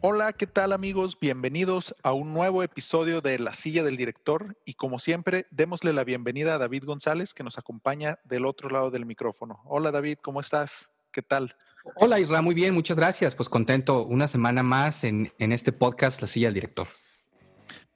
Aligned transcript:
Hola, 0.00 0.32
¿qué 0.32 0.46
tal 0.46 0.72
amigos? 0.72 1.18
Bienvenidos 1.20 1.92
a 2.04 2.12
un 2.12 2.32
nuevo 2.32 2.62
episodio 2.62 3.20
de 3.20 3.36
La 3.40 3.52
Silla 3.52 3.82
del 3.82 3.96
Director 3.96 4.56
y 4.64 4.74
como 4.74 5.00
siempre, 5.00 5.48
démosle 5.50 5.92
la 5.92 6.04
bienvenida 6.04 6.54
a 6.54 6.58
David 6.58 6.84
González 6.84 7.34
que 7.34 7.42
nos 7.42 7.58
acompaña 7.58 8.20
del 8.22 8.46
otro 8.46 8.70
lado 8.70 8.92
del 8.92 9.06
micrófono. 9.06 9.60
Hola 9.64 9.90
David, 9.90 10.18
¿cómo 10.22 10.40
estás? 10.40 10.92
¿Qué 11.10 11.20
tal? 11.20 11.56
Hola 11.96 12.20
Isra, 12.20 12.40
muy 12.42 12.54
bien, 12.54 12.74
muchas 12.74 12.96
gracias. 12.96 13.34
Pues 13.34 13.48
contento 13.48 14.06
una 14.06 14.28
semana 14.28 14.62
más 14.62 15.02
en, 15.02 15.32
este 15.36 15.72
podcast 15.72 16.22
La 16.22 16.28
Silla 16.28 16.46
del 16.46 16.54
Director. 16.54 16.86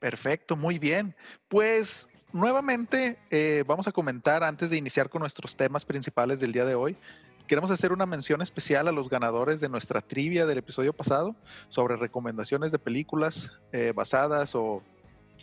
Perfecto, 0.00 0.56
muy 0.56 0.80
bien. 0.80 1.14
Pues 1.46 2.08
nuevamente 2.32 3.16
eh, 3.30 3.62
vamos 3.64 3.86
a 3.86 3.92
comentar 3.92 4.42
antes 4.42 4.70
de 4.70 4.76
iniciar 4.76 5.08
con 5.08 5.20
nuestros 5.20 5.54
temas 5.54 5.84
principales 5.84 6.40
del 6.40 6.50
día 6.50 6.64
de 6.64 6.74
hoy 6.74 6.96
queremos 7.46 7.70
hacer 7.70 7.92
una 7.92 8.06
mención 8.06 8.42
especial 8.42 8.88
a 8.88 8.92
los 8.92 9.08
ganadores 9.08 9.60
de 9.60 9.68
nuestra 9.68 10.00
trivia 10.00 10.46
del 10.46 10.58
episodio 10.58 10.92
pasado 10.92 11.34
sobre 11.68 11.96
recomendaciones 11.96 12.72
de 12.72 12.78
películas 12.78 13.52
eh, 13.72 13.92
basadas 13.94 14.54
o 14.54 14.82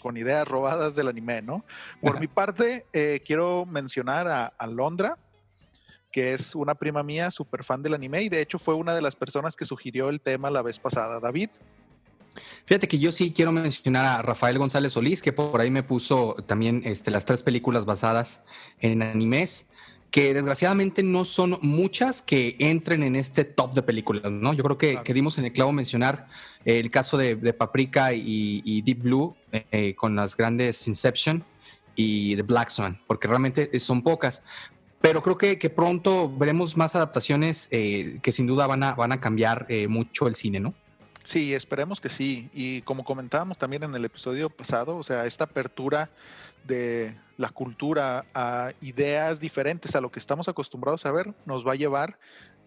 con 0.02 0.18
ideas 0.18 0.48
robadas 0.48 0.96
del 0.96 1.08
anime, 1.08 1.42
¿no? 1.42 1.66
Por 2.02 2.20
mi 2.20 2.28
parte, 2.28 2.86
eh, 2.94 3.22
quiero 3.26 3.66
mencionar 3.66 4.28
a, 4.28 4.46
a, 4.46 4.68
Londra, 4.68 5.18
que 6.12 6.34
es 6.34 6.56
una 6.56 6.76
prima 6.76 7.04
mía, 7.04 7.32
súper 7.32 7.64
fan 7.64 7.84
del 7.84 7.94
anime, 7.94 8.24
y 8.24 8.30
de 8.30 8.42
hecho 8.42 8.60
fue 8.60 8.76
una 8.76 8.96
de 8.96 9.02
las 9.02 9.16
personas 9.16 9.56
que 9.56 9.66
sugirió 9.66 10.10
el 10.10 10.22
tema 10.22 10.50
la 10.50 10.62
vez 10.62 10.80
pasada. 10.80 11.20
David. 11.20 11.50
Fíjate 12.66 12.88
que 12.88 13.00
yo 13.00 13.12
sí 13.12 13.34
quiero 13.34 13.52
mencionar 13.52 14.06
a 14.06 14.22
Rafael 14.22 14.58
González 14.58 14.94
Solís, 14.94 15.22
que 15.22 15.34
por 15.34 15.60
ahí 15.60 15.72
me 15.72 15.84
puso 15.84 16.36
también 16.48 16.82
este, 16.86 17.12
las 17.12 17.26
tres 17.26 17.44
películas 17.44 17.86
basadas 17.86 18.44
en 18.80 19.02
animes 19.02 19.70
que 20.12 20.34
desgraciadamente 20.34 21.04
no 21.04 21.24
son 21.24 21.60
muchas 21.62 22.22
que 22.22 22.56
entren 22.60 23.04
en 23.04 23.16
este 23.16 23.46
top 23.46 23.74
de 23.74 23.84
películas, 23.84 24.32
¿no? 24.32 24.54
Yo 24.54 24.64
creo 24.64 24.78
que, 24.78 25.14
dimos 25.14 25.38
en 25.38 25.46
el 25.46 25.54
clavo 25.54 25.72
mencionar 25.72 26.28
el 26.66 26.90
caso 26.90 27.18
de, 27.18 27.36
Paprika 27.54 28.14
y, 28.14 28.82
Deep 28.82 29.04
Blue 29.04 29.36
eh, 29.52 29.96
con 29.96 30.16
las 30.16 30.36
grandes 30.36 30.88
Inception 30.88 31.44
y 31.96 32.36
The 32.36 32.44
Black 32.44 32.70
Swan, 32.70 33.00
porque 33.08 33.28
realmente 33.28 33.80
son 33.80 34.02
pocas. 34.02 34.44
Pero 35.02 35.22
creo 35.24 35.38
que, 35.38 35.58
que 35.58 35.70
pronto 35.70 36.30
veremos 36.30 36.76
más 36.76 36.96
adaptaciones 36.96 37.70
eh, 37.72 38.20
que 38.22 38.32
sin 38.32 38.48
duda 38.48 38.68
van 38.68 38.84
a, 38.84 38.96
van 38.96 39.12
a 39.12 39.22
cambiar 39.22 39.66
eh, 39.70 39.88
mucho 39.88 40.28
el 40.28 40.36
cine, 40.36 40.60
¿no? 40.60 40.74
Sí, 41.24 41.54
esperemos 41.54 42.02
que 42.02 42.10
sí. 42.10 42.50
Y 42.54 42.82
como 42.82 43.04
comentábamos 43.04 43.58
también 43.58 43.84
en 43.84 43.94
el 43.96 44.04
episodio 44.04 44.50
pasado, 44.50 44.98
o 44.98 45.04
sea, 45.04 45.26
esta 45.26 45.44
apertura 45.44 46.10
de 46.66 47.18
la 47.38 47.50
cultura 47.50 48.26
a 48.34 48.74
ideas 48.82 49.40
diferentes 49.40 49.96
a 49.96 50.02
lo 50.02 50.12
que 50.12 50.20
estamos 50.20 50.48
acostumbrados 50.48 51.06
a 51.06 51.12
ver 51.12 51.34
nos 51.46 51.66
va 51.66 51.74
a 51.74 51.76
llevar 51.76 52.20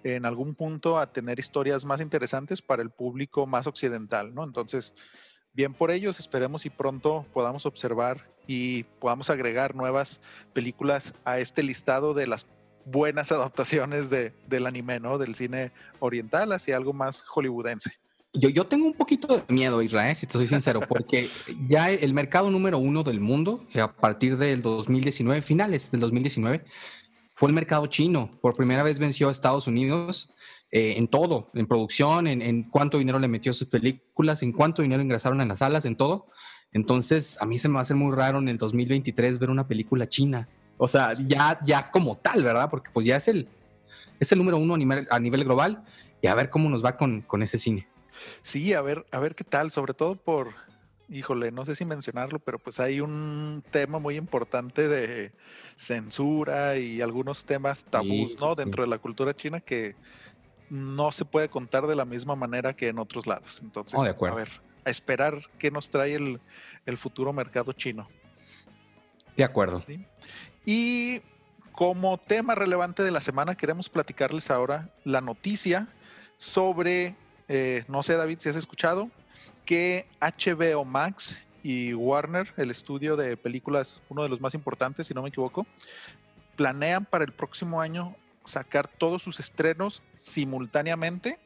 en 0.05 0.25
algún 0.25 0.55
punto 0.55 0.99
a 0.99 1.13
tener 1.13 1.39
historias 1.39 1.85
más 1.85 2.01
interesantes 2.01 2.63
para 2.63 2.83
el 2.83 2.91
público 2.91 3.47
más 3.47 3.67
occidental, 3.67 4.35
¿no? 4.35 4.45
Entonces, 4.45 4.95
bien 5.53 5.75
por 5.75 5.91
ellos, 5.91 6.19
esperemos 6.19 6.67
y 6.67 6.71
pronto 6.71 7.27
podamos 7.33 7.67
observar 7.67 8.29
y 8.47 8.83
podamos 8.83 9.31
agregar 9.31 9.75
nuevas 9.75 10.21
películas 10.53 11.15
a 11.25 11.39
este 11.39 11.63
listado 11.63 12.15
de 12.15 12.27
las 12.27 12.47
buenas 12.85 13.31
adaptaciones 13.31 14.11
de, 14.11 14.35
del 14.49 14.67
anime, 14.67 14.99
¿no? 14.99 15.19
Del 15.19 15.35
cine 15.35 15.73
oriental 16.01 16.53
hacia 16.53 16.77
algo 16.77 16.93
más 16.93 17.23
hollywoodense. 17.23 18.02
Yo, 18.35 18.49
yo 18.49 18.67
tengo 18.67 18.87
un 18.87 18.95
poquito 18.95 19.29
de 19.29 19.43
miedo, 19.53 19.83
Israel, 19.83 20.17
si 20.17 20.27
te 20.27 20.33
soy 20.33 20.47
sincero, 20.47 20.81
porque 20.89 21.29
ya 21.69 21.91
el 21.91 22.15
mercado 22.15 22.51
número 22.51 22.79
uno 22.79 23.03
del 23.03 23.21
mundo, 23.21 23.67
a 23.79 23.93
partir 23.95 24.39
del 24.39 24.63
2019, 24.63 25.43
finales 25.43 25.91
del 25.91 26.01
2019, 26.01 26.65
fue 27.35 27.49
el 27.49 27.55
mercado 27.55 27.87
chino. 27.87 28.31
Por 28.41 28.55
primera 28.55 28.83
vez 28.83 28.99
venció 28.99 29.29
a 29.29 29.33
Estados 29.33 29.67
Unidos 29.67 30.33
eh, 30.71 30.95
en 30.97 31.09
todo, 31.09 31.51
en 31.55 31.67
producción, 31.67 32.27
en, 32.27 32.41
en, 32.41 32.63
cuánto 32.63 32.99
dinero 32.99 33.19
le 33.19 33.29
metió 33.29 33.51
a 33.51 33.55
sus 33.55 33.69
películas, 33.69 34.43
en 34.43 34.53
cuánto 34.53 34.81
dinero 34.81 35.03
ingresaron 35.03 35.41
en 35.43 35.49
las 35.49 35.59
salas, 35.59 35.85
en 35.85 35.97
todo. 35.97 36.27
Entonces, 36.73 37.37
a 37.43 37.45
mí 37.45 37.59
se 37.59 37.69
me 37.69 37.75
va 37.75 37.81
a 37.81 37.83
hacer 37.83 37.97
muy 37.97 38.17
raro 38.17 38.39
en 38.39 38.49
el 38.49 38.57
2023 38.57 39.39
ver 39.39 39.51
una 39.51 39.69
película 39.69 40.09
china. 40.09 40.49
O 40.79 40.89
sea, 40.89 41.15
ya, 41.27 41.61
ya 41.65 41.91
como 41.91 42.17
tal, 42.17 42.43
¿verdad? 42.43 42.71
Porque 42.71 42.91
pues 42.93 43.05
ya 43.05 43.17
es 43.17 43.29
el, 43.29 43.47
es 44.19 44.33
el 44.33 44.39
número 44.39 44.57
uno 44.57 44.75
a 44.75 44.79
nivel, 44.79 45.07
a 45.11 45.19
nivel 45.19 45.45
global 45.45 45.85
y 46.23 46.29
a 46.29 46.35
ver 46.35 46.49
cómo 46.49 46.71
nos 46.71 46.83
va 46.83 46.97
con, 46.97 47.21
con 47.21 47.43
ese 47.43 47.59
cine. 47.59 47.87
Sí, 48.43 48.75
a 48.75 48.81
ver, 48.81 49.07
a 49.11 49.19
ver 49.19 49.35
qué 49.35 49.45
tal, 49.45 49.71
sobre 49.71 49.95
todo 49.95 50.17
por, 50.17 50.55
híjole, 51.09 51.51
no 51.51 51.65
sé 51.65 51.75
si 51.75 51.85
mencionarlo, 51.85 52.39
pero 52.39 52.59
pues 52.59 52.81
hay 52.81 53.01
un 53.01 53.63
tema 53.71 53.99
muy 53.99 54.17
importante 54.17 54.89
de 54.89 55.33
censura 55.77 56.77
y 56.77 57.01
algunos 57.01 57.45
temas 57.45 57.85
tabús, 57.85 58.39
¿no? 58.41 58.55
Dentro 58.55 58.83
de 58.83 58.89
la 58.89 58.99
cultura 58.99 59.35
china 59.35 59.61
que 59.61 59.95
no 60.71 61.13
se 61.13 61.27
puede 61.27 61.51
contar 61.51 61.87
de 61.87 61.97
la 61.97 62.07
misma 62.07 62.35
manera 62.35 62.75
que 62.75 62.89
en 62.89 62.99
otros 62.99 63.27
lados. 63.27 63.61
Entonces, 63.63 64.01
oh, 64.01 64.27
a 64.27 64.35
ver, 64.35 64.49
a 64.85 64.91
esperar 64.91 65.39
qué 65.59 65.71
nos 65.71 65.91
trae 65.91 66.15
el, 66.15 66.99
futuro 66.99 67.33
mercado 67.33 67.73
chino. 67.73 68.09
De 69.37 69.45
acuerdo. 69.45 69.85
Y 70.65 71.21
como 71.73 72.19
tema 72.19 72.55
relevante 72.55 73.03
de 73.03 73.11
la 73.11 73.21
semana, 73.21 73.55
queremos 73.55 73.89
platicarles 73.89 74.51
ahora 74.51 74.91
la 75.05 75.21
noticia 75.21 75.89
sobre 76.37 77.17
eh, 77.55 77.85
no 77.87 78.03
sé, 78.03 78.15
David, 78.15 78.39
si 78.41 78.49
has 78.49 78.57
escuchado 78.57 79.11
que 79.67 80.07
HBO 80.23 80.87
Max 80.87 81.37
y 81.63 81.93
Warner, 81.93 82.51
el 82.57 82.71
estudio 82.71 83.15
de 83.15 83.37
películas, 83.37 84.01
uno 84.09 84.23
de 84.23 84.31
los 84.31 84.41
más 84.41 84.55
importantes, 84.55 85.09
si 85.09 85.13
no 85.13 85.21
me 85.21 85.29
equivoco, 85.29 85.67
planean 86.57 87.05
para 87.05 87.25
el 87.25 87.33
próximo 87.35 87.83
año 87.83 88.17
sacar 88.47 88.89
todos 88.89 89.23
sus 89.23 89.39
estrenos 89.39 90.03
simultáneamente 90.15 91.39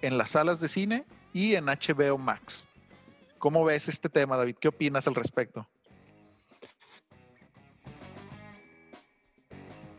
en 0.00 0.16
las 0.16 0.30
salas 0.30 0.58
de 0.58 0.68
cine 0.68 1.04
y 1.34 1.54
en 1.54 1.66
HBO 1.66 2.16
Max. 2.16 2.66
¿Cómo 3.36 3.62
ves 3.62 3.88
este 3.88 4.08
tema, 4.08 4.38
David? 4.38 4.56
¿Qué 4.58 4.68
opinas 4.68 5.06
al 5.06 5.16
respecto? 5.16 5.68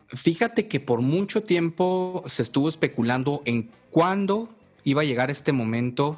Fíjate 0.08 0.68
que 0.68 0.80
por 0.80 1.02
mucho 1.02 1.44
tiempo 1.44 2.24
se 2.26 2.42
estuvo 2.42 2.70
especulando 2.70 3.44
en 3.46 3.70
cuándo 3.92 4.57
iba 4.88 5.02
a 5.02 5.06
llegar 5.06 5.30
este 5.30 5.52
momento 5.52 6.18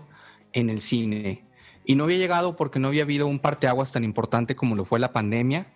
en 0.53 0.69
el 0.69 0.81
cine. 0.81 1.44
Y 1.85 1.96
no 1.96 2.03
había 2.03 2.18
llegado 2.18 2.56
porque 2.56 2.78
no 2.80 2.90
había 2.90 3.02
habido 3.02 3.25
un 3.25 3.40
parteaguas 3.40 3.91
tan 3.91 4.03
importante 4.03 4.56
como 4.56 4.75
lo 4.75 4.85
fue 4.85 5.00
la 5.00 5.12
pandemia. 5.12 5.74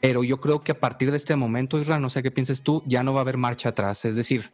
Pero 0.00 0.24
yo 0.24 0.40
creo 0.40 0.62
que 0.62 0.72
a 0.72 0.80
partir 0.80 1.10
de 1.10 1.18
este 1.18 1.36
momento, 1.36 1.78
Israel, 1.78 2.00
no 2.00 2.08
sé 2.08 2.22
qué 2.22 2.30
pienses 2.30 2.62
tú, 2.62 2.82
ya 2.86 3.02
no 3.02 3.12
va 3.12 3.20
a 3.20 3.22
haber 3.22 3.36
marcha 3.36 3.68
atrás. 3.68 4.06
Es 4.06 4.16
decir, 4.16 4.50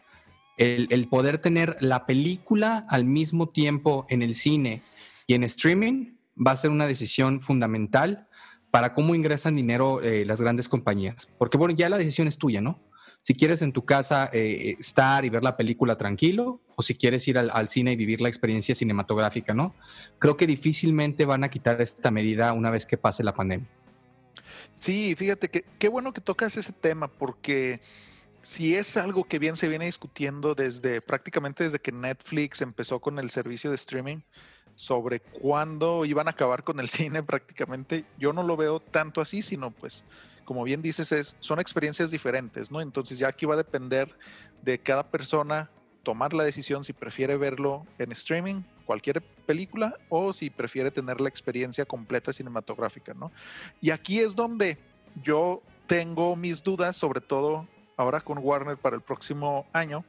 el, 0.57 0.89
el 0.91 1.07
poder 1.07 1.39
tener 1.39 1.77
la 1.79 2.05
película 2.05 2.85
al 2.89 3.05
mismo 3.05 3.49
tiempo 3.49 4.07
en 4.09 4.23
el 4.23 4.35
cine 4.35 4.83
y 5.29 5.35
en 5.35 5.45
streaming 5.45 6.17
va 6.35 6.51
a 6.51 6.57
ser 6.57 6.71
una 6.71 6.89
decisión 6.89 7.41
fundamental 7.41 8.27
para 8.73 8.93
cómo 8.93 9.15
ingresan 9.15 9.55
dinero 9.55 10.03
eh, 10.03 10.25
las 10.27 10.41
grandes 10.41 10.69
compañías. 10.69 11.31
Porque 11.39 11.59
bueno, 11.59 11.77
ya 11.77 11.89
la 11.89 11.99
decisión 11.99 12.27
es 12.27 12.39
tuya, 12.39 12.61
¿no? 12.61 12.81
Si 13.23 13.35
quieres 13.35 13.63
en 13.63 13.73
tu 13.73 13.85
casa 13.85 14.29
eh, 14.33 14.77
estar 14.79 15.25
y 15.25 15.31
ver 15.31 15.45
la 15.45 15.57
película 15.57 15.97
tranquilo 15.97 16.61
o 16.75 16.83
si 16.83 16.97
quieres 16.97 17.27
ir 17.29 17.39
al, 17.39 17.69
cine 17.69 17.93
y 17.93 17.97
vivir 17.97 18.21
la 18.21 18.29
experiencia 18.29 18.75
cinematográfica, 18.75 19.55
¿no? 19.55 19.75
Creo 20.19 20.37
que 20.37 20.47
difícilmente 20.47 21.25
van 21.25 21.45
a 21.45 21.49
quitar 21.49 21.81
esta 21.81 22.11
medida 22.11 22.53
una 22.53 22.71
vez 22.71 22.85
que 22.85 22.99
pase 22.99 23.23
la 23.23 23.35
pandemia. 23.35 23.69
Sí, 24.73 25.15
fíjate 25.17 25.49
que 25.49 25.65
qué 25.79 25.89
bueno 25.89 26.13
que 26.13 26.21
tocas 26.21 26.57
ese 26.57 26.73
tema 26.73 27.07
porque 27.07 27.81
si 28.43 28.75
es 28.75 28.97
algo 28.97 29.25
que 29.25 29.39
bien 29.39 29.57
se 29.57 29.69
viene 29.69 29.85
discutiendo 29.85 30.57
desde 30.57 31.01
prácticamente 31.01 31.63
desde 31.65 31.79
que 31.79 31.93
Netflix 31.93 32.61
empezó 32.61 33.01
con 33.01 33.21
el 33.21 33.31
servicio 33.31 33.71
de 33.71 33.77
streaming 33.77 34.19
sobre 34.75 35.21
cuándo 35.21 36.05
iban 36.05 36.27
a 36.27 36.33
acabar 36.33 36.65
con 36.65 36.81
el 36.81 36.89
cine 36.89 37.23
prácticamente, 37.23 38.05
yo 38.19 38.33
no 38.33 38.43
lo 38.43 38.57
veo 38.57 38.81
tanto 38.81 39.21
así, 39.21 39.43
sino 39.43 39.71
pues 39.71 40.05
como 40.53 40.65
bien 40.65 40.83
dices, 40.83 41.13
es, 41.13 41.35
son 41.41 41.61
experiencias 41.61 42.11
diferentes, 42.11 42.71
¿no? 42.71 42.83
Entonces 42.83 43.19
ya 43.19 43.29
aquí 43.29 43.47
va 43.47 43.55
a 43.55 43.57
depender 43.57 44.15
de 44.61 44.79
cada 44.79 45.11
persona 45.11 45.71
tomar 46.03 46.35
la 46.35 46.45
decisión 46.45 46.85
si 46.85 46.93
prefiere 46.93 47.39
verlo 47.39 47.87
en 47.97 48.13
streaming, 48.13 48.61
cualquier 48.85 49.23
película, 49.23 49.97
o 50.11 50.35
si 50.35 50.51
prefiere 50.51 50.91
tener 50.91 51.23
la 51.23 51.31
experiencia 51.31 51.87
completa 51.87 52.35
cinematográfica, 52.35 53.15
¿no? 53.15 53.33
Y 53.81 53.93
aquí 53.93 54.19
es 54.19 54.37
donde 54.37 54.77
yo 55.23 55.63
tengo 55.87 56.37
mis 56.37 56.63
dudas, 56.63 56.99
sobre 56.99 57.23
todo 57.23 57.67
ahora 57.97 58.21
con 58.21 58.37
Warner 58.37 58.77
para 58.77 58.97
el 58.97 59.01
próximo 59.01 59.65
año, 59.73 60.05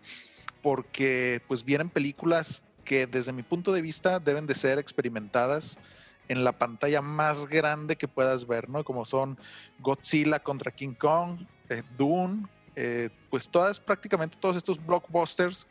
porque 0.62 1.42
pues 1.48 1.64
vienen 1.64 1.88
películas 1.88 2.66
que 2.84 3.08
desde 3.08 3.32
mi 3.32 3.44
punto 3.44 3.72
de 3.72 3.82
vista 3.82 4.20
deben 4.20 4.46
de 4.46 4.56
ser 4.56 4.78
experimentadas 4.78 5.80
en 6.28 6.44
la 6.44 6.54
pantalla 6.54 7.02
más 7.02 7.48
grande 7.48 7.96
que 7.96 8.08
puedas 8.08 8.48
ver, 8.48 8.70
¿no? 8.70 8.84
Como 8.84 9.06
son 9.06 9.38
Godzilla 9.80 10.40
contra 10.40 10.72
King 10.72 10.94
Kong, 10.94 11.40
eh, 11.70 11.84
Dune, 11.98 12.46
eh, 12.76 13.10
pues 13.30 13.48
todas, 13.50 13.80
prácticamente 13.80 14.38
todos 14.40 14.56
estos 14.56 14.84
blockbusters, 14.84 15.68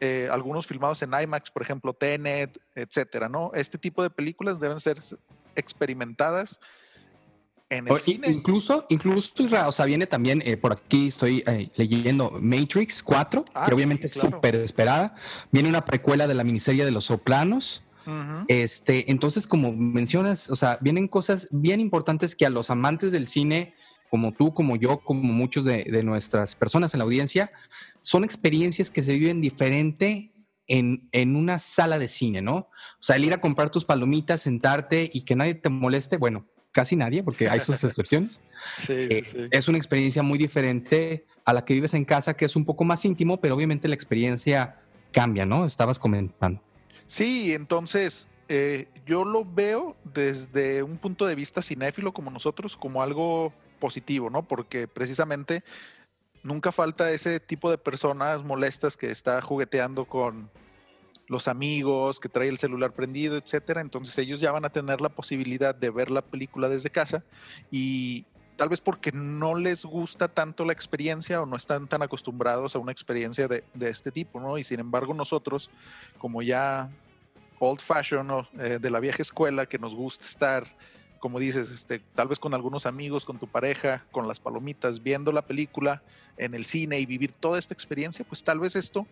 eh, 0.00 0.28
algunos 0.30 0.66
filmados 0.66 1.02
en 1.02 1.10
IMAX, 1.12 1.50
por 1.50 1.62
ejemplo, 1.62 1.92
Tenet, 1.92 2.58
etcétera, 2.74 3.28
¿no? 3.28 3.50
Este 3.54 3.78
tipo 3.78 4.02
de 4.02 4.10
películas 4.10 4.58
deben 4.58 4.80
ser 4.80 4.98
experimentadas 5.54 6.58
en 7.68 7.86
el 7.86 8.00
cine. 8.00 8.28
Incluso, 8.28 8.86
incluso, 8.88 9.32
o 9.66 9.72
sea, 9.72 9.84
viene 9.84 10.06
también, 10.06 10.42
por 10.60 10.72
aquí 10.72 11.08
estoy 11.08 11.44
leyendo 11.76 12.32
Matrix 12.40 13.00
4, 13.00 13.44
que 13.44 13.52
ah, 13.54 13.68
obviamente 13.72 14.08
es 14.08 14.14
súper 14.14 14.56
esperada. 14.56 15.14
Viene 15.52 15.68
una 15.68 15.84
precuela 15.84 16.26
de 16.26 16.34
la 16.34 16.42
miniserie 16.42 16.84
de 16.84 16.90
Los 16.90 17.10
Este, 18.48 19.10
entonces, 19.10 19.46
como 19.46 19.72
mencionas, 19.72 20.50
o 20.50 20.56
sea, 20.56 20.78
vienen 20.80 21.08
cosas 21.08 21.48
bien 21.50 21.80
importantes 21.80 22.34
que 22.34 22.46
a 22.46 22.50
los 22.50 22.70
amantes 22.70 23.12
del 23.12 23.26
cine, 23.26 23.74
como 24.08 24.32
tú, 24.32 24.52
como 24.54 24.76
yo, 24.76 25.00
como 25.00 25.22
muchos 25.32 25.64
de, 25.64 26.02
nuestras 26.02 26.56
personas 26.56 26.94
en 26.94 26.98
la 26.98 27.04
audiencia, 27.04 27.52
son 28.00 28.24
experiencias 28.24 28.90
que 28.90 29.02
se 29.02 29.14
viven 29.14 29.40
diferente 29.40 30.32
en, 30.66 31.08
en, 31.12 31.36
una 31.36 31.58
sala 31.58 31.98
de 31.98 32.08
cine, 32.08 32.42
¿no? 32.42 32.56
O 32.56 32.68
sea, 33.00 33.16
el 33.16 33.24
ir 33.24 33.32
a 33.32 33.40
comprar 33.40 33.70
tus 33.70 33.84
palomitas, 33.84 34.42
sentarte 34.42 35.10
y 35.12 35.22
que 35.22 35.36
nadie 35.36 35.54
te 35.54 35.68
moleste, 35.68 36.16
bueno, 36.16 36.46
casi 36.72 36.96
nadie, 36.96 37.22
porque 37.22 37.48
hay 37.48 37.60
sus 37.60 37.82
excepciones. 37.84 38.40
Eh, 38.88 39.22
sí, 39.24 39.38
Es 39.50 39.68
una 39.68 39.78
experiencia 39.78 40.22
muy 40.22 40.38
diferente 40.38 41.26
a 41.44 41.52
la 41.52 41.64
que 41.64 41.74
vives 41.74 41.94
en 41.94 42.04
casa, 42.04 42.34
que 42.34 42.44
es 42.44 42.56
un 42.56 42.64
poco 42.64 42.84
más 42.84 43.04
íntimo, 43.04 43.40
pero 43.40 43.54
obviamente 43.54 43.88
la 43.88 43.94
experiencia 43.94 44.80
cambia, 45.12 45.46
¿no? 45.46 45.66
Estabas 45.66 45.98
comentando. 45.98 46.62
Sí, 47.10 47.54
entonces 47.54 48.28
eh, 48.48 48.86
yo 49.04 49.24
lo 49.24 49.44
veo 49.44 49.96
desde 50.04 50.84
un 50.84 50.96
punto 50.96 51.26
de 51.26 51.34
vista 51.34 51.60
cinéfilo 51.60 52.12
como 52.12 52.30
nosotros, 52.30 52.76
como 52.76 53.02
algo 53.02 53.52
positivo, 53.80 54.30
¿no? 54.30 54.46
Porque 54.46 54.86
precisamente 54.86 55.64
nunca 56.44 56.70
falta 56.70 57.10
ese 57.10 57.40
tipo 57.40 57.68
de 57.68 57.78
personas 57.78 58.44
molestas 58.44 58.96
que 58.96 59.10
está 59.10 59.42
jugueteando 59.42 60.04
con 60.04 60.52
los 61.26 61.48
amigos, 61.48 62.20
que 62.20 62.28
trae 62.28 62.46
el 62.46 62.58
celular 62.58 62.92
prendido, 62.92 63.36
etcétera. 63.36 63.80
Entonces 63.80 64.16
ellos 64.18 64.38
ya 64.38 64.52
van 64.52 64.64
a 64.64 64.70
tener 64.70 65.00
la 65.00 65.08
posibilidad 65.08 65.74
de 65.74 65.90
ver 65.90 66.12
la 66.12 66.22
película 66.22 66.68
desde 66.68 66.90
casa 66.90 67.24
y 67.72 68.24
tal 68.60 68.68
vez 68.68 68.82
porque 68.82 69.10
no 69.10 69.54
les 69.54 69.86
gusta 69.86 70.28
tanto 70.28 70.66
la 70.66 70.74
experiencia 70.74 71.40
o 71.40 71.46
no 71.46 71.56
están 71.56 71.88
tan 71.88 72.02
acostumbrados 72.02 72.76
a 72.76 72.78
una 72.78 72.92
experiencia 72.92 73.48
de, 73.48 73.64
este 73.80 74.12
tipo, 74.12 74.38
¿no? 74.38 74.58
Y 74.58 74.64
sin 74.64 74.80
embargo 74.80 75.14
nosotros, 75.14 75.70
como 76.18 76.42
ya 76.42 76.90
old 77.58 77.80
fashion 77.80 78.28
eh, 78.58 78.78
de 78.78 78.90
la 78.90 79.00
vieja 79.00 79.22
escuela, 79.22 79.64
que 79.64 79.78
nos 79.78 79.94
gusta 79.94 80.26
estar, 80.26 80.66
como 81.20 81.38
dices, 81.38 81.70
este, 81.70 82.00
tal 82.14 82.28
vez 82.28 82.38
con 82.38 82.52
algunos 82.52 82.84
amigos, 82.84 83.24
con 83.24 83.38
tu 83.38 83.46
pareja, 83.46 84.04
con 84.10 84.28
las 84.28 84.40
palomitas, 84.40 85.02
viendo 85.02 85.32
la 85.32 85.40
película 85.40 86.02
en 86.36 86.52
el 86.54 86.66
cine 86.66 87.00
y 87.00 87.06
vivir 87.06 87.32
toda 87.32 87.58
esta 87.58 87.72
experiencia, 87.72 88.26
pues 88.28 88.44
tal 88.44 88.60
vez 88.60 88.76
esto 88.76 89.06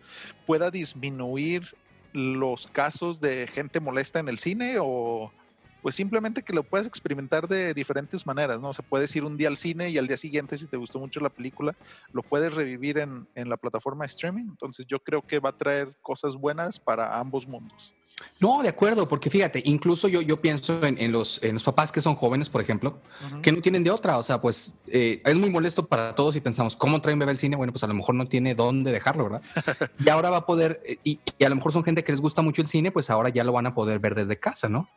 pueda 0.45 0.69
disminuir 0.69 1.75
los 2.13 2.67
casos 2.67 3.19
de 3.19 3.47
gente 3.47 3.79
molesta 3.79 4.19
en 4.19 4.29
el 4.29 4.37
cine 4.37 4.75
o 4.79 5.31
pues 5.81 5.95
simplemente 5.95 6.43
que 6.43 6.53
lo 6.53 6.63
puedes 6.63 6.87
experimentar 6.87 7.47
de 7.47 7.73
diferentes 7.73 8.25
maneras, 8.25 8.59
¿no? 8.59 8.69
O 8.69 8.73
sea, 8.73 8.85
puedes 8.87 9.15
ir 9.15 9.23
un 9.23 9.37
día 9.37 9.47
al 9.47 9.57
cine 9.57 9.89
y 9.89 9.97
al 9.97 10.07
día 10.07 10.17
siguiente, 10.17 10.57
si 10.57 10.67
te 10.67 10.77
gustó 10.77 10.99
mucho 10.99 11.19
la 11.19 11.29
película, 11.29 11.73
lo 12.11 12.23
puedes 12.23 12.53
revivir 12.53 12.97
en, 12.97 13.27
en 13.35 13.49
la 13.49 13.57
plataforma 13.57 14.03
de 14.03 14.07
streaming. 14.07 14.45
Entonces 14.49 14.85
yo 14.87 14.99
creo 14.99 15.21
que 15.21 15.39
va 15.39 15.49
a 15.49 15.57
traer 15.57 15.95
cosas 16.01 16.35
buenas 16.35 16.79
para 16.79 17.19
ambos 17.19 17.47
mundos. 17.47 17.98
No, 18.41 18.61
de 18.63 18.69
acuerdo, 18.69 19.07
porque 19.09 19.29
fíjate, 19.29 19.61
incluso 19.65 20.07
yo, 20.07 20.21
yo 20.21 20.39
pienso 20.39 20.81
en, 20.83 21.11
los, 21.11 21.43
en 21.43 21.53
los 21.55 21.63
papás 21.63 21.91
que 21.91 22.01
son 22.01 22.15
jóvenes, 22.15 22.49
por 22.49 22.61
ejemplo, 22.61 23.01
que 23.41 23.51
no 23.51 23.61
tienen 23.61 23.83
de 23.83 23.91
otra. 23.91 24.17
O 24.17 24.23
sea, 24.23 24.39
pues 24.39 24.75
eh, 24.87 25.21
es 25.25 25.35
muy 25.35 25.49
molesto 25.49 25.87
para 25.87 26.15
todos 26.15 26.35
y 26.37 26.41
pensamos, 26.41 26.75
¿cómo 26.75 27.01
trae 27.01 27.13
un 27.13 27.19
bebé 27.19 27.31
al 27.31 27.37
cine? 27.37 27.57
Bueno, 27.57 27.73
pues 27.73 27.83
a 27.83 27.87
lo 27.87 27.93
mejor 27.93 28.15
no 28.15 28.27
tiene 28.27 28.55
dónde 28.55 28.91
dejarlo, 28.91 29.25
¿verdad? 29.25 29.41
y 29.99 30.09
ahora 30.09 30.29
va 30.29 30.37
a 30.37 30.45
poder, 30.45 30.81
eh, 30.85 30.97
y, 31.03 31.19
a 31.43 31.49
lo 31.49 31.55
mejor 31.55 31.73
son 31.73 31.83
gente 31.83 32.03
que 32.03 32.13
les 32.13 32.21
gusta 32.21 32.41
mucho 32.41 32.61
el 32.61 32.69
cine, 32.69 32.91
pues 32.91 33.09
ahora 33.09 33.29
ya 33.29 33.43
lo 33.43 33.51
van 33.51 33.67
a 33.67 33.73
poder 33.73 33.99
ver 33.99 34.15
desde 34.15 34.39
casa, 34.39 34.69
¿no? 34.69 34.89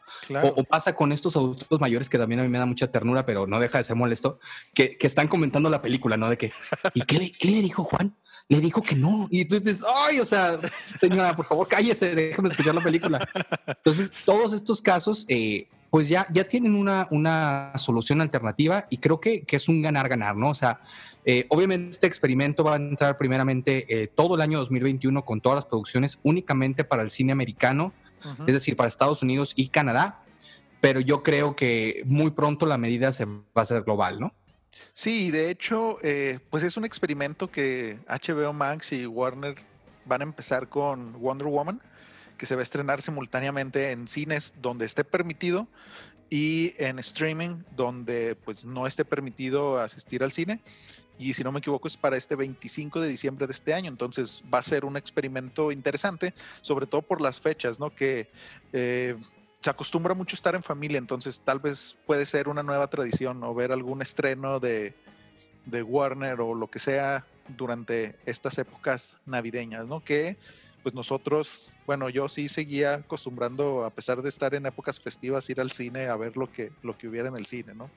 O, 0.43 0.63
pasa 0.65 0.95
con 0.95 1.11
estos 1.11 1.37
adultos 1.37 1.81
mayores 1.81 2.09
que 2.09 2.19
también 2.19 2.41
a 2.41 2.45
mí 2.45 2.49
me 2.49 2.59
da 2.59 2.67
mucha 2.67 2.93
ternura, 2.93 3.27
pero 3.27 3.47
no 3.47 3.59
deja 3.59 3.79
de 3.79 3.85
ser 3.85 3.97
molesto, 3.97 4.39
que, 4.73 4.97
que 4.97 5.07
están 5.07 5.27
comentando 5.27 5.69
la 5.69 5.83
película, 5.83 6.17
¿no? 6.17 6.31
De 6.31 6.39
que, 6.39 6.53
¿y 6.95 7.03
qué 7.03 7.19
le, 7.19 7.33
qué 7.33 7.49
le 7.49 7.61
dijo 7.61 7.83
Juan? 7.83 8.15
Le 8.49 8.61
dijo 8.61 8.83
que 8.83 8.95
no. 8.95 9.29
Y 9.31 9.45
tú 9.45 9.59
dices, 9.59 9.85
ay, 9.87 10.21
o 10.21 10.25
sea, 10.25 10.59
señora, 11.01 11.35
por 11.35 11.47
favor, 11.47 11.69
cállese, 11.69 12.15
déjame 12.15 12.49
escuchar 12.49 12.75
la 12.75 12.83
película. 12.83 13.29
Entonces, 13.67 14.11
todos 14.25 14.53
estos 14.53 14.81
casos, 14.81 15.25
eh, 15.29 15.69
pues 15.91 16.09
ya, 16.09 16.27
ya 16.33 16.45
tienen 16.45 16.75
una, 16.75 17.07
una 17.11 17.73
solución 17.77 18.21
alternativa 18.21 18.87
y 18.89 18.99
creo 18.99 19.21
que, 19.21 19.43
que 19.43 19.57
es 19.57 19.69
un 19.69 19.83
ganar-ganar, 19.83 20.37
¿no? 20.37 20.49
O 20.49 20.55
sea, 20.55 20.81
eh, 21.25 21.47
obviamente 21.51 21.91
este 21.91 22.07
experimento 22.07 22.65
va 22.65 22.75
a 22.75 22.77
entrar 22.77 23.17
primeramente 23.17 23.87
eh, 23.89 24.09
todo 24.09 24.35
el 24.35 24.41
año 24.41 24.59
2021 24.59 25.25
con 25.25 25.41
todas 25.41 25.57
las 25.57 25.67
producciones 25.67 26.19
únicamente 26.23 26.85
para 26.85 27.03
el 27.03 27.11
cine 27.11 27.33
americano, 27.33 27.93
es 28.47 28.55
decir, 28.55 28.77
para 28.77 28.89
Estados 28.89 29.23
Unidos 29.23 29.53
y 29.57 29.69
Canadá, 29.69 30.23
pero 30.81 31.01
yo 31.01 31.23
creo 31.23 31.57
que 31.57 32.03
muy 32.07 32.31
pronto 32.31 32.67
la 32.67 32.79
medida 32.79 33.13
se 33.13 33.25
va 33.25 33.43
a 33.57 33.61
hacer 33.61 33.83
global, 33.83 34.21
¿no? 34.21 34.33
Sí, 34.93 35.31
de 35.31 35.51
hecho, 35.51 35.99
eh, 36.03 36.39
pues 36.51 36.63
es 36.63 36.77
un 36.77 36.85
experimento 36.85 37.51
que 37.51 37.99
HBO 38.09 38.53
Max 38.53 38.93
y 38.93 39.07
Warner 39.07 39.55
van 40.05 40.21
a 40.21 40.25
empezar 40.25 40.69
con 40.69 41.21
Wonder 41.21 41.47
Woman, 41.47 41.81
que 42.37 42.47
se 42.47 42.55
va 42.55 42.61
a 42.61 42.63
estrenar 42.65 43.01
simultáneamente 43.03 43.93
en 43.93 44.09
cines 44.09 44.55
donde 44.61 44.85
esté 44.85 45.05
permitido 45.05 45.69
y 46.29 46.75
en 46.79 46.99
streaming 46.99 47.63
donde 47.77 48.37
pues 48.45 48.65
no 48.65 48.87
esté 48.87 49.05
permitido 49.05 49.79
asistir 49.79 50.23
al 50.23 50.33
cine. 50.33 50.63
Y 51.19 51.35
si 51.35 51.45
no 51.45 51.53
me 51.53 51.59
equivoco 51.59 51.87
es 51.87 51.97
para 51.97 52.17
este 52.17 52.37
25 52.37 53.01
de 53.01 53.09
diciembre 53.09 53.47
de 53.47 53.53
este 53.53 53.75
año. 53.75 53.91
Entonces 53.91 54.43
va 54.53 54.59
a 54.59 54.63
ser 54.63 54.85
un 54.85 54.97
experimento 54.97 55.71
interesante, 55.71 56.35
sobre 56.63 56.87
todo 56.87 57.03
por 57.03 57.21
las 57.21 57.39
fechas, 57.39 57.79
¿no? 57.79 57.95
Que 57.95 58.29
eh, 58.73 59.17
se 59.63 59.71
acostumbra 59.71 60.15
mucho 60.15 60.35
estar 60.35 60.55
en 60.55 60.63
familia, 60.63 60.99
entonces 60.99 61.41
tal 61.41 61.61
vez 61.61 61.97
puede 62.07 62.27
ser 62.27 62.49
una 62.49 62.63
nueva 62.63 62.89
tradición 62.89 63.43
o 63.45 63.55
ver 63.55 63.73
algún 63.73 64.03
estreno 64.03 64.59
de, 64.59 64.95
Warner 65.67 66.41
o 66.41 66.55
lo 66.55 66.69
que 66.69 66.81
sea 66.81 67.25
durante 67.57 68.17
estas 68.27 68.59
épocas 68.59 69.17
navideñas, 69.25 69.87
¿no? 69.87 70.03
Que 70.03 70.37
pues 70.83 70.97
nosotros, 70.97 71.73
bueno, 71.87 72.09
yo 72.09 72.29
sí 72.29 72.49
seguía 72.49 72.95
acostumbrando, 72.95 73.85
a 73.85 73.91
pesar 73.91 74.21
de 74.21 74.29
estar 74.29 74.53
en 74.55 74.67
épocas 74.67 74.99
festivas, 74.99 75.49
ir 75.49 75.61
al 75.61 75.71
cine 75.71 76.09
a 76.09 76.17
ver 76.17 76.37
lo 76.37 76.51
que, 76.51 76.73
lo 76.83 76.99
que 76.99 77.07
hubiera 77.07 77.29
en 77.29 77.37
el 77.37 77.47
cine, 77.47 77.73
¿no? 77.73 77.89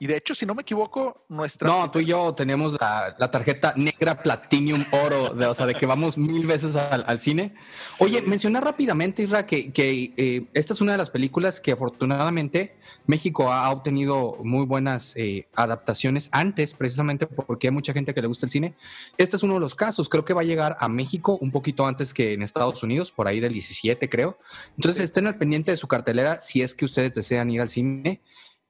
Y 0.00 0.06
de 0.06 0.16
hecho, 0.16 0.34
si 0.34 0.46
no 0.46 0.54
me 0.54 0.62
equivoco, 0.62 1.24
nuestra. 1.28 1.68
No, 1.68 1.90
tú 1.90 1.98
y 1.98 2.06
yo 2.06 2.34
tenemos 2.34 2.74
la, 2.80 3.30
tarjeta 3.30 3.72
negra 3.76 4.22
Platinum 4.22 4.84
Oro, 4.92 5.30
de, 5.30 5.46
o 5.46 5.54
sea, 5.54 5.66
de 5.66 5.74
que 5.74 5.86
vamos 5.86 6.16
mil 6.16 6.46
veces 6.46 6.76
al, 6.76 7.20
cine. 7.20 7.54
Oye, 7.98 8.22
menciona 8.22 8.60
rápidamente, 8.60 9.22
Isra, 9.22 9.46
que, 9.46 9.72
que 9.72 10.12
eh, 10.16 10.46
esta 10.54 10.72
es 10.72 10.80
una 10.80 10.92
de 10.92 10.98
las 10.98 11.10
películas 11.10 11.60
que 11.60 11.72
afortunadamente 11.72 12.76
México 13.06 13.52
ha 13.52 13.70
obtenido 13.70 14.36
muy 14.44 14.66
buenas 14.66 15.16
eh, 15.16 15.48
adaptaciones 15.54 16.28
antes, 16.32 16.74
precisamente 16.74 17.26
porque 17.26 17.68
hay 17.68 17.72
mucha 17.72 17.92
gente 17.92 18.14
que 18.14 18.20
le 18.20 18.28
gusta 18.28 18.46
el 18.46 18.52
cine. 18.52 18.74
Este 19.16 19.36
es 19.36 19.42
uno 19.42 19.54
de 19.54 19.60
los 19.60 19.74
casos. 19.74 20.08
Creo 20.08 20.24
que 20.24 20.34
va 20.34 20.42
a 20.42 20.44
llegar 20.44 20.76
a 20.78 20.88
México 20.88 21.38
un 21.40 21.50
poquito 21.50 21.86
antes 21.86 22.14
que 22.14 22.34
en 22.34 22.42
Estados 22.42 22.82
Unidos, 22.82 23.10
por 23.10 23.26
ahí 23.26 23.40
del 23.40 23.52
17, 23.52 24.08
creo. 24.08 24.38
Entonces, 24.76 25.02
estén 25.02 25.26
al 25.26 25.36
pendiente 25.36 25.70
de 25.70 25.76
su 25.76 25.88
cartelera 25.88 26.38
si 26.38 26.62
es 26.62 26.74
que 26.74 26.84
ustedes 26.84 27.14
desean 27.14 27.50
ir 27.50 27.60
al 27.60 27.68
cine. 27.68 28.20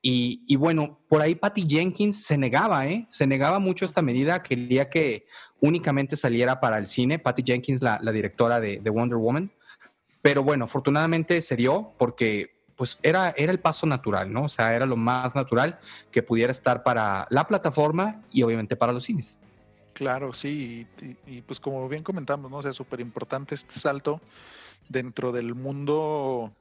Y, 0.01 0.57
bueno, 0.57 1.01
por 1.09 1.23
ahí 1.23 1.35
Patty 1.35 1.67
Jenkins 1.69 2.25
se 2.25 2.39
negaba, 2.39 2.87
¿eh? 2.87 3.07
Se 3.09 3.27
negaba 3.27 3.59
mucho 3.59 3.85
esta 3.85 4.01
medida, 4.01 4.43
quería 4.43 4.89
que 4.89 5.27
únicamente 5.61 6.17
saliera 6.17 6.61
para 6.61 6.79
el 6.79 6.87
cine, 6.87 7.19
Patty 7.19 7.43
Jenkins, 7.45 7.83
la, 7.83 7.99
directora 8.13 8.61
de, 8.61 8.79
Wonder 8.91 9.19
Woman. 9.19 9.51
Pero 10.23 10.43
bueno, 10.43 10.67
afortunadamente 10.67 11.41
se 11.41 11.57
dio 11.57 11.95
porque 11.99 12.57
pues 12.77 12.99
era, 13.03 13.35
era 13.37 13.51
el 13.51 13.59
paso 13.59 13.87
natural, 13.87 14.33
¿no? 14.33 14.45
O 14.45 14.49
sea, 14.49 14.75
era 14.75 14.87
lo 14.87 14.97
más 14.97 15.35
natural 15.35 15.81
que 16.13 16.23
pudiera 16.23 16.53
estar 16.53 16.85
para 16.85 17.27
la 17.31 17.49
plataforma 17.49 18.23
y 18.31 18.43
obviamente 18.43 18.77
para 18.77 18.93
los 18.93 19.03
cines. 19.03 19.41
Claro, 19.95 20.33
sí, 20.33 20.87
y, 21.03 21.17
y 21.39 21.43
pues 21.43 21.59
como 21.59 21.89
bien 21.89 22.05
comentamos, 22.05 22.49
¿no? 22.53 22.59
O 22.59 22.63
sea, 22.63 22.73
súper 22.73 23.01
importante 23.01 23.57
este 23.57 23.75
salto 23.75 24.21
dentro 24.89 25.33
del 25.33 25.57
mundo 25.57 26.53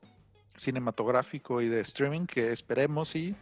cinematográfico 0.57 1.61
y 1.61 1.69
de 1.69 1.79
streaming 1.81 2.25
que 2.25 2.51
esperemos 2.51 3.15
y 3.15 3.35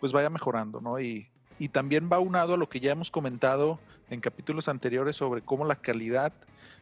pues 0.00 0.12
vaya 0.12 0.28
mejorando, 0.28 0.80
¿no? 0.80 1.00
Y, 1.00 1.28
y 1.58 1.68
también 1.68 2.10
va 2.12 2.18
unado 2.18 2.54
a 2.54 2.56
lo 2.56 2.68
que 2.68 2.80
ya 2.80 2.92
hemos 2.92 3.10
comentado 3.10 3.80
en 4.10 4.20
capítulos 4.20 4.68
anteriores 4.68 5.16
sobre 5.16 5.42
cómo 5.42 5.64
la 5.64 5.76
calidad 5.76 6.32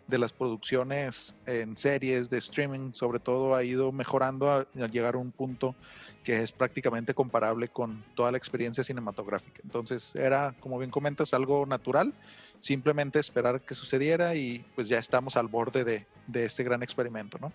de 0.07 0.19
las 0.19 0.33
producciones 0.33 1.35
en 1.47 1.77
series 1.77 2.29
de 2.29 2.39
streaming 2.39 2.93
sobre 2.93 3.19
todo 3.19 3.55
ha 3.55 3.65
ido 3.65 3.93
mejorando 3.93 4.51
al 4.51 4.91
llegar 4.91 5.15
a 5.15 5.19
un 5.19 5.31
punto 5.31 5.75
que 6.23 6.41
es 6.41 6.53
prácticamente 6.53 7.15
comparable 7.15 7.69
con 7.69 8.05
toda 8.15 8.31
la 8.31 8.39
experiencia 8.39 8.85
cinematográfica. 8.85 9.61
Entonces 9.63 10.15
era, 10.17 10.55
como 10.61 10.79
bien 10.79 10.91
comentas, 10.91 11.35
algo 11.35 11.67
natural, 11.67 12.13
simplemente 12.61 13.19
esperar 13.19 13.61
que 13.61 13.75
sucediera 13.75 14.35
y 14.35 14.65
pues 14.75 14.89
ya 14.89 14.99
estamos 14.99 15.37
al 15.37 15.49
borde 15.49 15.85
de, 15.85 16.07
de 16.27 16.45
este 16.45 16.65
gran 16.65 16.83
experimento, 16.83 17.39
¿no? 17.39 17.53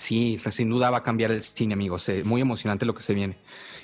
Sí, 0.00 0.40
sin 0.50 0.70
duda 0.70 0.90
va 0.90 0.98
a 0.98 1.02
cambiar 1.02 1.30
el 1.30 1.42
cine, 1.42 1.74
amigos. 1.74 2.08
Eh, 2.08 2.24
muy 2.24 2.40
emocionante 2.40 2.86
lo 2.86 2.94
que 2.94 3.02
se 3.02 3.12
viene. 3.12 3.36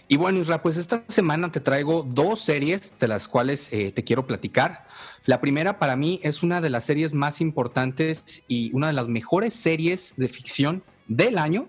Y 0.09 0.17
bueno, 0.17 0.39
Isra, 0.39 0.63
pues 0.63 0.79
esta 0.79 1.05
semana 1.09 1.53
te 1.53 1.61
traigo 1.61 2.03
dos 2.09 2.41
series 2.41 2.97
de 2.99 3.07
las 3.07 3.29
cuales 3.29 3.71
eh, 3.73 3.93
te 3.93 4.03
quiero 4.03 4.27
platicar. 4.27 4.87
La 5.27 5.41
primera 5.41 5.79
para 5.79 5.95
mí 5.95 6.21
es 6.23 6.43
una 6.43 6.61
de 6.61 6.71
las 6.71 6.85
series 6.85 7.13
más 7.13 7.41
importantes 7.41 8.45
y 8.49 8.73
una 8.73 8.87
de 8.87 8.93
las 8.95 9.09
mejores 9.09 9.53
series 9.53 10.15
de 10.17 10.29
ficción 10.29 10.83
del 11.07 11.37
año. 11.37 11.69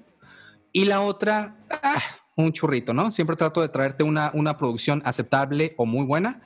Y 0.71 0.85
la 0.85 1.01
otra, 1.01 1.57
ah, 1.69 2.01
un 2.35 2.53
churrito, 2.53 2.93
¿no? 2.93 3.11
Siempre 3.11 3.35
trato 3.35 3.61
de 3.61 3.67
traerte 3.67 4.03
una, 4.03 4.31
una 4.33 4.55
producción 4.55 5.01
aceptable 5.03 5.73
o 5.77 5.85
muy 5.85 6.05
buena 6.05 6.41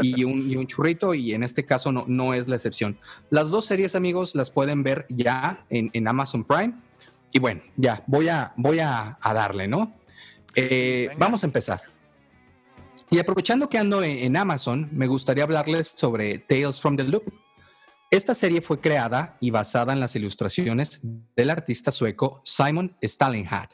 y 0.00 0.24
un, 0.24 0.66
churrito 0.66 1.12
y 1.12 1.34
en 1.34 1.42
este 1.42 1.66
caso 1.66 1.92
no, 1.92 2.04
no 2.08 2.32
es 2.32 2.48
la 2.48 2.56
excepción. 2.56 2.98
Las 3.28 3.50
dos 3.50 3.66
series, 3.66 3.94
amigos, 3.94 4.34
las 4.34 4.50
pueden 4.50 4.84
ver 4.84 5.04
ya 5.10 5.66
en 5.68 6.08
Amazon 6.08 6.44
Prime. 6.44 6.74
Y 7.32 7.38
bueno, 7.38 7.62
ya, 7.76 8.04
voy 8.06 8.28
a, 8.28 8.52
voy 8.56 8.78
a, 8.80 9.18
darle, 9.22 9.66
¿no? 9.66 9.94
Eh, 10.54 11.08
vamos 11.16 11.42
a 11.42 11.46
empezar. 11.46 11.80
Y 13.10 13.18
aprovechando 13.18 13.68
que 13.68 13.78
ando 13.78 14.02
en, 14.02 14.36
Amazon, 14.36 14.88
me 14.92 15.06
gustaría 15.06 15.44
hablarles 15.44 15.92
sobre 15.96 16.38
Tales 16.38 16.80
from 16.80 16.96
the 16.96 17.04
Loop. 17.04 17.24
Esta 18.10 18.34
serie 18.34 18.60
fue 18.60 18.80
creada 18.80 19.36
y 19.40 19.50
basada 19.50 19.94
en 19.94 20.00
las 20.00 20.14
ilustraciones 20.14 21.00
del 21.34 21.50
artista 21.50 21.90
sueco 21.90 22.42
Simon 22.44 22.96
Stalenhag. 23.02 23.70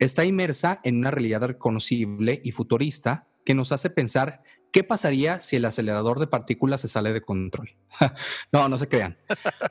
Está 0.00 0.24
inmersa 0.24 0.80
en 0.82 0.98
una 0.98 1.10
realidad 1.10 1.42
reconocible 1.42 2.40
y 2.44 2.50
futurista 2.50 3.28
que 3.44 3.54
nos 3.54 3.72
hace 3.72 3.90
pensar 3.90 4.42
qué 4.72 4.84
pasaría 4.84 5.40
si 5.40 5.56
el 5.56 5.64
acelerador 5.64 6.20
de 6.20 6.26
partículas 6.26 6.80
se 6.80 6.88
sale 6.88 7.12
de 7.12 7.20
control. 7.20 7.76
no, 8.52 8.68
no 8.68 8.78
se 8.78 8.88
crean. 8.88 9.16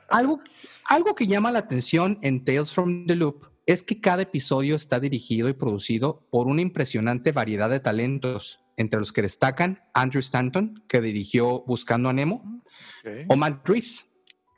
Algo, 0.08 0.40
algo 0.88 1.14
que 1.14 1.26
llama 1.26 1.52
la 1.52 1.60
atención 1.60 2.18
en 2.22 2.44
Tales 2.44 2.72
from 2.72 3.06
the 3.06 3.14
Loop 3.14 3.46
es 3.66 3.82
que 3.82 4.00
cada 4.00 4.22
episodio 4.22 4.76
está 4.76 4.98
dirigido 4.98 5.48
y 5.48 5.52
producido 5.52 6.26
por 6.30 6.46
una 6.46 6.62
impresionante 6.62 7.32
variedad 7.32 7.68
de 7.68 7.80
talentos, 7.80 8.60
entre 8.78 8.98
los 8.98 9.12
que 9.12 9.22
destacan 9.22 9.82
Andrew 9.92 10.20
Stanton, 10.20 10.82
que 10.88 11.02
dirigió 11.02 11.64
Buscando 11.66 12.08
a 12.08 12.12
Nemo, 12.12 12.62
o 13.28 13.36
Matt 13.36 13.68
Reeves, 13.68 14.06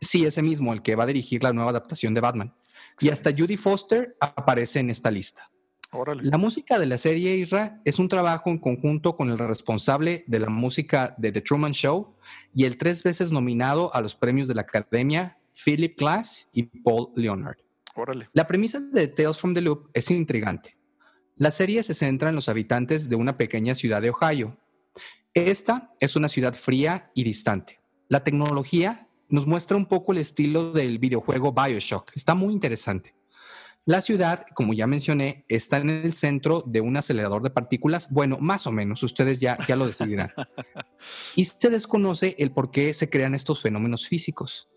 sí, 0.01 0.25
ese 0.25 0.43
mismo, 0.43 0.73
el 0.73 0.83
que 0.83 0.95
va 0.95 1.05
a 1.05 1.07
dirigir 1.09 1.43
la 1.43 1.53
nueva 1.53 1.71
adaptación 1.71 2.15
de 2.15 2.21
Batman. 2.21 2.55
Y 3.01 3.09
hasta 3.09 3.33
Judy 3.37 3.57
Foster 3.57 4.17
aparece 4.21 4.79
en 4.79 4.91
esta 4.91 5.11
lista. 5.11 5.51
La 6.23 6.39
música 6.39 6.79
de 6.79 6.87
la 6.87 6.99
serie 6.99 7.37
Isra 7.37 7.81
es 7.85 7.99
un 7.99 8.09
trabajo 8.09 8.49
en 8.51 8.59
conjunto 8.59 9.17
con 9.17 9.29
el 9.29 9.39
responsable 9.39 10.23
de 10.29 10.39
la 10.39 10.49
música 10.49 11.17
de 11.19 11.33
The 11.33 11.41
Truman 11.41 11.73
Show 11.73 12.15
y 12.55 12.65
el 12.65 12.79
tres 12.79 13.03
veces 13.03 13.33
nominado 13.33 13.93
a 13.93 14.01
los 14.01 14.15
premios 14.15 14.47
de 14.47 14.55
la 14.55 14.63
Academia, 14.63 15.37
Philip 15.65 15.99
Glass 15.99 16.49
y 16.53 16.63
Paul 16.63 17.09
Leonard. 17.17 17.57
La 18.33 18.47
premisa 18.47 18.79
de 18.79 19.09
Tales 19.09 19.39
from 19.39 19.53
the 19.53 19.61
Loop 19.61 19.91
es 19.93 20.11
intrigante. 20.13 20.77
La 21.37 21.51
serie 21.51 21.83
se 21.83 21.95
centra 21.95 22.29
en 22.29 22.37
los 22.37 22.49
habitantes 22.49 23.09
de 23.09 23.17
una 23.17 23.37
pequeña 23.37 23.75
ciudad 23.75 24.01
de 24.01 24.11
Ohio. 24.11 24.57
Esta 25.35 25.91
es 25.99 26.15
una 26.15 26.29
ciudad 26.29 26.55
fría 26.55 27.11
y 27.15 27.25
distante. 27.25 27.81
La 28.09 28.23
tecnología 28.23 29.09
nos 29.29 29.47
muestra 29.47 29.77
un 29.77 29.87
poco 29.87 30.13
el 30.13 30.19
estilo 30.19 30.73
del 30.73 30.99
videojuego 30.99 31.53
Bioshock. 31.53 32.13
Está 32.15 32.35
muy 32.35 32.53
interesante. 32.53 33.15
La 33.91 34.01
ciudad, 34.01 34.47
como 34.55 34.73
ya 34.73 34.87
mencioné, 34.87 35.45
está 35.49 35.79
en 35.79 35.91
el 35.91 36.13
centro 36.13 36.63
de 36.65 36.81
un 36.81 36.97
acelerador 36.97 37.43
de 37.43 37.51
partículas. 37.51 38.09
Bueno, 38.09 38.39
más 38.39 38.69
o 38.69 38.71
menos, 38.71 39.03
ustedes 39.03 39.41
ya, 39.41 39.59
ya 39.67 39.75
lo 39.75 39.85
decidirán. 39.85 40.31
y 41.35 41.45
se 41.45 41.71
desconoce 41.71 42.37
el 42.39 42.53
por 42.53 42.71
qué 42.71 42.95
se 42.95 43.11
crean 43.11 43.35
estos 43.35 43.61
fenómenos 43.63 44.07
físicos. 44.07 44.71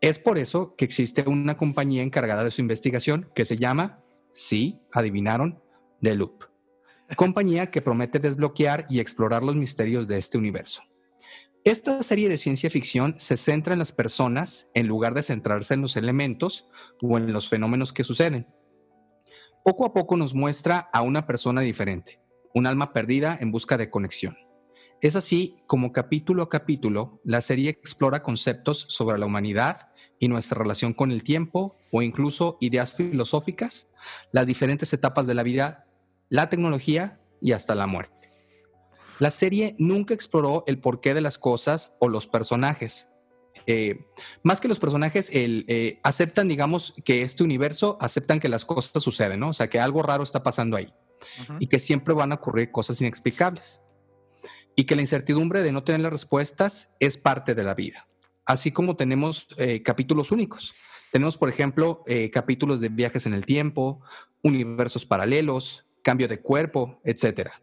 Es 0.00 0.20
por 0.20 0.38
eso 0.38 0.76
que 0.76 0.84
existe 0.84 1.24
una 1.26 1.56
compañía 1.56 2.04
encargada 2.04 2.44
de 2.44 2.52
su 2.52 2.60
investigación 2.60 3.28
que 3.34 3.44
se 3.44 3.56
llama, 3.56 4.04
sí, 4.30 4.80
adivinaron, 4.92 5.60
The 6.00 6.14
Loop. 6.14 6.44
Compañía 7.16 7.72
que 7.72 7.82
promete 7.82 8.20
desbloquear 8.20 8.86
y 8.88 9.00
explorar 9.00 9.42
los 9.42 9.56
misterios 9.56 10.06
de 10.06 10.18
este 10.18 10.38
universo. 10.38 10.84
Esta 11.64 12.04
serie 12.04 12.28
de 12.28 12.38
ciencia 12.38 12.70
ficción 12.70 13.16
se 13.18 13.36
centra 13.36 13.72
en 13.72 13.80
las 13.80 13.90
personas 13.90 14.70
en 14.74 14.86
lugar 14.86 15.12
de 15.12 15.24
centrarse 15.24 15.74
en 15.74 15.82
los 15.82 15.96
elementos 15.96 16.68
o 17.02 17.18
en 17.18 17.32
los 17.32 17.48
fenómenos 17.48 17.92
que 17.92 18.04
suceden. 18.04 18.46
Poco 19.62 19.84
a 19.84 19.92
poco 19.92 20.16
nos 20.16 20.34
muestra 20.34 20.88
a 20.90 21.02
una 21.02 21.26
persona 21.26 21.60
diferente, 21.60 22.22
un 22.54 22.66
alma 22.66 22.94
perdida 22.94 23.36
en 23.40 23.52
busca 23.52 23.76
de 23.76 23.90
conexión. 23.90 24.38
Es 25.02 25.16
así 25.16 25.56
como 25.66 25.92
capítulo 25.92 26.42
a 26.42 26.48
capítulo 26.48 27.20
la 27.24 27.42
serie 27.42 27.68
explora 27.68 28.22
conceptos 28.22 28.86
sobre 28.88 29.18
la 29.18 29.26
humanidad 29.26 29.90
y 30.18 30.28
nuestra 30.28 30.58
relación 30.58 30.94
con 30.94 31.10
el 31.10 31.22
tiempo 31.24 31.76
o 31.92 32.00
incluso 32.00 32.56
ideas 32.60 32.94
filosóficas, 32.94 33.90
las 34.32 34.46
diferentes 34.46 34.94
etapas 34.94 35.26
de 35.26 35.34
la 35.34 35.42
vida, 35.42 35.86
la 36.30 36.48
tecnología 36.48 37.20
y 37.42 37.52
hasta 37.52 37.74
la 37.74 37.86
muerte. 37.86 38.30
La 39.18 39.30
serie 39.30 39.76
nunca 39.78 40.14
exploró 40.14 40.64
el 40.66 40.80
porqué 40.80 41.12
de 41.12 41.20
las 41.20 41.36
cosas 41.36 41.94
o 42.00 42.08
los 42.08 42.26
personajes. 42.26 43.09
Eh, 43.72 44.04
más 44.42 44.60
que 44.60 44.66
los 44.66 44.80
personajes, 44.80 45.30
eh, 45.32 46.00
aceptan, 46.02 46.48
digamos, 46.48 46.92
que 47.04 47.22
este 47.22 47.44
universo, 47.44 47.98
aceptan 48.00 48.40
que 48.40 48.48
las 48.48 48.64
cosas 48.64 49.00
suceden, 49.00 49.38
¿no? 49.38 49.50
O 49.50 49.52
sea, 49.52 49.70
que 49.70 49.78
algo 49.78 50.02
raro 50.02 50.24
está 50.24 50.42
pasando 50.42 50.76
ahí 50.76 50.92
y 51.60 51.68
que 51.68 51.78
siempre 51.78 52.12
van 52.12 52.32
a 52.32 52.36
ocurrir 52.36 52.72
cosas 52.72 53.00
inexplicables. 53.00 53.82
Y 54.74 54.84
que 54.84 54.96
la 54.96 55.02
incertidumbre 55.02 55.62
de 55.62 55.70
no 55.70 55.84
tener 55.84 56.00
las 56.00 56.10
respuestas 56.10 56.96
es 56.98 57.16
parte 57.16 57.54
de 57.54 57.62
la 57.62 57.74
vida. 57.74 58.08
Así 58.44 58.72
como 58.72 58.96
tenemos 58.96 59.46
eh, 59.56 59.84
capítulos 59.84 60.32
únicos. 60.32 60.74
Tenemos, 61.12 61.36
por 61.36 61.48
ejemplo, 61.48 62.04
capítulos 62.32 62.80
de 62.80 62.88
viajes 62.88 63.26
en 63.26 63.34
el 63.34 63.44
tiempo, 63.44 64.00
universos 64.42 65.04
paralelos, 65.04 65.84
cambio 66.02 66.28
de 66.28 66.40
cuerpo, 66.40 67.00
etcétera. 67.04 67.60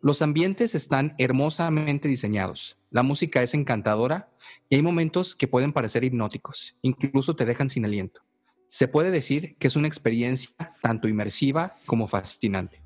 Los 0.00 0.22
ambientes 0.22 0.74
están 0.74 1.14
hermosamente 1.18 2.08
diseñados, 2.08 2.79
la 2.90 3.02
música 3.02 3.42
es 3.42 3.54
encantadora 3.54 4.30
y 4.68 4.76
hay 4.76 4.82
momentos 4.82 5.36
que 5.36 5.46
pueden 5.48 5.72
parecer 5.72 6.04
hipnóticos, 6.04 6.76
incluso 6.82 7.36
te 7.36 7.46
dejan 7.46 7.70
sin 7.70 7.84
aliento. 7.84 8.20
Se 8.66 8.88
puede 8.88 9.10
decir 9.10 9.56
que 9.58 9.68
es 9.68 9.76
una 9.76 9.88
experiencia 9.88 10.74
tanto 10.82 11.08
inmersiva 11.08 11.76
como 11.86 12.06
fascinante. 12.06 12.82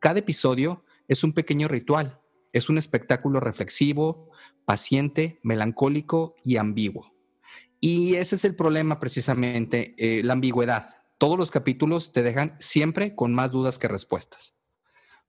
Cada 0.00 0.20
episodio 0.20 0.84
es 1.08 1.24
un 1.24 1.32
pequeño 1.32 1.68
ritual, 1.68 2.20
es 2.52 2.68
un 2.68 2.78
espectáculo 2.78 3.40
reflexivo, 3.40 4.30
paciente, 4.64 5.38
melancólico 5.42 6.34
y 6.44 6.56
ambiguo. 6.56 7.12
Y 7.80 8.16
ese 8.16 8.36
es 8.36 8.44
el 8.44 8.54
problema 8.54 8.98
precisamente, 8.98 9.94
eh, 9.98 10.22
la 10.24 10.34
ambigüedad. 10.34 10.96
Todos 11.16 11.38
los 11.38 11.50
capítulos 11.50 12.12
te 12.12 12.22
dejan 12.22 12.56
siempre 12.58 13.14
con 13.14 13.34
más 13.34 13.52
dudas 13.52 13.78
que 13.78 13.88
respuestas. 13.88 14.54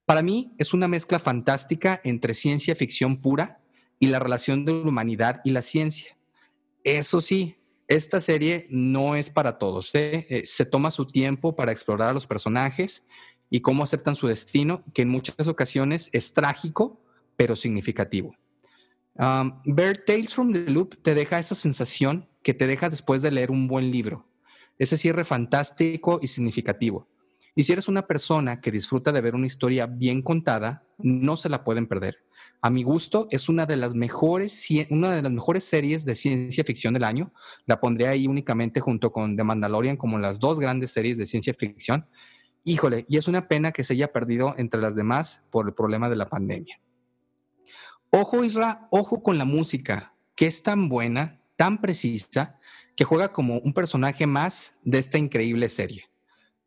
Para 0.04 0.22
mí 0.22 0.54
es 0.58 0.74
una 0.74 0.88
mezcla 0.88 1.18
fantástica 1.18 2.00
entre 2.04 2.34
ciencia 2.34 2.74
ficción 2.74 3.20
pura 3.20 3.59
y 4.00 4.08
la 4.08 4.18
relación 4.18 4.64
de 4.64 4.72
la 4.72 4.88
humanidad 4.88 5.40
y 5.44 5.50
la 5.50 5.62
ciencia. 5.62 6.16
Eso 6.82 7.20
sí, 7.20 7.56
esta 7.86 8.20
serie 8.20 8.66
no 8.70 9.14
es 9.14 9.30
para 9.30 9.58
todos. 9.58 9.94
¿eh? 9.94 10.26
Eh, 10.30 10.42
se 10.46 10.64
toma 10.64 10.90
su 10.90 11.06
tiempo 11.06 11.54
para 11.54 11.70
explorar 11.70 12.08
a 12.08 12.12
los 12.14 12.26
personajes 12.26 13.06
y 13.50 13.60
cómo 13.60 13.84
aceptan 13.84 14.16
su 14.16 14.26
destino, 14.26 14.82
que 14.94 15.02
en 15.02 15.08
muchas 15.08 15.46
ocasiones 15.46 16.08
es 16.12 16.32
trágico, 16.32 17.00
pero 17.36 17.54
significativo. 17.54 18.34
Um, 19.14 19.60
ver 19.64 20.04
Tales 20.04 20.32
from 20.32 20.52
the 20.52 20.70
Loop 20.70 21.02
te 21.02 21.14
deja 21.14 21.38
esa 21.38 21.54
sensación 21.54 22.28
que 22.42 22.54
te 22.54 22.66
deja 22.66 22.88
después 22.88 23.22
de 23.22 23.30
leer 23.30 23.50
un 23.50 23.68
buen 23.68 23.90
libro. 23.90 24.26
Ese 24.78 24.96
cierre 24.96 25.24
fantástico 25.24 26.20
y 26.22 26.28
significativo. 26.28 27.06
Y 27.54 27.64
si 27.64 27.72
eres 27.72 27.88
una 27.88 28.06
persona 28.06 28.60
que 28.60 28.70
disfruta 28.70 29.12
de 29.12 29.20
ver 29.20 29.34
una 29.34 29.46
historia 29.46 29.86
bien 29.86 30.22
contada, 30.22 30.86
no 31.02 31.36
se 31.36 31.48
la 31.48 31.64
pueden 31.64 31.86
perder. 31.86 32.18
A 32.62 32.68
mi 32.68 32.82
gusto, 32.82 33.26
es 33.30 33.48
una 33.48 33.64
de 33.64 33.76
las 33.76 33.94
mejores, 33.94 34.68
una 34.90 35.12
de 35.12 35.22
las 35.22 35.32
mejores 35.32 35.64
series 35.64 36.04
de 36.04 36.14
ciencia 36.14 36.62
ficción 36.62 36.92
del 36.92 37.04
año. 37.04 37.32
La 37.66 37.80
pondré 37.80 38.06
ahí 38.06 38.26
únicamente 38.26 38.80
junto 38.80 39.12
con 39.12 39.36
The 39.36 39.44
Mandalorian 39.44 39.96
como 39.96 40.18
las 40.18 40.40
dos 40.40 40.60
grandes 40.60 40.90
series 40.90 41.16
de 41.16 41.26
ciencia 41.26 41.54
ficción. 41.54 42.06
Híjole, 42.64 43.06
y 43.08 43.16
es 43.16 43.28
una 43.28 43.48
pena 43.48 43.72
que 43.72 43.82
se 43.82 43.94
haya 43.94 44.12
perdido 44.12 44.54
entre 44.58 44.82
las 44.82 44.94
demás 44.94 45.44
por 45.50 45.66
el 45.66 45.74
problema 45.74 46.10
de 46.10 46.16
la 46.16 46.28
pandemia. 46.28 46.80
Ojo, 48.10 48.44
Isra, 48.44 48.88
ojo 48.90 49.22
con 49.22 49.38
la 49.38 49.46
música, 49.46 50.14
que 50.34 50.46
es 50.46 50.62
tan 50.62 50.88
buena, 50.88 51.40
tan 51.56 51.80
precisa, 51.80 52.58
que 52.94 53.04
juega 53.04 53.32
como 53.32 53.58
un 53.60 53.72
personaje 53.72 54.26
más 54.26 54.78
de 54.84 54.98
esta 54.98 55.16
increíble 55.16 55.70
serie. 55.70 56.09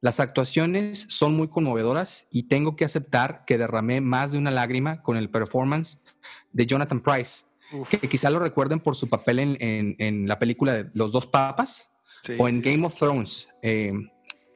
Las 0.03 0.19
actuaciones 0.19 1.05
son 1.07 1.33
muy 1.33 1.47
conmovedoras 1.47 2.27
y 2.29 2.49
tengo 2.49 2.75
que 2.75 2.83
aceptar 2.83 3.45
que 3.45 3.57
derramé 3.57 4.01
más 4.01 4.33
de 4.33 4.37
una 4.37 4.51
lágrima 4.51 5.01
con 5.01 5.15
el 5.15 5.29
performance 5.29 6.03
de 6.51 6.65
Jonathan 6.65 6.99
Price, 6.99 7.45
que 7.89 8.09
quizá 8.09 8.29
lo 8.29 8.39
recuerden 8.39 8.81
por 8.81 8.97
su 8.97 9.07
papel 9.07 9.55
en, 9.61 10.27
la 10.27 10.39
película 10.39 10.73
de 10.73 10.89
Los 10.93 11.13
dos 11.13 11.25
papas 11.25 11.93
o 12.37 12.49
en 12.49 12.61
Game 12.61 12.85
of 12.85 12.99
Thrones. 12.99 13.47
Eh, 13.61 13.93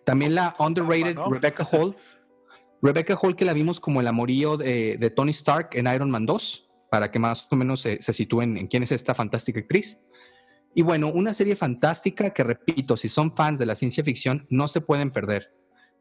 también 0.04 0.36
la 0.36 0.54
underrated 0.60 1.16
Rebecca 1.32 1.64
Hall. 1.64 1.96
Rebecca 2.82 3.16
Hall 3.16 3.38
que 3.38 3.46
la 3.46 3.54
vimos 3.54 3.80
como 3.80 4.02
el 4.02 4.08
amorío 4.10 4.58
de, 4.58 5.14
Tony 5.16 5.32
Stark 5.32 5.70
en 5.72 5.88
Iron 5.88 6.12
Man 6.12 6.26
2, 6.26 6.70
para 6.92 7.10
que 7.10 7.20
más 7.20 7.48
o 7.50 7.56
menos 7.56 7.80
se, 7.80 8.02
se 8.02 8.12
sitúen 8.12 8.58
en 8.58 8.68
quién 8.68 8.84
es 8.84 8.92
esta 8.92 9.16
fantástica 9.16 9.62
actriz. 9.62 10.02
Y 10.78 10.84
bueno, 10.84 11.12
una 11.12 11.34
serie 11.34 11.56
fantástica 11.56 12.30
que, 12.30 12.44
repito, 12.44 12.96
si 12.96 13.10
son 13.10 13.36
fans 13.36 13.58
de 13.58 13.66
la 13.66 13.74
ciencia 13.74 14.04
ficción, 14.04 14.46
no 14.52 14.68
se 14.68 14.80
pueden 14.80 15.10
perder. 15.10 15.52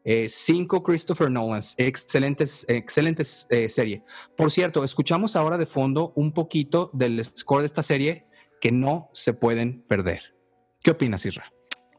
Eh, 0.03 0.29
cinco 0.29 0.83
Christopher 0.83 1.31
Nolans, 1.31 1.73
excelentes, 1.79 2.63
excelentes 2.69 3.47
eh, 3.49 3.69
serie. 3.69 4.03
Por 4.35 4.51
cierto, 4.51 4.83
escuchamos 4.83 5.35
ahora 5.35 5.57
de 5.57 5.65
fondo 5.65 6.13
un 6.15 6.31
poquito 6.31 6.91
del 6.93 7.25
score 7.25 7.61
de 7.61 7.65
esta 7.65 7.81
serie 7.81 8.27
que 8.61 8.71
no 8.71 9.09
se 9.13 9.33
pueden 9.33 9.81
perder. 9.81 10.35
¿Qué 10.83 10.91
opinas, 10.91 11.25
Isra? 11.25 11.51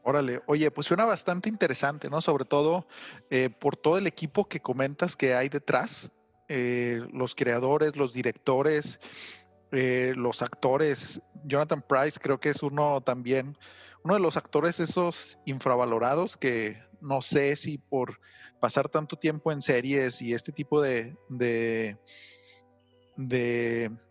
Órale, 0.03 0.39
oye, 0.47 0.71
pues 0.71 0.87
suena 0.87 1.03
bastante 1.03 1.49
interesante, 1.49 2.09
¿no? 2.09 2.21
Sobre 2.21 2.45
todo 2.45 2.87
eh, 3.29 3.49
por 3.49 3.75
todo 3.75 3.97
el 3.97 4.07
equipo 4.07 4.47
que 4.47 4.61
comentas 4.61 5.17
que 5.17 5.33
hay 5.33 5.49
detrás, 5.49 6.13
los 6.47 7.35
creadores, 7.35 7.95
los 7.95 8.11
directores, 8.11 8.99
eh, 9.71 10.13
los 10.15 10.41
actores, 10.41 11.21
Jonathan 11.45 11.83
Price 11.87 12.19
creo 12.19 12.39
que 12.39 12.49
es 12.49 12.63
uno 12.63 13.01
también, 13.01 13.57
uno 14.03 14.15
de 14.15 14.19
los 14.19 14.37
actores 14.37 14.79
esos 14.79 15.37
infravalorados 15.45 16.37
que 16.37 16.81
no 17.01 17.21
sé 17.21 17.55
si 17.55 17.77
por 17.77 18.19
pasar 18.59 18.89
tanto 18.89 19.15
tiempo 19.15 19.51
en 19.51 19.61
series 19.61 20.21
y 20.21 20.33
este 20.33 20.51
tipo 20.51 20.81
de, 20.81 21.15
de, 21.29 21.97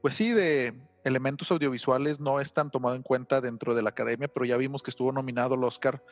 pues 0.01 0.15
sí, 0.15 0.33
de 0.33 0.75
elementos 1.05 1.51
audiovisuales 1.51 2.21
no 2.21 2.41
están 2.41 2.71
tomados 2.71 2.97
en 2.97 3.03
cuenta 3.03 3.41
dentro 3.41 3.75
de 3.75 3.83
la 3.83 3.91
academia, 3.91 4.29
pero 4.29 4.47
ya 4.47 4.57
vimos 4.57 4.83
que 4.83 4.91
estuvo 4.91 5.13
nominado 5.13 5.55
al 5.55 5.65
Oscar 5.65 6.03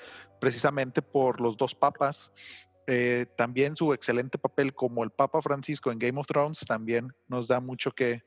precisamente 0.40 1.02
por 1.02 1.40
los 1.40 1.56
dos 1.56 1.74
papas. 1.74 2.32
Eh, 2.88 3.26
también 3.36 3.76
su 3.76 3.92
excelente 3.92 4.38
papel 4.38 4.72
como 4.72 5.02
el 5.02 5.10
Papa 5.10 5.42
Francisco 5.42 5.90
en 5.90 5.98
Game 5.98 6.20
of 6.20 6.28
Thrones 6.28 6.60
también 6.60 7.12
nos 7.26 7.48
da 7.48 7.58
mucho 7.58 7.90
que, 7.90 8.22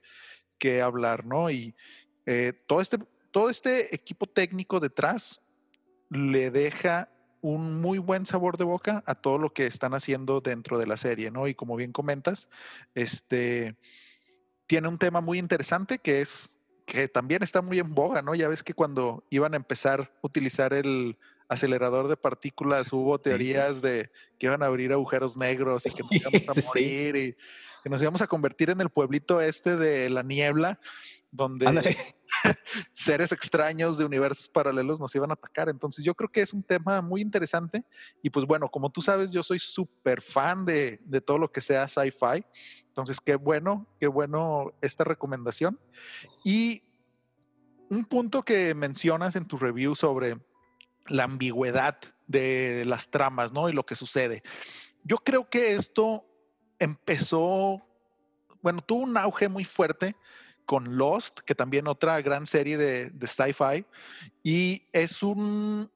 que 0.60 0.82
hablar, 0.82 1.26
¿no? 1.26 1.50
Y 1.50 1.74
eh, 2.26 2.54
todo, 2.68 2.82
este, 2.82 3.00
todo 3.32 3.50
este 3.50 3.96
equipo 3.96 4.28
técnico 4.28 4.80
detrás 4.80 5.42
le 6.10 6.52
deja 6.52 7.10
un 7.42 7.82
muy 7.82 8.00
buen 8.00 8.26
sabor 8.26 8.58
de 8.58 8.66
boca 8.66 9.04
a 9.06 9.16
todo 9.16 9.38
lo 9.38 9.54
que 9.54 9.66
están 9.66 9.94
haciendo 9.94 10.42
dentro 10.42 10.78
de 10.78 10.88
la 10.88 10.98
serie, 10.98 11.32
¿no? 11.32 11.48
Y 11.48 11.56
como 11.56 11.76
bien 11.76 11.92
comentas, 11.92 12.48
este 12.96 13.76
tiene 14.68 14.88
un 14.88 15.00
tema 15.00 15.22
muy 15.22 15.40
interesante 15.40 15.98
que 15.98 16.22
es 16.22 16.60
que 16.86 17.08
también 17.08 17.44
está 17.44 17.62
muy 17.62 17.80
en 17.80 17.94
boga, 17.94 18.22
¿no? 18.22 18.36
Ya 18.36 18.48
ves 18.48 18.64
que 18.64 18.74
cuando 18.74 19.24
iban 19.30 19.54
a 19.54 19.58
empezar 19.58 20.02
a 20.02 20.12
utilizar 20.22 20.74
el 20.74 21.18
acelerador 21.50 22.08
de 22.08 22.16
partículas 22.16 22.94
hubo 22.94 23.20
teorías 23.20 23.82
de 23.82 24.12
que 24.38 24.46
iban 24.46 24.64
a 24.64 24.68
abrir 24.68 24.94
agujeros 24.94 25.36
negros 25.36 25.86
y 25.86 25.90
que 25.90 26.04
nos 26.04 26.12
íbamos 26.12 26.50
a 26.50 26.68
morir 26.68 27.16
y 27.16 27.36
que 27.84 27.90
nos 27.90 28.02
íbamos 28.02 28.22
a 28.22 28.28
convertir 28.28 28.70
en 28.70 28.80
el 28.82 28.90
pueblito 28.90 29.42
este 29.42 29.76
de 29.76 30.10
la 30.10 30.22
niebla, 30.22 30.80
donde 31.32 31.66
seres 32.92 33.32
extraños 33.32 33.98
de 33.98 34.06
universos 34.06 34.48
paralelos 34.48 35.00
nos 35.00 35.16
iban 35.16 35.32
a 35.32 35.34
atacar. 35.34 35.70
Entonces 35.70 36.06
yo 36.06 36.14
creo 36.14 36.30
que 36.30 36.42
es 36.42 36.54
un 36.54 36.62
tema 36.62 37.02
muy 37.02 37.22
interesante 37.22 37.84
y 38.22 38.30
pues 38.30 38.46
bueno, 38.46 38.70
como 38.70 38.92
tú 38.92 39.02
sabes, 39.02 39.32
yo 39.32 39.42
soy 39.42 39.58
súper 39.60 40.22
fan 40.22 40.66
de, 40.66 41.00
de 41.04 41.20
todo 41.20 41.40
lo 41.40 41.52
que 41.52 41.62
sea 41.62 41.88
sci-fi. 41.88 42.46
Entonces, 42.88 43.22
qué 43.22 43.36
bueno, 43.36 43.88
qué 44.00 44.08
bueno 44.08 44.74
esta 44.82 45.04
recomendación. 45.04 45.80
Y 46.44 46.84
un 47.90 48.06
punto 48.06 48.44
que 48.44 48.76
mencionas 48.76 49.36
en 49.36 49.48
tu 49.48 49.58
review 49.58 49.96
sobre 49.96 50.38
la 51.10 51.24
ambigüedad 51.24 51.98
de 52.28 52.84
las 52.86 53.10
tramas, 53.10 53.52
¿no? 53.52 53.70
Y 53.70 53.74
lo 53.74 53.86
que 53.86 53.96
sucede. 53.96 54.44
Yo 55.04 55.18
creo 55.18 55.50
que 55.50 55.74
esto 55.74 56.26
empezó, 56.78 57.86
bueno, 58.62 58.82
tuvo 58.82 59.04
un 59.04 59.18
auge 59.18 59.50
muy 59.50 59.64
fuerte 59.64 60.16
con 60.66 60.98
Lost, 60.98 61.40
que 61.40 61.56
también 61.56 61.88
otra 61.88 62.22
gran 62.22 62.46
serie 62.46 62.78
de, 62.78 63.10
de 63.10 63.28
sci-fi, 63.28 63.86
y 64.44 64.88
es 64.94 65.24
un, 65.24 65.92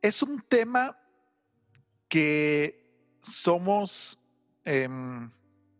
es 0.00 0.22
un 0.22 0.40
tema 0.48 0.96
que 2.08 2.88
somos, 3.20 4.18
em, 4.64 5.30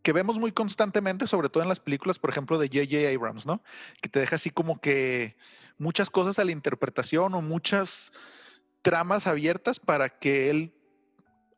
que 0.03 0.13
vemos 0.13 0.39
muy 0.39 0.51
constantemente, 0.51 1.27
sobre 1.27 1.49
todo 1.49 1.63
en 1.63 1.69
las 1.69 1.79
películas, 1.79 2.19
por 2.19 2.29
ejemplo, 2.29 2.57
de 2.57 2.67
J.J. 2.67 3.15
Abrams, 3.15 3.45
¿no? 3.45 3.63
Que 4.01 4.09
te 4.09 4.19
deja 4.19 4.35
así 4.35 4.49
como 4.49 4.79
que 4.79 5.35
muchas 5.79 6.09
cosas 6.09 6.37
a 6.37 6.45
la 6.45 6.51
interpretación 6.51 7.33
o 7.33 7.41
muchas 7.41 8.11
tramas 8.81 9.25
abiertas 9.25 9.79
para 9.79 10.09
que 10.09 10.49
él 10.49 10.73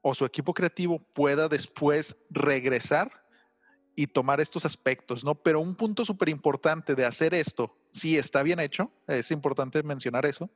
o 0.02 0.16
su 0.16 0.26
equipo 0.26 0.54
creativo 0.54 1.00
pueda 1.00 1.48
después 1.50 2.16
regresar 2.30 3.24
y 3.96 4.08
tomar 4.08 4.40
estos 4.40 4.66
aspectos, 4.66 5.24
¿no? 5.24 5.36
Pero 5.36 5.60
un 5.60 5.76
punto 5.76 6.06
súper 6.06 6.30
importante 6.30 6.96
de 6.96 7.06
hacer 7.06 7.34
esto, 7.34 7.78
si 7.92 8.18
está 8.18 8.42
bien 8.42 8.60
hecho, 8.60 8.92
es 9.08 9.32
importante 9.32 9.84
mencionar 9.84 10.26
eso, 10.26 10.50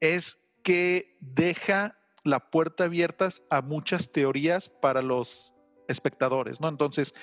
es 0.00 0.40
que 0.62 1.16
deja 1.20 1.98
la 2.24 2.50
puerta 2.50 2.84
abierta 2.84 3.28
a 3.50 3.62
muchas 3.62 4.12
teorías 4.12 4.68
para 4.68 5.02
los 5.02 5.54
espectadores, 5.88 6.60
¿no? 6.60 6.68
Entonces, 6.68 7.14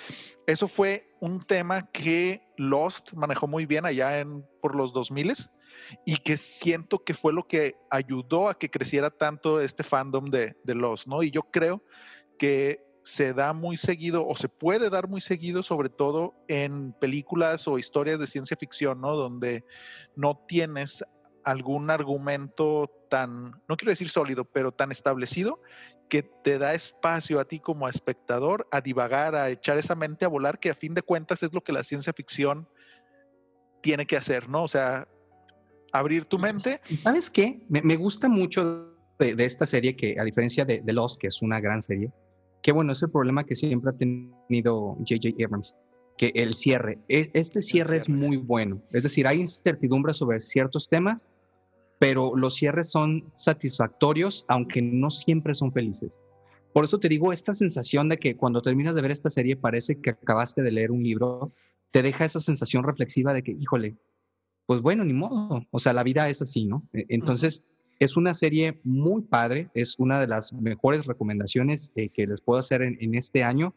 eso 0.45 0.67
fue 0.67 1.15
un 1.19 1.39
tema 1.41 1.89
que 1.91 2.41
Lost 2.57 3.13
manejó 3.13 3.47
muy 3.47 3.65
bien 3.65 3.85
allá 3.85 4.19
en 4.19 4.45
por 4.61 4.75
los 4.75 4.93
2000 4.93 5.49
y 6.05 6.17
que 6.17 6.37
siento 6.37 7.03
que 7.03 7.13
fue 7.13 7.33
lo 7.33 7.47
que 7.47 7.75
ayudó 7.89 8.49
a 8.49 8.57
que 8.57 8.69
creciera 8.69 9.09
tanto 9.09 9.59
este 9.61 9.83
fandom 9.83 10.25
de, 10.25 10.55
de 10.63 10.75
Lost, 10.75 11.07
¿no? 11.07 11.23
Y 11.23 11.31
yo 11.31 11.43
creo 11.43 11.83
que 12.37 12.81
se 13.03 13.33
da 13.33 13.53
muy 13.53 13.77
seguido 13.77 14.27
o 14.27 14.35
se 14.35 14.49
puede 14.49 14.89
dar 14.89 15.07
muy 15.07 15.21
seguido, 15.21 15.63
sobre 15.63 15.87
todo 15.87 16.33
en 16.49 16.91
películas 16.93 17.67
o 17.67 17.79
historias 17.79 18.19
de 18.19 18.27
ciencia 18.27 18.57
ficción, 18.57 18.99
¿no? 18.99 19.15
Donde 19.15 19.63
no 20.15 20.43
tienes 20.47 21.05
algún 21.45 21.89
argumento 21.89 22.91
tan, 23.09 23.51
no 23.69 23.77
quiero 23.77 23.91
decir 23.91 24.09
sólido, 24.09 24.43
pero 24.43 24.73
tan 24.73 24.91
establecido 24.91 25.61
que 26.09 26.21
te 26.21 26.57
da 26.57 26.73
espacio 26.73 27.39
a 27.39 27.45
ti 27.45 27.61
como 27.61 27.87
espectador 27.87 28.67
a 28.71 28.81
divagar, 28.81 29.35
a 29.35 29.49
echar 29.49 29.77
esa 29.77 29.95
mente 29.95 30.25
a 30.25 30.27
volar, 30.27 30.59
que 30.59 30.69
a 30.69 30.75
fin 30.75 30.93
de 30.93 31.01
cuentas 31.01 31.43
es 31.43 31.53
lo 31.53 31.61
que 31.61 31.71
la 31.71 31.85
ciencia 31.85 32.11
ficción 32.11 32.67
tiene 33.81 34.05
que 34.05 34.17
hacer, 34.17 34.49
¿no? 34.49 34.63
O 34.63 34.67
sea, 34.67 35.07
abrir 35.99 36.25
tu 36.25 36.37
mente. 36.37 36.79
¿Y 36.89 36.97
sabes 36.97 37.29
qué? 37.29 37.61
Me, 37.69 37.95
gusta 37.95 38.29
mucho 38.29 38.93
de, 39.19 39.35
esta 39.39 39.65
serie 39.65 39.95
que, 39.95 40.19
a 40.19 40.23
diferencia 40.23 40.65
de, 40.65 40.81
de 40.81 40.93
Lost, 40.93 41.19
que 41.19 41.27
es 41.27 41.41
una 41.41 41.59
gran 41.59 41.81
serie, 41.81 42.11
que 42.61 42.71
bueno, 42.71 42.91
es 42.91 43.01
el 43.01 43.09
problema 43.09 43.43
que 43.43 43.55
siempre 43.55 43.91
ha 43.91 43.93
tenido 43.93 44.97
J.J. 45.07 45.43
Abrams, 45.45 45.77
que 46.17 46.31
el 46.35 46.53
cierre, 46.53 46.99
e, 47.07 47.29
este 47.33 47.61
cierre, 47.61 47.97
es 47.97 48.09
muy 48.09 48.37
bueno. 48.37 48.81
Es 48.91 49.03
decir, 49.03 49.27
hay 49.27 49.39
incertidumbre 49.39 50.13
sobre 50.13 50.39
ciertos 50.39 50.89
temas, 50.89 51.29
pero 51.99 52.35
los 52.35 52.55
cierres 52.55 52.89
son 52.89 53.31
satisfactorios, 53.35 54.45
aunque 54.47 54.81
no 54.81 55.09
siempre 55.09 55.55
son 55.55 55.71
felices. 55.71 56.19
Por 56.73 56.85
eso 56.85 56.99
te 56.99 57.09
digo, 57.09 57.31
esta 57.31 57.53
sensación 57.53 58.09
de 58.09 58.17
que 58.17 58.35
cuando 58.35 58.61
terminas 58.61 58.95
de 58.95 59.01
ver 59.01 59.11
esta 59.11 59.29
serie 59.29 59.55
parece 59.55 59.99
que 59.99 60.11
acabaste 60.11 60.61
de 60.61 60.71
leer 60.71 60.91
un 60.91 61.01
libro, 61.01 61.51
te 61.91 62.03
deja 62.03 62.25
esa 62.25 62.39
sensación 62.39 62.83
reflexiva 62.83 63.33
de 63.33 63.43
que, 63.43 63.53
híjole, 63.53 63.95
pues 64.67 64.81
bueno, 64.81 65.05
ni 65.05 65.13
modo, 65.13 65.65
o 65.71 65.79
sea, 65.79 65.93
la 65.93 66.03
vida 66.03 66.29
es 66.29 66.41
así, 66.41 66.65
¿no? 66.65 66.83
E, 66.93 67.05
entonces, 67.07 67.63
es 67.99 68.17
una 68.17 68.33
serie 68.33 68.79
muy 68.83 69.23
padre, 69.23 69.71
es 69.73 69.97
una 69.97 70.19
de 70.19 70.27
las 70.27 70.53
mejores 70.53 71.05
recomendaciones 71.05 71.93
eh, 71.95 72.09
que 72.09 72.27
les 72.27 72.41
puedo 72.41 72.59
hacer 72.59 72.81
en, 72.81 73.15
este 73.15 73.43
año, 73.43 73.73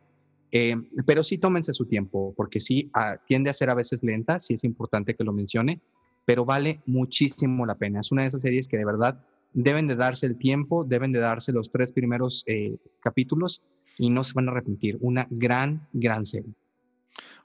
eh, 0.50 0.76
pero 1.06 1.22
sí 1.22 1.38
tómense 1.38 1.72
su 1.72 1.86
tiempo, 1.86 2.34
porque 2.36 2.60
sí 2.60 2.90
ah, 2.92 3.16
tiende 3.26 3.50
a 3.50 3.54
ser 3.54 3.70
a 3.70 3.74
veces 3.74 4.02
lenta, 4.02 4.40
sí 4.40 4.54
es 4.54 4.64
importante 4.64 5.14
que 5.14 5.24
lo 5.24 5.32
mencione, 5.32 5.80
pero 6.26 6.44
vale 6.44 6.80
muchísimo 6.86 7.64
la 7.64 7.76
pena. 7.76 8.00
Es 8.00 8.10
una 8.10 8.22
de 8.22 8.28
esas 8.28 8.42
series 8.42 8.66
que 8.66 8.76
de 8.76 8.84
verdad 8.84 9.24
deben 9.54 9.86
de 9.86 9.94
darse 9.94 10.26
el 10.26 10.36
tiempo, 10.36 10.84
deben 10.84 11.12
de 11.12 11.20
darse 11.20 11.52
los 11.52 11.70
tres 11.70 11.92
primeros 11.92 12.42
eh, 12.46 12.76
capítulos 13.00 13.62
y 13.96 14.10
no 14.10 14.24
se 14.24 14.34
van 14.34 14.48
a 14.48 14.50
arrepentir. 14.50 14.98
Una 15.00 15.28
gran, 15.30 15.88
gran 15.92 16.24
serie. 16.24 16.52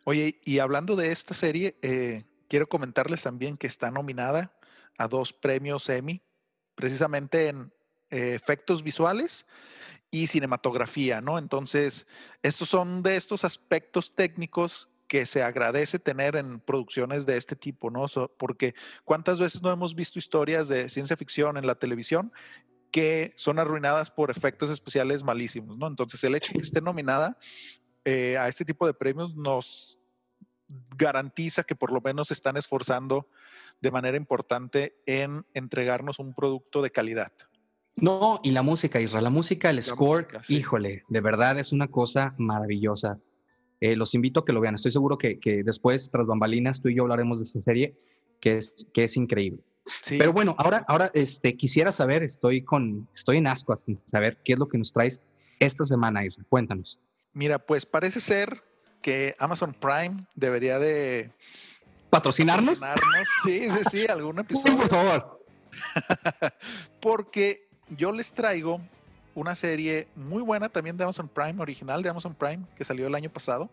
Oye, 0.03 0.39
y 0.45 0.59
hablando 0.59 0.95
de 0.95 1.11
esta 1.11 1.33
serie, 1.33 1.75
quiero 2.47 2.67
comentarles 2.67 3.23
también 3.23 3.57
que 3.57 3.67
está 3.67 3.91
nominada 3.91 4.57
a 4.97 5.07
dos 5.07 5.33
premios 5.33 5.89
Emmy 5.89 6.21
precisamente 6.75 7.49
en 7.49 7.73
eh, 8.11 8.35
efectos 8.35 8.83
visuales 8.83 9.45
y 10.11 10.27
cinematografía, 10.27 11.21
¿no? 11.21 11.37
Entonces, 11.37 12.07
estos 12.43 12.69
son 12.69 13.03
de 13.03 13.15
estos 13.15 13.43
aspectos 13.43 14.13
técnicos 14.15 14.89
que 15.07 15.25
se 15.25 15.43
agradece 15.43 15.99
tener 15.99 16.35
en 16.35 16.59
producciones 16.59 17.25
de 17.25 17.37
este 17.37 17.55
tipo, 17.55 17.91
¿no? 17.91 18.07
porque 18.37 18.73
cuántas 19.03 19.39
veces 19.39 19.61
no 19.61 19.71
hemos 19.71 19.93
visto 19.93 20.17
historias 20.17 20.67
de 20.67 20.89
ciencia 20.89 21.15
ficción 21.15 21.57
en 21.57 21.67
la 21.67 21.75
televisión 21.75 22.31
que 22.91 23.33
son 23.35 23.59
arruinadas 23.59 24.09
por 24.09 24.31
efectos 24.31 24.69
especiales 24.69 25.23
malísimos, 25.23 25.77
¿no? 25.77 25.87
Entonces, 25.87 26.23
el 26.23 26.33
hecho 26.33 26.53
de 26.53 26.59
que 26.59 26.63
esté 26.63 26.81
nominada 26.81 27.37
eh, 28.05 28.37
a 28.37 28.47
este 28.47 28.63
tipo 28.63 28.87
de 28.87 28.93
premios 28.93 29.35
nos 29.35 29.99
garantiza 30.97 31.63
que 31.63 31.75
por 31.75 31.91
lo 31.91 32.01
menos 32.01 32.29
se 32.29 32.33
están 32.33 32.57
esforzando 32.57 33.27
de 33.81 33.91
manera 33.91 34.17
importante 34.17 34.95
en 35.05 35.45
entregarnos 35.53 36.19
un 36.19 36.33
producto 36.33 36.81
de 36.81 36.91
calidad. 36.91 37.31
No, 37.97 38.41
y 38.43 38.51
la 38.51 38.61
música, 38.61 38.99
Israel, 38.99 39.23
la 39.23 39.29
música, 39.29 39.69
el 39.69 39.81
score, 39.81 40.27
híjole, 40.49 41.03
de 41.07 41.21
verdad 41.21 41.57
es 41.59 41.71
una 41.71 41.87
cosa 41.87 42.35
maravillosa. 42.37 43.19
Eh, 43.79 43.95
los 43.95 44.13
invito 44.15 44.41
a 44.41 44.45
que 44.45 44.51
lo 44.51 44.59
vean. 44.59 44.75
Estoy 44.75 44.91
seguro 44.91 45.17
que, 45.17 45.39
después, 45.63 46.09
tras 46.11 46.25
bambalinas, 46.25 46.81
tú 46.81 46.89
y 46.89 46.95
yo 46.95 47.03
hablaremos 47.03 47.37
de 47.37 47.43
esta 47.45 47.61
serie, 47.61 47.97
que 48.41 48.57
es, 48.57 48.87
que 48.93 49.05
es 49.05 49.15
increíble. 49.15 49.63
Pero 50.09 50.33
bueno, 50.33 50.55
ahora, 50.57 50.83
ahora 50.87 51.11
este, 51.13 51.55
quisiera 51.55 51.91
saber, 51.91 52.23
estoy, 52.23 52.63
con, 52.63 53.07
estoy 53.13 53.37
en 53.37 53.47
asco 53.47 53.75
sin 53.77 53.95
saber 54.05 54.39
qué 54.43 54.53
es 54.53 54.59
lo 54.59 54.67
que 54.67 54.77
nos 54.77 54.91
traes 54.91 55.23
esta 55.59 55.85
semana, 55.85 56.25
Israel. 56.25 56.45
Cuéntanos. 56.49 56.99
Mira, 57.33 57.59
pues 57.59 57.85
parece 57.85 58.19
ser 58.19 58.63
que 59.05 59.35
Amazon 59.37 59.71
Prime 59.71 60.25
debería 60.33 60.79
de 60.79 61.29
patrocinarnos. 62.09 62.81
Sí, 63.43 63.69
sí, 63.69 63.79
sí, 63.91 64.07
algún 64.07 64.39
episodio. 64.39 64.77
por 64.77 64.89
favor. 64.89 65.45
Porque 67.01 67.67
yo 67.89 68.11
les 68.11 68.33
traigo 68.33 68.81
una 69.35 69.53
serie 69.53 70.07
muy 70.15 70.41
buena 70.41 70.69
también 70.69 70.97
de 70.97 71.03
Amazon 71.03 71.29
Prime, 71.29 71.61
original 71.61 72.01
de 72.01 72.09
Amazon 72.09 72.33
Prime, 72.33 72.65
que 72.75 72.83
salió 72.83 73.05
el 73.05 73.13
año 73.13 73.29
pasado, 73.29 73.69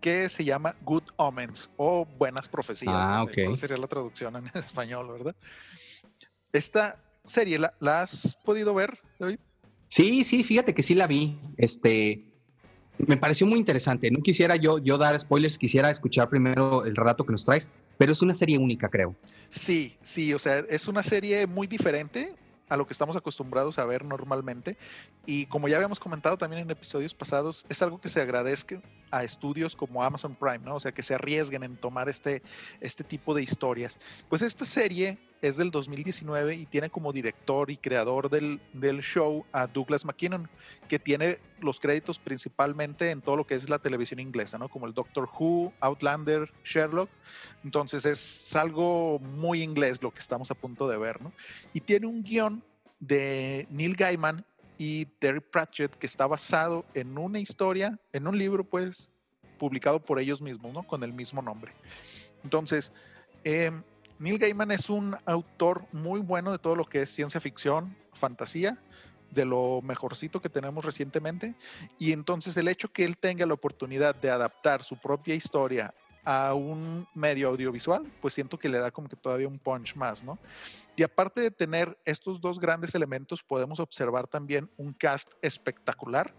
que 0.00 0.28
se 0.28 0.44
llama 0.44 0.76
Good 0.82 1.10
Omens 1.16 1.68
o 1.76 2.06
Buenas 2.16 2.48
Profecías. 2.48 2.94
Ah, 2.96 3.26
¿Cuál 3.34 3.56
sería 3.56 3.78
la 3.78 3.88
traducción 3.88 4.36
en 4.36 4.44
español, 4.54 5.08
verdad? 5.10 5.34
Esta 6.52 7.02
serie, 7.24 7.58
¿la, 7.58 8.00
has 8.00 8.36
podido 8.44 8.74
ver, 8.74 8.96
David? 9.18 9.40
Sí, 9.88 10.22
sí, 10.22 10.44
fíjate 10.44 10.72
que 10.72 10.84
sí 10.84 10.94
la 10.94 11.08
vi. 11.08 11.36
Este, 11.56 12.31
me 12.98 13.16
pareció 13.16 13.46
muy 13.46 13.58
interesante. 13.58 14.10
No 14.10 14.22
quisiera 14.22 14.56
yo, 14.56 14.78
yo 14.78 14.98
dar 14.98 15.18
spoilers, 15.18 15.58
quisiera 15.58 15.90
escuchar 15.90 16.28
primero 16.28 16.84
el 16.84 16.94
relato 16.94 17.24
que 17.24 17.32
nos 17.32 17.44
traes, 17.44 17.70
pero 17.98 18.12
es 18.12 18.22
una 18.22 18.34
serie 18.34 18.58
única, 18.58 18.88
creo. 18.88 19.14
Sí, 19.48 19.96
sí, 20.02 20.32
o 20.34 20.38
sea, 20.38 20.58
es 20.58 20.88
una 20.88 21.02
serie 21.02 21.46
muy 21.46 21.66
diferente 21.66 22.34
a 22.68 22.76
lo 22.76 22.86
que 22.86 22.92
estamos 22.92 23.16
acostumbrados 23.16 23.78
a 23.78 23.84
ver 23.84 24.04
normalmente. 24.04 24.78
Y 25.26 25.46
como 25.46 25.68
ya 25.68 25.76
habíamos 25.76 26.00
comentado 26.00 26.38
también 26.38 26.62
en 26.62 26.70
episodios 26.70 27.14
pasados, 27.14 27.66
es 27.68 27.82
algo 27.82 28.00
que 28.00 28.08
se 28.08 28.20
agradezca 28.20 28.80
a 29.10 29.24
estudios 29.24 29.76
como 29.76 30.02
Amazon 30.02 30.34
Prime, 30.34 30.60
¿no? 30.60 30.76
O 30.76 30.80
sea, 30.80 30.92
que 30.92 31.02
se 31.02 31.14
arriesguen 31.14 31.64
en 31.64 31.76
tomar 31.76 32.08
este, 32.08 32.42
este 32.80 33.04
tipo 33.04 33.34
de 33.34 33.42
historias. 33.42 33.98
Pues 34.30 34.40
esta 34.40 34.64
serie 34.64 35.18
es 35.42 35.56
del 35.56 35.72
2019 35.72 36.54
y 36.54 36.66
tiene 36.66 36.88
como 36.88 37.12
director 37.12 37.70
y 37.70 37.76
creador 37.76 38.30
del, 38.30 38.60
del, 38.72 39.00
show 39.02 39.44
a 39.52 39.66
Douglas 39.66 40.04
McKinnon, 40.04 40.48
que 40.88 41.00
tiene 41.00 41.38
los 41.60 41.80
créditos 41.80 42.20
principalmente 42.20 43.10
en 43.10 43.20
todo 43.20 43.36
lo 43.36 43.44
que 43.44 43.56
es 43.56 43.68
la 43.68 43.80
televisión 43.80 44.20
inglesa, 44.20 44.56
¿no? 44.56 44.68
Como 44.68 44.86
el 44.86 44.94
Doctor 44.94 45.28
Who, 45.28 45.72
Outlander, 45.80 46.48
Sherlock. 46.64 47.10
Entonces 47.64 48.06
es 48.06 48.54
algo 48.54 49.18
muy 49.18 49.62
inglés 49.62 50.00
lo 50.00 50.12
que 50.12 50.20
estamos 50.20 50.50
a 50.52 50.54
punto 50.54 50.88
de 50.88 50.96
ver, 50.96 51.20
¿no? 51.20 51.32
Y 51.72 51.80
tiene 51.80 52.06
un 52.06 52.22
guion 52.22 52.62
de 53.00 53.66
Neil 53.68 53.96
Gaiman 53.96 54.44
y 54.78 55.06
Terry 55.18 55.40
Pratchett 55.40 55.92
que 55.96 56.06
está 56.06 56.28
basado 56.28 56.84
en 56.94 57.18
una 57.18 57.40
historia, 57.40 57.98
en 58.12 58.28
un 58.28 58.38
libro, 58.38 58.62
pues, 58.62 59.10
publicado 59.58 60.00
por 60.00 60.20
ellos 60.20 60.40
mismos, 60.40 60.72
¿no? 60.72 60.84
Con 60.84 61.02
el 61.02 61.12
mismo 61.12 61.42
nombre. 61.42 61.72
Entonces, 62.44 62.92
eh, 63.44 63.72
Neil 64.22 64.38
Gaiman 64.38 64.70
es 64.70 64.88
un 64.88 65.16
autor 65.26 65.84
muy 65.90 66.20
bueno 66.20 66.52
de 66.52 66.58
todo 66.60 66.76
lo 66.76 66.84
que 66.84 67.02
es 67.02 67.10
ciencia 67.10 67.40
ficción, 67.40 67.96
fantasía, 68.12 68.80
de 69.32 69.44
lo 69.44 69.80
mejorcito 69.82 70.40
que 70.40 70.48
tenemos 70.48 70.84
recientemente. 70.84 71.56
Y 71.98 72.12
entonces 72.12 72.56
el 72.56 72.68
hecho 72.68 72.92
que 72.92 73.02
él 73.04 73.18
tenga 73.18 73.46
la 73.46 73.54
oportunidad 73.54 74.14
de 74.14 74.30
adaptar 74.30 74.84
su 74.84 74.96
propia 74.96 75.34
historia 75.34 75.92
a 76.24 76.54
un 76.54 77.04
medio 77.14 77.48
audiovisual, 77.48 78.12
pues 78.20 78.32
siento 78.34 78.60
que 78.60 78.68
le 78.68 78.78
da 78.78 78.92
como 78.92 79.08
que 79.08 79.16
todavía 79.16 79.48
un 79.48 79.58
punch 79.58 79.96
más, 79.96 80.22
¿no? 80.22 80.38
Y 80.94 81.02
aparte 81.02 81.40
de 81.40 81.50
tener 81.50 81.98
estos 82.04 82.40
dos 82.40 82.60
grandes 82.60 82.94
elementos, 82.94 83.42
podemos 83.42 83.80
observar 83.80 84.28
también 84.28 84.70
un 84.76 84.92
cast 84.92 85.32
espectacular 85.42 86.32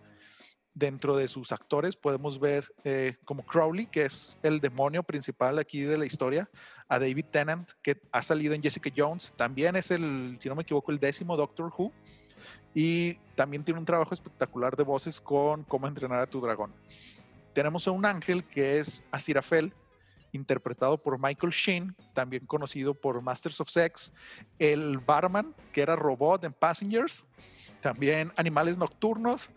dentro 0.75 1.15
de 1.15 1.27
sus 1.27 1.51
actores 1.51 1.95
podemos 1.95 2.39
ver 2.39 2.73
eh, 2.83 3.15
como 3.25 3.45
Crowley, 3.45 3.85
que 3.85 4.03
es 4.05 4.37
el 4.43 4.59
demonio 4.59 5.03
principal 5.03 5.59
aquí 5.59 5.81
de 5.81 5.97
la 5.97 6.05
historia, 6.05 6.49
a 6.87 6.99
David 6.99 7.25
Tennant, 7.31 7.71
que 7.81 8.01
ha 8.11 8.21
salido 8.21 8.53
en 8.53 8.63
Jessica 8.63 8.89
Jones, 8.95 9.33
también 9.35 9.75
es 9.75 9.91
el, 9.91 10.37
si 10.39 10.49
no 10.49 10.55
me 10.55 10.63
equivoco, 10.63 10.91
el 10.91 10.99
décimo 10.99 11.37
Doctor 11.37 11.71
Who, 11.77 11.91
y 12.73 13.15
también 13.35 13.63
tiene 13.63 13.79
un 13.79 13.85
trabajo 13.85 14.13
espectacular 14.13 14.75
de 14.75 14.83
voces 14.83 15.21
con 15.21 15.63
Cómo 15.63 15.87
entrenar 15.87 16.19
a 16.19 16.27
tu 16.27 16.41
dragón. 16.41 16.73
Tenemos 17.53 17.87
a 17.87 17.91
un 17.91 18.05
ángel 18.05 18.43
que 18.43 18.79
es 18.79 19.03
Aziraphale, 19.11 19.71
interpretado 20.31 20.97
por 20.97 21.19
Michael 21.19 21.53
Sheen, 21.53 21.95
también 22.15 22.45
conocido 22.47 22.95
por 22.95 23.21
Masters 23.21 23.61
of 23.61 23.69
Sex, 23.69 24.11
el 24.57 24.97
barman, 24.97 25.55
que 25.71 25.81
era 25.81 25.95
robot 25.95 26.43
en 26.43 26.53
Passengers, 26.53 27.25
también 27.81 28.31
Animales 28.37 28.77
Nocturnos, 28.77 29.51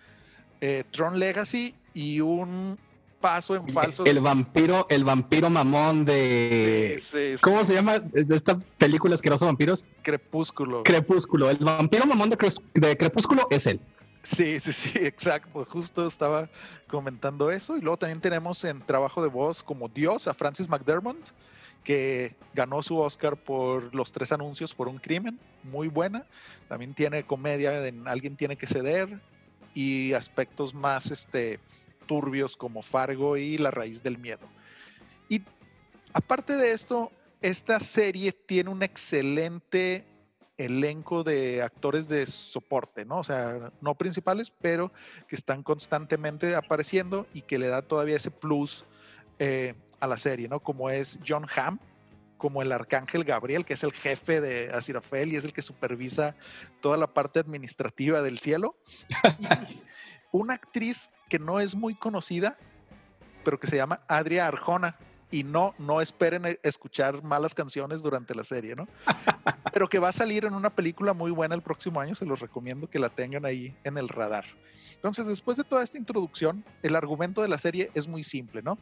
eh, 0.61 0.85
Tron 0.91 1.19
Legacy 1.19 1.75
y 1.95 2.21
un 2.21 2.79
paso 3.21 3.57
en 3.57 3.69
falso. 3.69 4.05
El 4.05 4.21
vampiro, 4.21 4.87
el 4.89 5.05
vampiro 5.05 5.51
mamón 5.51 6.05
de. 6.05 7.01
¿Cómo 7.41 7.65
se 7.65 7.75
llama? 7.75 7.99
De 7.99 8.35
esta 8.35 8.59
película 8.79 9.15
asquerosa 9.15 9.47
vampiros. 9.47 9.85
Crepúsculo. 10.03 10.83
Crepúsculo. 10.85 11.51
El 11.51 11.59
vampiro 11.59 12.07
mamón 12.07 12.31
de, 12.31 12.53
de 12.75 12.97
Crepúsculo 12.97 13.47
es 13.51 13.67
él. 13.67 13.81
Sí, 14.23 14.59
sí, 14.61 14.73
sí, 14.73 14.99
exacto. 15.03 15.65
Justo 15.65 16.07
estaba 16.07 16.49
comentando 16.89 17.51
eso. 17.51 17.77
Y 17.77 17.81
luego 17.81 17.97
también 17.97 18.21
tenemos 18.21 18.65
en 18.65 18.81
trabajo 18.81 19.23
de 19.23 19.29
voz 19.29 19.63
como 19.63 19.89
Dios 19.89 20.29
a 20.29 20.35
Francis 20.35 20.69
McDermott, 20.69 21.17
que 21.85 22.35
ganó 22.55 22.83
su 22.83 22.99
Oscar 22.99 23.37
por 23.37 23.95
los 23.95 24.13
tres 24.13 24.33
anuncios 24.33 24.75
por 24.75 24.89
un 24.89 24.99
crimen. 24.99 25.39
Muy 25.63 25.89
buena. 25.89 26.25
También 26.69 26.95
tiene 26.95 27.25
comedia 27.25 27.87
en 27.87 28.09
Alguien 28.09 28.37
tiene 28.37 28.57
que 28.57 28.67
ceder 28.67 29.21
y 29.77 30.15
aspectos 30.15 30.75
más 30.75 31.11
este, 31.11 31.61
turbios 32.07 32.57
como 32.57 32.83
Fargo 32.83 33.37
y 33.37 33.59
La 33.59 33.71
raíz 33.71 34.03
del 34.03 34.17
miedo. 34.17 34.49
Y 35.29 35.43
aparte 36.15 36.57
de 36.57 36.73
esto, 36.73 37.13
esta 37.43 37.79
serie 37.79 38.33
tiene 38.33 38.71
un 38.71 38.83
excelente 38.83 40.07
elenco 40.57 41.23
de 41.23 41.63
actores 41.63 42.09
de 42.09 42.27
soporte, 42.27 43.05
¿no? 43.05 43.19
O 43.19 43.25
sea, 43.25 43.71
no 43.83 43.95
principales, 43.95 44.51
pero 44.63 44.91
que 45.29 45.37
están 45.37 45.63
constantemente 45.63 46.55
apareciendo 46.55 47.27
y 47.35 47.43
que 47.43 47.59
le 47.59 47.69
da 47.69 47.83
todavía 47.83 48.17
ese 48.17 48.31
plus 48.31 48.87
eh, 49.39 49.75
a 50.01 50.07
la 50.07 50.17
serie, 50.17 50.49
¿no? 50.49 50.61
Como 50.61 50.89
es 50.89 51.19
John 51.29 51.47
Hamm, 51.55 51.79
como 52.39 52.63
el 52.63 52.73
arcángel 52.73 53.25
Gabriel, 53.25 53.65
que 53.65 53.75
es 53.75 53.85
el 53.85 53.93
jefe 53.93 54.41
de 54.41 54.71
Aziraphale 54.73 55.29
y 55.29 55.37
es 55.37 55.45
el 55.45 55.53
que 55.53 55.63
supervisa 55.63 56.35
toda 56.81 56.97
la 56.97 57.07
parte 57.07 57.41
administrativa 57.41 58.23
del 58.23 58.39
cielo. 58.39 58.77
Y 59.39 59.83
una 60.33 60.55
actriz 60.55 61.11
que 61.29 61.39
no 61.39 61.61
es 61.61 61.75
muy 61.75 61.95
conocida, 61.95 62.57
pero 63.45 63.59
que 63.59 63.67
se 63.67 63.77
llama 63.77 64.03
Adria 64.09 64.47
Arjona. 64.47 64.97
Y 65.31 65.43
no, 65.43 65.75
no 65.79 66.01
esperen 66.01 66.47
e, 66.47 66.59
escuchar 66.63 67.23
malas 67.23 67.55
canciones 67.55 68.03
durante 68.03 68.35
la 68.35 68.45
serie, 68.45 68.77
¿no? 68.77 68.87
Pero 69.73 69.89
que 69.89 69.99
va 69.99 70.09
a 70.09 70.13
salir 70.13 70.45
en 70.45 70.55
una 70.55 70.71
película 70.71 71.13
muy 71.13 71.31
buena 71.31 71.55
el 71.55 71.63
próximo 71.63 72.01
año, 72.01 72.15
se 72.15 72.27
los 72.27 72.41
recomiendo 72.41 72.89
que 72.89 72.99
la 72.99 73.09
tengan 73.09 73.45
ahí 73.45 73.77
en 73.85 73.99
el 73.99 74.09
radar. 74.09 74.45
Entonces, 74.97 75.27
después 75.27 75.57
de 75.57 75.65
toda 75.65 75.85
esta 75.85 75.99
introducción, 75.99 76.65
el 76.83 76.97
argumento 76.97 77.43
de 77.43 77.49
la 77.49 77.59
serie 77.59 77.91
es 77.95 78.09
muy 78.09 78.25
simple, 78.25 78.63
¿no? 78.63 78.79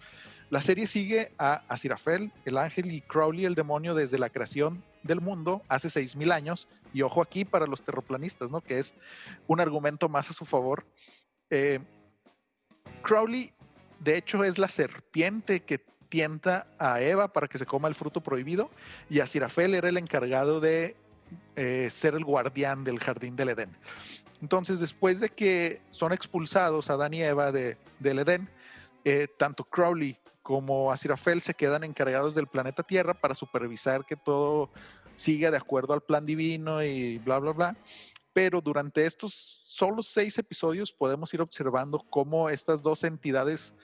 La 0.48 0.60
serie 0.60 0.86
sigue 0.86 1.32
a 1.38 1.62
Aziraphale, 1.68 2.30
el 2.44 2.56
ángel, 2.56 2.92
y 2.92 3.00
Crowley, 3.00 3.44
el 3.44 3.54
demonio, 3.54 3.94
desde 3.94 4.18
la 4.18 4.30
creación 4.30 4.82
del 5.02 5.20
mundo 5.20 5.62
hace 5.68 5.88
6.000 5.88 6.32
años. 6.32 6.68
Y 6.92 7.02
ojo 7.02 7.20
aquí 7.20 7.44
para 7.44 7.66
los 7.66 7.82
terraplanistas, 7.82 8.50
¿no? 8.50 8.60
Que 8.60 8.78
es 8.78 8.94
un 9.48 9.60
argumento 9.60 10.08
más 10.08 10.30
a 10.30 10.32
su 10.32 10.44
favor. 10.44 10.86
Eh, 11.50 11.80
Crowley, 13.02 13.52
de 14.00 14.16
hecho, 14.16 14.44
es 14.44 14.58
la 14.58 14.68
serpiente 14.68 15.60
que 15.60 15.84
tienta 16.14 16.68
a 16.78 17.00
Eva 17.00 17.32
para 17.32 17.48
que 17.48 17.58
se 17.58 17.66
coma 17.66 17.88
el 17.88 17.96
fruto 17.96 18.20
prohibido 18.20 18.70
y 19.10 19.18
Aziraphale 19.18 19.78
era 19.78 19.88
el 19.88 19.96
encargado 19.96 20.60
de 20.60 20.94
eh, 21.56 21.88
ser 21.90 22.14
el 22.14 22.24
guardián 22.24 22.84
del 22.84 23.00
jardín 23.00 23.34
del 23.34 23.48
Edén. 23.48 23.76
Entonces, 24.40 24.78
después 24.78 25.18
de 25.18 25.30
que 25.30 25.82
son 25.90 26.12
expulsados 26.12 26.88
Adán 26.88 27.14
y 27.14 27.22
Eva 27.22 27.50
de, 27.50 27.76
del 27.98 28.20
Edén, 28.20 28.48
eh, 29.04 29.26
tanto 29.36 29.64
Crowley 29.64 30.16
como 30.44 30.92
Aziraphale 30.92 31.40
se 31.40 31.54
quedan 31.54 31.82
encargados 31.82 32.36
del 32.36 32.46
planeta 32.46 32.84
Tierra 32.84 33.14
para 33.14 33.34
supervisar 33.34 34.06
que 34.06 34.14
todo 34.14 34.70
siga 35.16 35.50
de 35.50 35.56
acuerdo 35.56 35.94
al 35.94 36.00
plan 36.00 36.24
divino 36.24 36.80
y 36.80 37.18
bla, 37.18 37.40
bla, 37.40 37.50
bla. 37.50 37.76
Pero 38.32 38.60
durante 38.60 39.04
estos 39.04 39.62
solo 39.64 40.00
seis 40.00 40.38
episodios 40.38 40.92
podemos 40.92 41.34
ir 41.34 41.40
observando 41.40 41.98
cómo 41.98 42.50
estas 42.50 42.82
dos 42.82 43.02
entidades 43.02 43.74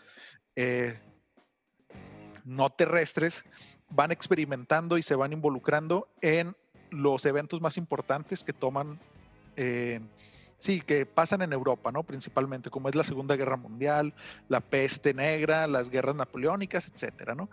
eh, 0.55 1.01
no 2.45 2.71
terrestres 2.71 3.45
van 3.91 4.13
experimentando 4.13 4.99
y 4.99 5.03
se 5.03 5.17
van 5.17 5.33
involucrando 5.33 6.09
en 6.21 6.55
los 6.91 7.25
eventos 7.25 7.61
más 7.61 7.77
importantes 7.77 8.45
que 8.45 8.53
toman 8.53 8.99
eh, 9.57 10.01
Sí, 10.61 10.83
que 10.83 11.07
pasan 11.07 11.41
en 11.41 11.55
Europa, 11.55 11.91
¿no? 11.91 12.03
Principalmente, 12.03 12.69
como 12.69 12.91
es 12.91 12.95
la 12.95 13.03
Segunda 13.03 13.35
Guerra 13.35 13.57
Mundial, 13.57 14.13
la 14.49 14.61
peste 14.61 15.15
negra, 15.15 15.67
las 15.67 15.89
guerras 15.89 16.15
napoleónicas, 16.15 16.87
etcétera, 16.95 17.35
¿no? 17.35 17.49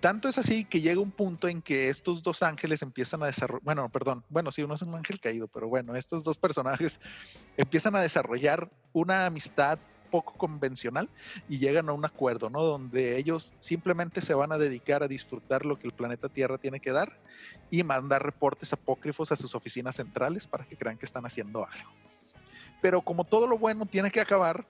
Tanto 0.00 0.28
es 0.28 0.36
así 0.36 0.66
que 0.66 0.82
llega 0.82 1.00
un 1.00 1.10
punto 1.10 1.48
en 1.48 1.62
que 1.62 1.88
estos 1.88 2.22
dos 2.22 2.42
ángeles 2.42 2.82
empiezan 2.82 3.22
a 3.22 3.26
desarrollar, 3.26 3.62
bueno, 3.64 3.88
perdón, 3.88 4.24
bueno, 4.28 4.52
sí, 4.52 4.62
uno 4.62 4.74
es 4.74 4.82
un 4.82 4.94
ángel 4.94 5.20
caído, 5.20 5.48
pero 5.48 5.68
bueno, 5.68 5.96
estos 5.96 6.22
dos 6.22 6.36
personajes 6.36 7.00
empiezan 7.56 7.96
a 7.96 8.02
desarrollar 8.02 8.70
una 8.92 9.24
amistad 9.24 9.78
poco 10.10 10.34
convencional 10.34 11.08
y 11.48 11.58
llegan 11.58 11.88
a 11.88 11.92
un 11.92 12.04
acuerdo, 12.04 12.50
¿no? 12.50 12.62
Donde 12.62 13.16
ellos 13.16 13.54
simplemente 13.58 14.20
se 14.20 14.34
van 14.34 14.52
a 14.52 14.58
dedicar 14.58 15.02
a 15.02 15.08
disfrutar 15.08 15.64
lo 15.64 15.78
que 15.78 15.86
el 15.86 15.92
planeta 15.92 16.28
Tierra 16.28 16.58
tiene 16.58 16.80
que 16.80 16.92
dar 16.92 17.18
y 17.70 17.82
mandar 17.82 18.24
reportes 18.24 18.72
apócrifos 18.72 19.32
a 19.32 19.36
sus 19.36 19.54
oficinas 19.54 19.96
centrales 19.96 20.46
para 20.46 20.64
que 20.64 20.76
crean 20.76 20.98
que 20.98 21.06
están 21.06 21.24
haciendo 21.24 21.66
algo. 21.66 21.90
Pero 22.82 23.02
como 23.02 23.24
todo 23.24 23.46
lo 23.46 23.58
bueno 23.58 23.86
tiene 23.86 24.10
que 24.10 24.20
acabar, 24.20 24.66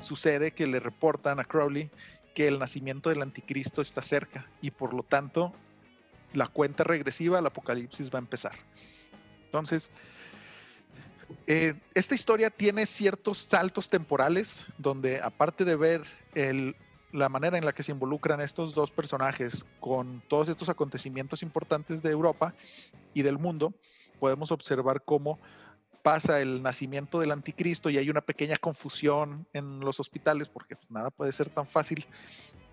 sucede 0.00 0.52
que 0.52 0.66
le 0.66 0.80
reportan 0.80 1.40
a 1.40 1.44
Crowley 1.44 1.90
que 2.34 2.46
el 2.46 2.58
nacimiento 2.58 3.10
del 3.10 3.22
anticristo 3.22 3.82
está 3.82 4.02
cerca 4.02 4.46
y 4.60 4.70
por 4.70 4.94
lo 4.94 5.02
tanto 5.02 5.52
la 6.32 6.46
cuenta 6.46 6.84
regresiva 6.84 7.38
al 7.38 7.46
apocalipsis 7.46 8.12
va 8.12 8.18
a 8.18 8.22
empezar. 8.22 8.52
Entonces, 9.46 9.90
eh, 11.46 11.74
esta 11.94 12.14
historia 12.14 12.50
tiene 12.50 12.86
ciertos 12.86 13.38
saltos 13.38 13.88
temporales 13.88 14.66
donde 14.78 15.20
aparte 15.20 15.64
de 15.64 15.76
ver 15.76 16.02
la 17.12 17.28
manera 17.28 17.58
en 17.58 17.64
la 17.64 17.72
que 17.72 17.82
se 17.82 17.92
involucran 17.92 18.40
estos 18.40 18.74
dos 18.74 18.90
personajes 18.90 19.64
con 19.80 20.22
todos 20.28 20.48
estos 20.48 20.68
acontecimientos 20.68 21.42
importantes 21.42 22.02
de 22.02 22.10
Europa 22.10 22.54
y 23.14 23.22
del 23.22 23.38
mundo, 23.38 23.72
podemos 24.20 24.52
observar 24.52 25.02
cómo 25.04 25.38
pasa 26.02 26.40
el 26.40 26.62
nacimiento 26.62 27.18
del 27.18 27.32
anticristo 27.32 27.90
y 27.90 27.98
hay 27.98 28.08
una 28.08 28.20
pequeña 28.20 28.56
confusión 28.56 29.46
en 29.52 29.80
los 29.80 30.00
hospitales 30.00 30.48
porque 30.48 30.76
pues, 30.76 30.90
nada 30.90 31.10
puede 31.10 31.32
ser 31.32 31.50
tan 31.50 31.66
fácil. 31.66 32.06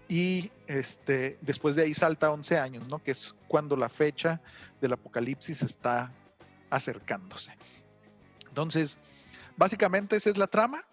Y 0.08 0.52
este, 0.68 1.38
después 1.42 1.76
de 1.76 1.84
ahí 1.84 1.94
salta 1.94 2.32
11 2.32 2.60
años, 2.60 2.88
¿no? 2.88 3.02
que 3.02 3.12
es 3.12 3.36
cuando 3.48 3.76
la 3.76 3.90
fecha 3.90 4.40
del 4.80 4.94
apocalipsis 4.94 5.64
está 5.64 6.14
acercándose. 6.70 7.58
Entonces, 8.56 9.00
básicamente 9.58 10.16
esa 10.16 10.30
es 10.30 10.38
la 10.38 10.48
trama 10.48 10.86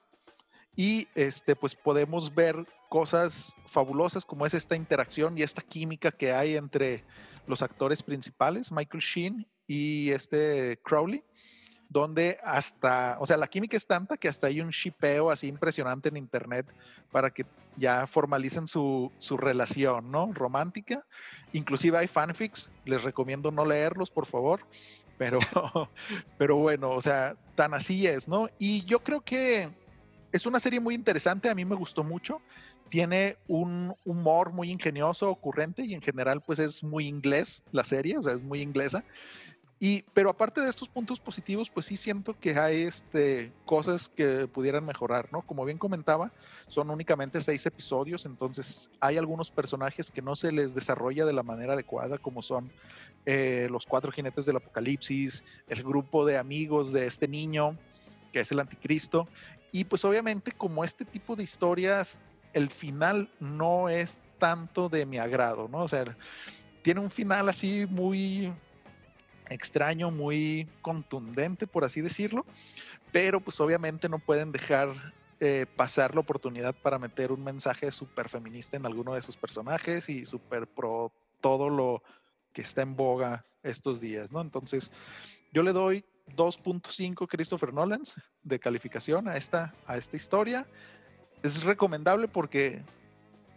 y 0.75 1.07
este, 1.15 1.55
pues 1.55 1.77
podemos 1.77 2.35
ver 2.35 2.67
cosas 2.89 3.55
fabulosas 3.67 4.25
como 4.27 4.45
es 4.45 4.53
esta 4.53 4.75
interacción 4.75 5.39
y 5.39 5.43
esta 5.43 5.63
química 5.63 6.11
que 6.11 6.33
hay 6.33 6.57
entre 6.57 7.05
los 7.47 7.63
actores 7.63 8.03
principales, 8.03 8.73
Michael 8.73 9.01
Sheen 9.01 9.47
y 9.69 10.11
este 10.11 10.81
Crowley 10.83 11.23
donde 11.89 12.39
hasta, 12.43 13.19
o 13.21 13.27
sea, 13.27 13.37
la 13.37 13.47
química 13.47 13.77
es 13.77 13.87
tanta 13.87 14.17
que 14.17 14.27
hasta 14.27 14.47
hay 14.47 14.63
un 14.63 14.71
shipeo 14.71 15.31
así 15.31 15.47
impresionante 15.47 16.09
en 16.09 16.17
internet 16.17 16.67
para 17.11 17.31
que 17.31 17.45
ya 17.77 18.07
formalicen 18.07 18.67
su, 18.67 19.13
su, 19.19 19.37
relación, 19.37 20.11
¿no? 20.11 20.33
Romántica. 20.33 21.05
Inclusive 21.53 21.99
hay 21.99 22.09
fanfics, 22.09 22.71
les 22.87 23.03
recomiendo 23.03 23.51
no 23.51 23.67
leerlos, 23.67 24.11
por 24.11 24.25
favor, 24.25 24.67
pero, 25.19 25.39
pero 26.39 26.57
bueno, 26.57 26.91
o 26.91 27.01
sea, 27.01 27.37
tan 27.55 27.75
así 27.75 28.07
es, 28.07 28.29
¿no? 28.29 28.49
Y 28.59 28.85
yo 28.85 29.01
creo 29.01 29.21
que 29.21 29.71
es 30.33 30.47
una 30.47 30.61
serie 30.61 30.81
muy 30.81 30.95
interesante, 30.95 31.51
a 31.51 31.55
mí 31.55 31.65
me 31.65 31.77
gustó 31.77 32.03
mucho. 32.05 32.41
Tiene 32.89 33.37
un 33.49 33.95
humor 34.05 34.53
muy 34.53 34.71
ingenioso, 34.71 35.31
ocurrente 35.31 35.83
y 35.83 35.95
en 35.95 36.03
general 36.03 36.43
pues 36.43 36.59
es 36.59 36.83
muy 36.83 37.07
inglés 37.07 37.63
la 37.73 37.85
serie, 37.85 38.19
o 38.19 38.23
sea, 38.23 38.35
es 38.35 38.43
muy 38.43 38.61
inglesa. 38.61 39.03
Y, 39.85 40.05
pero 40.15 40.31
aparte 40.31 40.61
de 40.61 40.71
estos 40.71 40.89
puntos 40.89 41.19
positivos, 41.19 41.69
pues 41.69 41.87
sí 41.87 41.97
siento 41.97 42.39
que 42.39 42.57
hay 42.57 42.83
este, 42.83 43.53
cosas 43.65 44.09
que 44.09 44.47
pudieran 44.47 44.87
mejorar, 44.87 45.29
¿no? 45.33 45.43
Como 45.43 45.65
bien 45.65 45.77
comentaba, 45.77 46.31
son 46.69 46.89
únicamente 46.91 47.41
seis 47.41 47.67
episodios, 47.67 48.25
entonces 48.25 48.91
hay 49.01 49.17
algunos 49.17 49.51
personajes 49.51 50.13
que 50.13 50.23
no 50.23 50.37
se 50.37 50.53
les 50.53 50.77
desarrolla 50.77 51.25
de 51.25 51.33
la 51.33 51.43
manera 51.43 51.73
adecuada, 51.73 52.19
como 52.19 52.43
son 52.43 52.71
eh, 53.27 53.67
los 53.73 53.85
cuatro 53.85 54.13
jinetes 54.13 54.47
del 54.47 54.59
apocalipsis, 54.59 55.43
el 55.67 55.83
grupo 55.83 56.25
de 56.25 56.39
amigos 56.39 56.93
de 56.93 57.09
este 57.09 57.27
niño, 57.27 57.77
que 58.33 58.39
es 58.39 58.53
el 58.53 58.61
anticristo, 58.61 59.27
y 59.73 59.83
pues 59.83 60.05
obviamente 60.05 60.53
como 60.53 60.85
este 60.85 61.05
tipo 61.05 61.35
de 61.35 61.43
historias, 61.43 62.21
el 62.53 62.71
final 62.71 63.29
no 63.41 63.89
es 63.89 64.21
tanto 64.39 64.89
de 64.89 65.07
mi 65.07 65.19
agrado, 65.19 65.67
¿no? 65.67 65.79
O 65.79 65.89
sea, 65.89 66.17
tiene 66.83 67.01
un 67.01 67.11
final 67.11 67.49
así 67.49 67.85
muy 67.91 68.53
extraño, 69.53 70.11
muy 70.11 70.69
contundente, 70.83 71.67
por 71.67 71.85
así 71.85 72.01
decirlo, 72.01 72.45
pero 73.13 73.41
pues 73.41 73.61
obviamente 73.61 74.09
no 74.09 74.19
pueden 74.19 74.53
dejar 74.53 74.91
eh, 75.41 75.67
pasar 75.77 76.15
la 76.15 76.21
oportunidad 76.21 76.75
para 76.75 76.99
meter 76.99 77.33
un 77.33 77.43
mensaje 77.43 77.91
súper 77.91 78.29
feminista 78.29 78.77
en 78.77 78.87
alguno 78.87 79.15
de 79.15 79.23
sus 79.23 79.37
personajes 79.37 80.09
y 80.09 80.25
súper 80.25 80.67
pro 80.67 81.13
todo 81.41 81.69
lo 81.69 82.03
que 82.53 82.63
está 82.63 82.83
en 82.83 82.97
boga 82.97 83.45
estos 83.63 84.01
días, 84.01 84.31
¿no? 84.31 84.41
Entonces, 84.41 84.91
yo 85.53 85.63
le 85.63 85.73
doy 85.73 86.05
2.5 86.37 87.27
Christopher 87.29 87.73
Nolans 87.73 88.17
de 88.43 88.59
calificación 88.59 89.29
a 89.29 89.37
esta, 89.37 89.75
a 89.87 89.97
esta 89.97 90.17
historia. 90.17 90.67
Es 91.43 91.65
recomendable 91.65 92.29
porque 92.29 92.83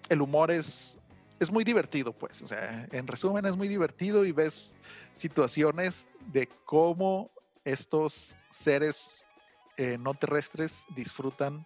el 0.10 0.22
humor 0.22 0.52
es 0.52 0.98
es 1.39 1.52
muy 1.52 1.63
divertido, 1.63 2.13
pues. 2.13 2.41
O 2.41 2.48
sea, 2.48 2.88
en 2.91 3.08
resumen, 3.08 3.45
es 3.45 3.58
muy 3.58 3.67
divertido 3.67 4.26
y 4.26 4.32
ves 4.32 4.78
situaciones 5.12 6.08
de 6.32 6.48
cómo 6.65 7.32
estos 7.63 8.38
seres 8.50 9.26
eh, 9.78 9.98
no 10.00 10.13
terrestres 10.13 10.86
disfrutan 10.95 11.65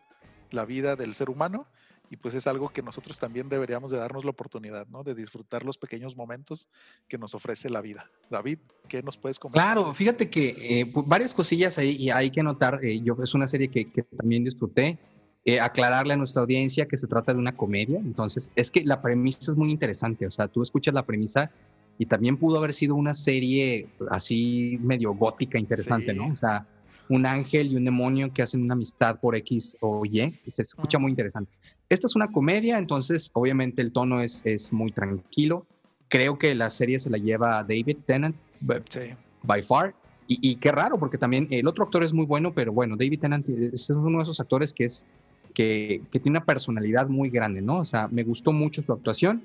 la 0.51 0.65
vida 0.65 0.95
del 0.95 1.13
ser 1.13 1.29
humano 1.29 1.67
y 2.12 2.17
pues 2.17 2.34
es 2.34 2.47
algo 2.47 2.69
que 2.69 2.82
nosotros 2.82 3.19
también 3.19 3.49
deberíamos 3.49 3.91
de 3.91 3.97
darnos 3.97 4.23
la 4.23 4.32
oportunidad, 4.32 4.88
¿no? 4.88 5.03
De 5.03 5.13
disfrutar 5.13 5.63
los 5.63 5.77
pequeños 5.77 6.15
momentos 6.17 6.67
que 7.08 7.19
nos 7.19 7.36
ofrece 7.36 7.69
la 7.69 7.82
vida. 7.82 8.10
David, 8.32 8.58
¿qué 8.88 9.03
nos 9.03 9.17
puedes 9.17 9.38
comentar? 9.38 9.73
Claro, 9.73 9.93
fíjate 9.93 10.29
que 10.29 10.79
eh, 10.82 10.91
varias 11.05 11.36
cosillas 11.36 11.77
ahí 11.77 12.10
hay 12.10 12.32
que 12.32 12.41
notar. 12.41 12.84
Eh, 12.84 12.99
yo 13.01 13.13
es 13.23 13.36
una 13.36 13.45
serie 13.45 13.69
que 13.69 13.86
también 14.17 14.43
disfruté. 14.43 14.97
Eh, 15.45 15.60
aclararle 15.60 16.13
a 16.13 16.17
nuestra 16.17 16.41
audiencia 16.41 16.86
que 16.86 16.97
se 16.97 17.08
trata 17.08 17.34
de 17.34 17.39
una 17.39 17.56
comedia. 17.56 17.97
Entonces, 17.97 18.52
es 18.56 18.69
que 18.69 18.84
la 18.84 19.02
premisa 19.02 19.52
es 19.52 19.58
muy 19.58 19.71
interesante. 19.71 20.25
O 20.25 20.32
sea, 20.32 20.47
tú 20.47 20.62
escuchas 20.62 20.93
la 20.93 21.06
premisa 21.06 21.49
y 21.97 22.06
también 22.06 22.38
pudo 22.38 22.58
haber 22.58 22.73
sido 22.73 22.95
una 22.95 23.13
serie 23.13 23.88
así 24.10 24.78
medio 24.82 25.13
gótica 25.13 25.58
interesante, 25.58 26.13
¿no? 26.13 26.28
O 26.32 26.36
sea, 26.36 26.67
un 27.08 27.25
ángel 27.25 27.71
y 27.71 27.75
un 27.78 27.86
demonio 27.86 28.32
que 28.34 28.41
hacen 28.41 28.62
una 28.62 28.73
amistad 28.73 29.19
por 29.19 29.36
X 29.38 29.78
o 29.80 30.06
Y. 30.06 30.39
Y 30.45 30.52
se 30.52 30.62
escucha 30.62 30.99
muy 30.99 31.10
interesante. 31.10 31.52
Esta 31.88 32.06
es 32.06 32.15
una 32.15 32.28
comedia, 32.28 32.78
entonces 32.78 33.32
obviamente 33.34 33.82
el 33.82 33.91
tono 33.91 34.21
es, 34.21 34.41
es 34.45 34.71
muy 34.71 34.91
tranquilo. 34.91 35.65
Creo 36.10 36.38
que 36.38 36.54
la 36.54 36.69
serie 36.69 36.99
se 36.99 37.10
la 37.10 37.17
lleva 37.17 37.63
David 37.63 37.97
Tennant, 38.06 38.36
by 38.62 39.63
far. 39.63 39.95
Y, 40.28 40.52
y, 40.52 40.56
qué 40.58 40.71
raro, 40.71 40.99
porque 40.99 41.17
también 41.17 41.47
el 41.49 41.67
otro 41.67 41.86
actor 41.86 42.04
es 42.04 42.13
muy 42.13 42.25
bueno, 42.28 42.54
pero 42.54 42.71
bueno, 42.71 42.95
David 42.95 43.19
Tennant 43.19 43.49
es 43.49 43.89
uno 43.89 44.19
de 44.19 44.23
esos 44.23 44.39
actores 44.39 44.73
que 44.73 44.86
es 44.86 45.08
que, 45.53 46.01
tiene 46.12 46.38
una 46.38 46.45
personalidad 46.45 47.07
muy 47.07 47.29
grande, 47.29 47.62
¿no? 47.62 47.79
O 47.79 47.85
sea, 47.85 48.07
me 48.07 48.23
gustó 48.23 48.51
mucho 48.51 48.81
su 48.81 48.91
actuación. 48.93 49.43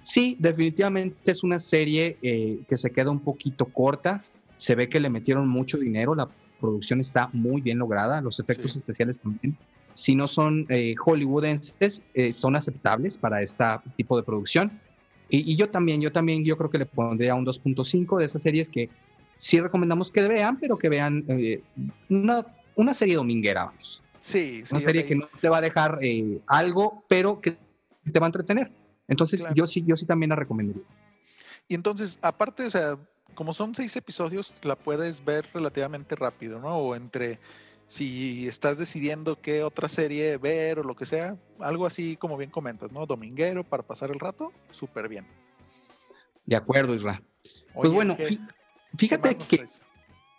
Sí, 0.00 0.36
definitivamente 0.38 1.30
es 1.30 1.42
una 1.42 1.58
serie 1.58 2.18
eh, 2.22 2.60
que 2.68 2.76
se 2.76 2.90
queda 2.90 3.10
un 3.10 3.20
poquito 3.20 3.66
corta. 3.66 4.24
Se 4.56 4.74
ve 4.74 4.88
que 4.88 5.00
le 5.00 5.10
metieron 5.10 5.48
mucho 5.48 5.78
dinero, 5.78 6.14
la 6.14 6.28
producción 6.60 7.00
está 7.00 7.30
muy 7.32 7.60
bien 7.60 7.78
lograda, 7.78 8.20
los 8.20 8.38
efectos 8.40 8.76
especiales 8.76 9.18
también. 9.18 9.56
Si 9.94 10.14
no 10.14 10.28
son 10.28 10.66
eh, 10.68 10.94
hollywoodenses, 11.04 12.02
eh, 12.14 12.32
son 12.32 12.56
aceptables 12.56 13.16
para 13.16 13.42
este 13.42 13.64
tipo 13.96 14.16
de 14.16 14.22
producción. 14.22 14.80
Y, 15.30 15.56
yo 15.56 15.70
también, 15.70 16.00
yo 16.00 16.12
también, 16.12 16.44
yo 16.44 16.56
creo 16.56 16.70
que 16.70 16.78
le 16.78 16.86
pondría 16.86 17.34
un 17.34 17.46
2.5 17.46 18.18
de 18.18 18.24
esas 18.26 18.42
series 18.42 18.68
que 18.68 18.88
sí 19.36 19.58
recomendamos 19.58 20.10
que 20.12 20.28
vean, 20.28 20.60
pero 20.60 20.76
que 20.78 20.88
vean 20.88 21.24
una, 22.08 22.46
una 22.76 22.94
serie 22.94 23.16
dominguera, 23.16 23.64
vamos. 23.64 24.02
Sí, 24.24 24.64
Una 24.70 24.80
serie 24.80 25.04
que 25.04 25.16
no 25.16 25.28
te 25.38 25.50
va 25.50 25.58
a 25.58 25.60
dejar 25.60 25.98
eh, 26.00 26.40
algo, 26.46 27.04
pero 27.08 27.42
que 27.42 27.58
te 28.10 28.18
va 28.18 28.24
a 28.24 28.28
entretener. 28.28 28.72
Entonces, 29.06 29.44
yo 29.54 29.66
sí, 29.66 29.84
yo 29.86 29.98
sí 29.98 30.06
también 30.06 30.30
la 30.30 30.36
recomendaría. 30.36 30.82
Y 31.68 31.74
entonces, 31.74 32.18
aparte, 32.22 32.64
o 32.64 32.70
sea, 32.70 32.98
como 33.34 33.52
son 33.52 33.74
seis 33.74 33.94
episodios, 33.96 34.54
la 34.62 34.76
puedes 34.76 35.22
ver 35.26 35.46
relativamente 35.52 36.16
rápido, 36.16 36.58
¿no? 36.58 36.74
O 36.78 36.96
entre 36.96 37.38
si 37.86 38.48
estás 38.48 38.78
decidiendo 38.78 39.38
qué 39.38 39.62
otra 39.62 39.90
serie 39.90 40.38
ver 40.38 40.78
o 40.78 40.84
lo 40.84 40.96
que 40.96 41.04
sea, 41.04 41.36
algo 41.58 41.84
así 41.84 42.16
como 42.16 42.38
bien 42.38 42.50
comentas, 42.50 42.92
¿no? 42.92 43.04
Dominguero 43.04 43.62
para 43.62 43.82
pasar 43.82 44.10
el 44.10 44.20
rato, 44.20 44.54
súper 44.70 45.06
bien. 45.06 45.26
De 46.46 46.56
acuerdo, 46.56 46.94
Isra. 46.94 47.22
pues 47.74 47.92
bueno, 47.92 48.16
fíjate 48.96 49.36
que 49.36 49.66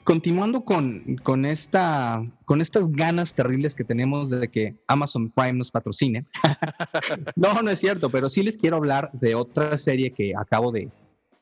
continuando 0.05 0.63
con, 0.63 1.17
con, 1.23 1.45
esta, 1.45 2.23
con 2.45 2.61
estas 2.61 2.89
ganas 2.91 3.33
terribles 3.33 3.75
que 3.75 3.83
tenemos 3.83 4.29
de 4.29 4.47
que 4.47 4.75
Amazon 4.87 5.31
Prime 5.31 5.53
nos 5.53 5.71
patrocine. 5.71 6.25
no, 7.35 7.61
no 7.63 7.71
es 7.71 7.79
cierto, 7.79 8.09
pero 8.11 8.29
sí 8.29 8.43
les 8.43 8.55
quiero 8.55 8.77
hablar 8.77 9.09
de 9.13 9.33
otra 9.33 9.77
serie 9.79 10.11
que 10.11 10.33
acabo 10.37 10.71
de, 10.71 10.89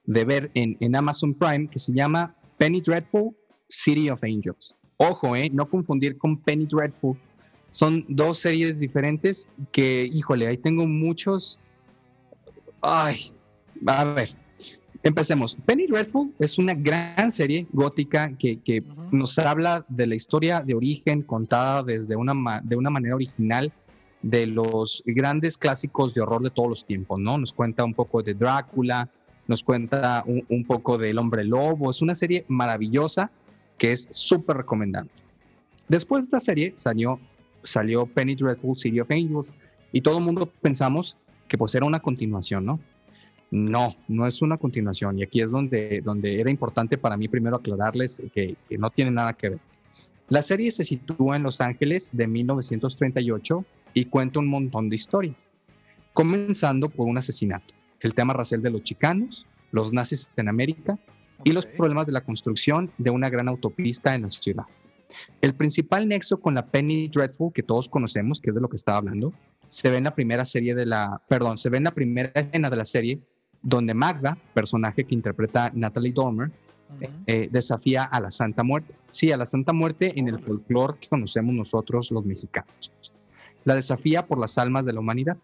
de 0.05 0.25
ver 0.25 0.49
en, 0.53 0.77
en, 0.79 0.95
Amazon 0.95 1.33
Prime 1.33 1.67
que 1.67 1.77
se 1.77 1.91
llama 1.91 2.33
Penny 2.57 2.79
Dreadful 2.79 3.35
City 3.67 4.09
of 4.09 4.23
Angels. 4.23 4.75
Ojo, 4.95 5.35
eh, 5.35 5.49
no 5.51 5.69
confundir 5.69 6.17
con 6.17 6.37
Penny 6.37 6.65
Dreadful. 6.65 7.17
Son 7.69 8.05
dos 8.07 8.39
series 8.39 8.79
diferentes 8.79 9.49
que, 9.73 10.05
híjole, 10.05 10.47
ahí 10.47 10.57
tengo 10.57 10.87
muchos. 10.87 11.59
Ay, 12.81 13.33
a 13.85 14.05
ver, 14.05 14.29
Empecemos. 15.03 15.57
Penny 15.65 15.85
Dreadful 15.85 16.33
es 16.39 16.57
una 16.57 16.73
gran 16.73 17.29
serie 17.29 17.67
gótica 17.73 18.31
que, 18.37 18.61
que 18.61 18.81
nos 19.11 19.37
habla 19.37 19.85
de 19.89 20.07
la 20.07 20.15
historia 20.15 20.61
de 20.61 20.75
origen 20.75 21.21
contada 21.23 21.83
desde 21.83 22.15
una, 22.15 22.61
de 22.63 22.77
una 22.77 22.89
manera 22.89 23.15
original 23.15 23.73
de 24.21 24.47
los 24.47 25.03
grandes 25.05 25.57
clásicos 25.57 26.13
de 26.13 26.21
horror 26.21 26.41
de 26.41 26.49
todos 26.49 26.69
los 26.69 26.85
tiempos, 26.85 27.19
¿no? 27.19 27.37
Nos 27.37 27.51
cuenta 27.51 27.83
un 27.83 27.93
poco 27.93 28.23
de 28.23 28.33
Drácula, 28.33 29.09
nos 29.45 29.61
cuenta 29.61 30.23
un, 30.25 30.45
un 30.47 30.63
poco 30.63 30.97
del 30.97 31.17
hombre 31.17 31.43
lobo. 31.43 31.91
Es 31.91 32.01
una 32.01 32.15
serie 32.15 32.45
maravillosa 32.47 33.29
que 33.77 33.91
es 33.91 34.07
súper 34.09 34.55
recomendable. 34.55 35.11
Después 35.89 36.21
de 36.21 36.25
esta 36.27 36.39
serie 36.39 36.71
salió, 36.77 37.19
salió 37.63 38.05
Penny 38.05 38.35
Dreadful 38.35 38.77
City 38.77 39.01
of 39.01 39.11
Angels 39.11 39.53
y 39.91 39.99
todo 39.99 40.19
el 40.19 40.23
mundo 40.23 40.49
pensamos 40.61 41.17
que 41.49 41.57
pues 41.57 41.75
era 41.75 41.85
una 41.85 41.99
continuación, 41.99 42.65
¿no? 42.65 42.79
No, 43.53 43.95
no 44.07 44.25
es 44.25 44.41
una 44.41 44.57
continuación. 44.57 45.19
Y 45.19 45.21
aquí 45.21 45.39
es 45.39 45.51
donde, 45.51 46.01
donde 46.03 46.39
era 46.39 46.49
importante 46.49 46.97
para 46.97 47.17
mí 47.17 47.27
primero 47.27 47.57
aclararles 47.57 48.23
que, 48.33 48.55
no 48.79 48.89
tiene 48.89 49.11
nada 49.11 49.33
que 49.33 49.49
ver. 49.49 49.59
La 50.27 50.41
serie 50.41 50.71
se 50.71 50.83
sitúa 50.83 51.35
en 51.35 51.43
Los 51.43 51.61
Ángeles 51.61 52.09
de 52.13 52.25
1938 52.25 53.63
y 53.93 54.05
cuenta 54.05 54.39
un 54.39 54.47
montón 54.47 54.89
de 54.89 54.95
historias, 54.95 55.51
comenzando 56.13 56.89
por 56.89 57.07
un 57.07 57.19
asesinato, 57.19 57.75
el 57.99 58.15
tema 58.15 58.33
racial 58.33 58.63
de 58.63 58.71
los 58.71 58.81
chicanos, 58.81 59.45
los 59.71 59.93
nazis 59.93 60.33
en 60.35 60.49
América 60.49 60.97
y 61.43 61.51
los 61.51 61.67
problemas 61.67 62.07
de 62.07 62.13
la 62.13 62.21
construcción 62.21 62.89
de 62.97 63.11
una 63.11 63.29
gran 63.29 63.47
autopista 63.47 64.15
en 64.15 64.23
la 64.23 64.31
ciudad. 64.31 64.65
El 65.41 65.53
principal 65.53 66.07
nexo 66.07 66.39
con 66.39 66.55
la 66.55 66.65
Penny 66.65 67.07
Dreadful 67.07 67.53
que 67.53 67.61
todos 67.61 67.87
conocemos, 67.87 68.39
que 68.39 68.49
es 68.49 68.55
de 68.55 68.61
lo 68.61 68.67
que 68.67 68.77
estaba 68.77 68.97
hablando, 68.97 69.31
se 69.67 69.91
ve 69.91 69.97
en 69.97 70.05
la 70.05 70.15
primera 70.15 70.43
serie 70.43 70.73
de 70.73 70.87
la, 70.87 71.21
perdón, 71.29 71.59
se 71.59 71.69
ve 71.69 71.77
en 71.77 71.83
la 71.83 71.91
primera 71.91 72.31
escena 72.33 72.71
de 72.71 72.77
la 72.77 72.85
serie 72.85 73.19
donde 73.63 73.93
Magda, 73.93 74.37
personaje 74.53 75.05
que 75.05 75.15
interpreta 75.15 75.71
Natalie 75.73 76.11
Dormer, 76.11 76.51
eh, 77.25 77.49
desafía 77.51 78.03
a 78.03 78.19
la 78.19 78.29
Santa 78.29 78.63
Muerte. 78.63 78.93
Sí, 79.09 79.31
a 79.31 79.37
la 79.37 79.45
Santa 79.45 79.73
Muerte 79.73 80.13
en 80.15 80.27
el 80.27 80.39
folclore 80.39 80.99
que 80.99 81.09
conocemos 81.09 81.55
nosotros 81.55 82.11
los 82.11 82.23
mexicanos. 82.23 82.91
La 83.63 83.75
desafía 83.75 84.27
por 84.27 84.37
las 84.37 84.57
almas 84.57 84.85
de 84.85 84.93
la 84.93 84.99
humanidad. 84.99 85.37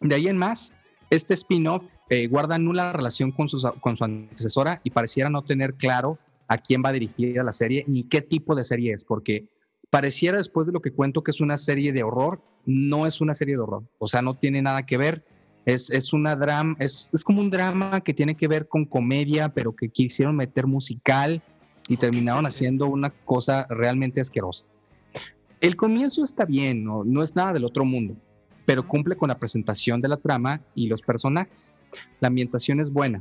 De 0.00 0.14
ahí 0.14 0.28
en 0.28 0.36
más, 0.36 0.74
este 1.08 1.34
spin-off 1.34 1.94
eh, 2.10 2.26
guarda 2.26 2.58
nula 2.58 2.92
relación 2.92 3.30
con 3.30 3.48
su, 3.48 3.60
con 3.80 3.96
su 3.96 4.04
antecesora 4.04 4.80
y 4.84 4.90
pareciera 4.90 5.30
no 5.30 5.42
tener 5.42 5.74
claro 5.74 6.18
a 6.48 6.58
quién 6.58 6.82
va 6.84 6.92
dirigida 6.92 7.42
la 7.42 7.52
serie 7.52 7.84
ni 7.86 8.04
qué 8.04 8.20
tipo 8.20 8.54
de 8.54 8.64
serie 8.64 8.92
es, 8.92 9.04
porque 9.04 9.48
pareciera 9.90 10.38
después 10.38 10.66
de 10.66 10.72
lo 10.72 10.80
que 10.80 10.92
cuento 10.92 11.22
que 11.22 11.30
es 11.30 11.40
una 11.40 11.56
serie 11.56 11.92
de 11.92 12.02
horror, 12.02 12.40
no 12.66 13.06
es 13.06 13.20
una 13.20 13.34
serie 13.34 13.54
de 13.54 13.62
horror, 13.62 13.84
o 13.98 14.06
sea, 14.06 14.22
no 14.22 14.34
tiene 14.34 14.62
nada 14.62 14.84
que 14.84 14.96
ver. 14.96 15.24
Es, 15.66 15.90
es 15.90 16.12
una 16.12 16.34
drama, 16.34 16.76
es, 16.78 17.10
es 17.12 17.22
como 17.22 17.40
un 17.40 17.50
drama 17.50 18.00
que 18.00 18.14
tiene 18.14 18.34
que 18.34 18.48
ver 18.48 18.68
con 18.68 18.86
comedia, 18.86 19.50
pero 19.50 19.76
que 19.76 19.88
quisieron 19.88 20.36
meter 20.36 20.66
musical 20.66 21.42
y 21.88 21.96
terminaron 21.96 22.46
haciendo 22.46 22.86
una 22.86 23.10
cosa 23.10 23.66
realmente 23.68 24.20
asquerosa. 24.20 24.66
El 25.60 25.76
comienzo 25.76 26.22
está 26.22 26.44
bien, 26.44 26.84
no, 26.84 27.04
no 27.04 27.22
es 27.22 27.34
nada 27.34 27.52
del 27.52 27.64
otro 27.64 27.84
mundo, 27.84 28.14
pero 28.64 28.86
cumple 28.86 29.16
con 29.16 29.28
la 29.28 29.38
presentación 29.38 30.00
de 30.00 30.08
la 30.08 30.16
trama 30.16 30.60
y 30.74 30.86
los 30.86 31.02
personajes. 31.02 31.72
La 32.20 32.28
ambientación 32.28 32.80
es 32.80 32.92
buena. 32.92 33.20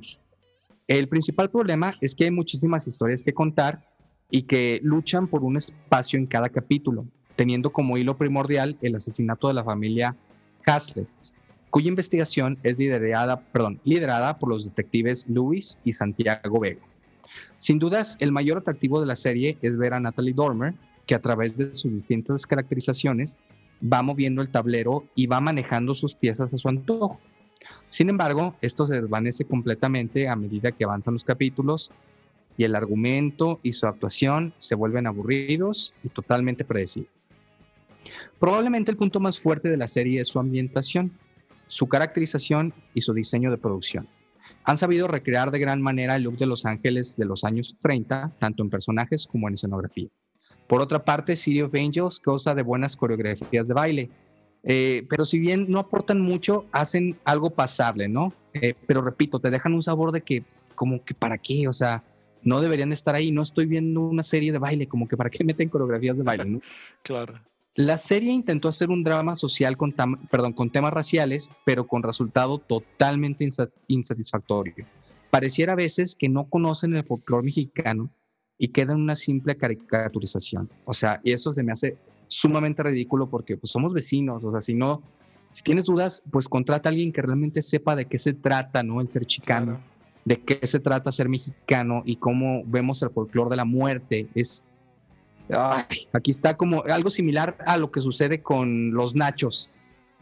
El 0.87 1.07
principal 1.07 1.49
problema 1.49 1.95
es 2.01 2.13
que 2.13 2.25
hay 2.25 2.31
muchísimas 2.31 2.87
historias 2.87 3.23
que 3.23 3.33
contar 3.33 3.83
y 4.29 4.43
que 4.43 4.79
luchan 4.83 5.27
por 5.27 5.43
un 5.43 5.57
espacio 5.57 6.19
en 6.19 6.27
cada 6.27 6.49
capítulo, 6.49 7.07
teniendo 7.35 7.71
como 7.71 7.97
hilo 7.97 8.17
primordial 8.17 8.77
el 8.81 8.95
asesinato 8.95 9.47
de 9.47 9.53
la 9.53 9.63
familia 9.63 10.15
Haslett, 10.65 11.07
cuya 11.75 11.89
investigación 11.89 12.57
es 12.63 12.77
liderada, 12.77 13.41
perdón, 13.51 13.81
liderada 13.83 14.39
por 14.39 14.47
los 14.47 14.63
detectives 14.63 15.25
Luis 15.27 15.77
y 15.83 15.91
Santiago 15.91 16.57
Vega. 16.57 16.79
Sin 17.57 17.79
dudas, 17.79 18.15
el 18.21 18.31
mayor 18.31 18.59
atractivo 18.59 19.01
de 19.01 19.07
la 19.07 19.17
serie 19.17 19.57
es 19.61 19.75
ver 19.75 19.93
a 19.93 19.99
Natalie 19.99 20.33
Dormer, 20.33 20.73
que 21.05 21.15
a 21.15 21.19
través 21.19 21.57
de 21.57 21.73
sus 21.73 21.91
distintas 21.91 22.47
caracterizaciones 22.47 23.39
va 23.83 24.01
moviendo 24.01 24.41
el 24.41 24.51
tablero 24.51 25.03
y 25.15 25.27
va 25.27 25.41
manejando 25.41 25.93
sus 25.93 26.15
piezas 26.15 26.53
a 26.53 26.57
su 26.57 26.69
antojo. 26.69 27.19
Sin 27.89 28.07
embargo, 28.07 28.55
esto 28.61 28.87
se 28.87 29.01
desvanece 29.01 29.43
completamente 29.43 30.29
a 30.29 30.37
medida 30.37 30.71
que 30.71 30.85
avanzan 30.85 31.15
los 31.15 31.25
capítulos 31.25 31.91
y 32.55 32.63
el 32.63 32.75
argumento 32.75 33.59
y 33.63 33.73
su 33.73 33.85
actuación 33.85 34.53
se 34.59 34.75
vuelven 34.75 35.07
aburridos 35.07 35.93
y 36.05 36.07
totalmente 36.07 36.63
predecibles. 36.63 37.27
Probablemente 38.39 38.91
el 38.91 38.97
punto 38.97 39.19
más 39.19 39.37
fuerte 39.37 39.67
de 39.67 39.75
la 39.75 39.87
serie 39.87 40.21
es 40.21 40.29
su 40.29 40.39
ambientación 40.39 41.11
su 41.67 41.87
caracterización 41.87 42.73
y 42.93 43.01
su 43.01 43.13
diseño 43.13 43.51
de 43.51 43.57
producción. 43.57 44.07
Han 44.63 44.77
sabido 44.77 45.07
recrear 45.07 45.51
de 45.51 45.59
gran 45.59 45.81
manera 45.81 46.15
el 46.15 46.23
look 46.23 46.37
de 46.37 46.47
Los 46.47 46.65
Ángeles 46.65 47.15
de 47.17 47.25
los 47.25 47.43
años 47.43 47.75
30, 47.81 48.33
tanto 48.39 48.63
en 48.63 48.69
personajes 48.69 49.27
como 49.27 49.47
en 49.47 49.53
escenografía. 49.53 50.09
Por 50.67 50.81
otra 50.81 51.05
parte, 51.05 51.35
City 51.35 51.61
of 51.61 51.75
Angels 51.75 52.19
goza 52.23 52.55
de 52.55 52.63
buenas 52.63 52.95
coreografías 52.95 53.67
de 53.67 53.73
baile, 53.73 54.09
eh, 54.63 55.05
pero 55.09 55.25
si 55.25 55.37
bien 55.37 55.67
no 55.69 55.79
aportan 55.79 56.19
mucho, 56.19 56.65
hacen 56.71 57.17
algo 57.23 57.51
pasable, 57.51 58.07
¿no? 58.07 58.33
Eh, 58.53 58.73
pero 58.87 59.01
repito, 59.01 59.39
te 59.39 59.51
dejan 59.51 59.73
un 59.73 59.83
sabor 59.83 60.11
de 60.11 60.21
que, 60.21 60.43
como 60.73 61.03
que 61.03 61.13
para 61.13 61.37
qué, 61.37 61.67
o 61.67 61.73
sea, 61.73 62.03
no 62.41 62.61
deberían 62.61 62.91
estar 62.91 63.13
ahí, 63.13 63.31
no 63.31 63.43
estoy 63.43 63.67
viendo 63.67 64.01
una 64.01 64.23
serie 64.23 64.51
de 64.51 64.57
baile, 64.57 64.87
como 64.87 65.07
que 65.07 65.15
para 65.15 65.29
qué 65.29 65.43
meten 65.43 65.69
coreografías 65.69 66.17
de 66.17 66.23
baile, 66.23 66.45
¿no? 66.45 66.61
claro. 67.03 67.39
La 67.75 67.97
serie 67.97 68.31
intentó 68.31 68.69
hacer 68.69 68.89
un 68.89 69.03
drama 69.03 69.35
social 69.35 69.75
con, 69.75 69.93
perdón, 70.31 70.53
con 70.53 70.69
temas 70.69 70.93
raciales, 70.93 71.49
pero 71.65 71.85
con 71.85 72.03
resultado 72.03 72.57
totalmente 72.57 73.45
insatisfactorio. 73.87 74.85
Pareciera 75.29 75.73
a 75.73 75.75
veces 75.75 76.15
que 76.15 76.29
no 76.29 76.47
conocen 76.47 76.95
el 76.95 77.03
folclore 77.03 77.43
mexicano 77.43 78.09
y 78.57 78.69
queda 78.69 78.93
en 78.93 79.01
una 79.01 79.15
simple 79.15 79.57
caricaturización. 79.57 80.69
O 80.85 80.93
sea, 80.93 81.19
y 81.21 81.33
eso 81.33 81.53
se 81.53 81.63
me 81.63 81.73
hace 81.73 81.97
sumamente 82.27 82.81
ridículo 82.81 83.29
porque 83.29 83.57
pues, 83.57 83.71
somos 83.71 83.93
vecinos. 83.93 84.41
O 84.45 84.51
sea, 84.51 84.61
si 84.61 84.73
no, 84.73 85.03
si 85.51 85.61
tienes 85.61 85.83
dudas, 85.83 86.23
pues 86.31 86.47
contrata 86.47 86.87
a 86.87 86.91
alguien 86.91 87.11
que 87.11 87.21
realmente 87.21 87.61
sepa 87.61 87.97
de 87.97 88.05
qué 88.05 88.17
se 88.17 88.31
trata, 88.31 88.83
¿no? 88.83 89.01
El 89.01 89.09
ser 89.09 89.25
chicano, 89.25 89.81
de 90.23 90.39
qué 90.39 90.65
se 90.65 90.79
trata 90.79 91.11
ser 91.11 91.27
mexicano 91.27 92.03
y 92.05 92.15
cómo 92.15 92.63
vemos 92.65 93.01
el 93.01 93.09
folclore 93.09 93.49
de 93.49 93.57
la 93.57 93.65
muerte. 93.65 94.29
Es 94.33 94.63
aquí 96.13 96.31
está 96.31 96.57
como 96.57 96.83
algo 96.83 97.09
similar 97.09 97.57
a 97.65 97.77
lo 97.77 97.91
que 97.91 98.01
sucede 98.01 98.41
con 98.41 98.91
los 98.93 99.15
nachos. 99.15 99.69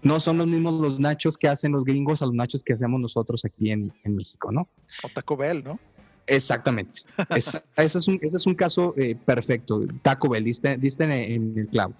No 0.02 0.20
son 0.20 0.38
los 0.38 0.48
mismos 0.48 0.74
los 0.74 1.00
nachos 1.00 1.38
que 1.38 1.48
hacen 1.48 1.72
los 1.72 1.86
gringos 1.86 2.22
a 2.22 2.26
los 2.26 2.36
nachos 2.36 2.62
que 2.62 2.74
hacemos 2.74 3.00
nosotros 3.00 3.46
aquí 3.46 3.72
en, 3.72 3.94
México, 4.06 4.52
¿no? 4.52 4.68
O 5.04 5.10
Taco 5.14 5.38
Bell, 5.38 5.64
¿no? 5.64 5.80
Exactamente. 6.28 7.02
ese, 7.36 7.62
es 7.78 8.08
un, 8.08 8.20
ese, 8.22 8.38
es 8.38 8.46
un, 8.46 8.56
caso 8.56 8.94
eh, 8.98 9.16
perfecto. 9.16 9.82
Taco 10.02 10.30
Bell, 10.30 10.44
diste, 10.44 10.74
en, 10.74 11.58
el 11.58 11.68
clavo. 11.68 11.94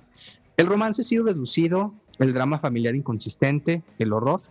El 0.58 0.68
romance 0.68 1.02
ha 1.02 1.06
sido 1.06 1.24
reducido, 1.26 1.94
el 2.20 2.34
drama 2.34 2.60
familiar 2.60 2.96
inconsistente, 2.96 3.82
el 4.00 4.14
horror. 4.14 4.42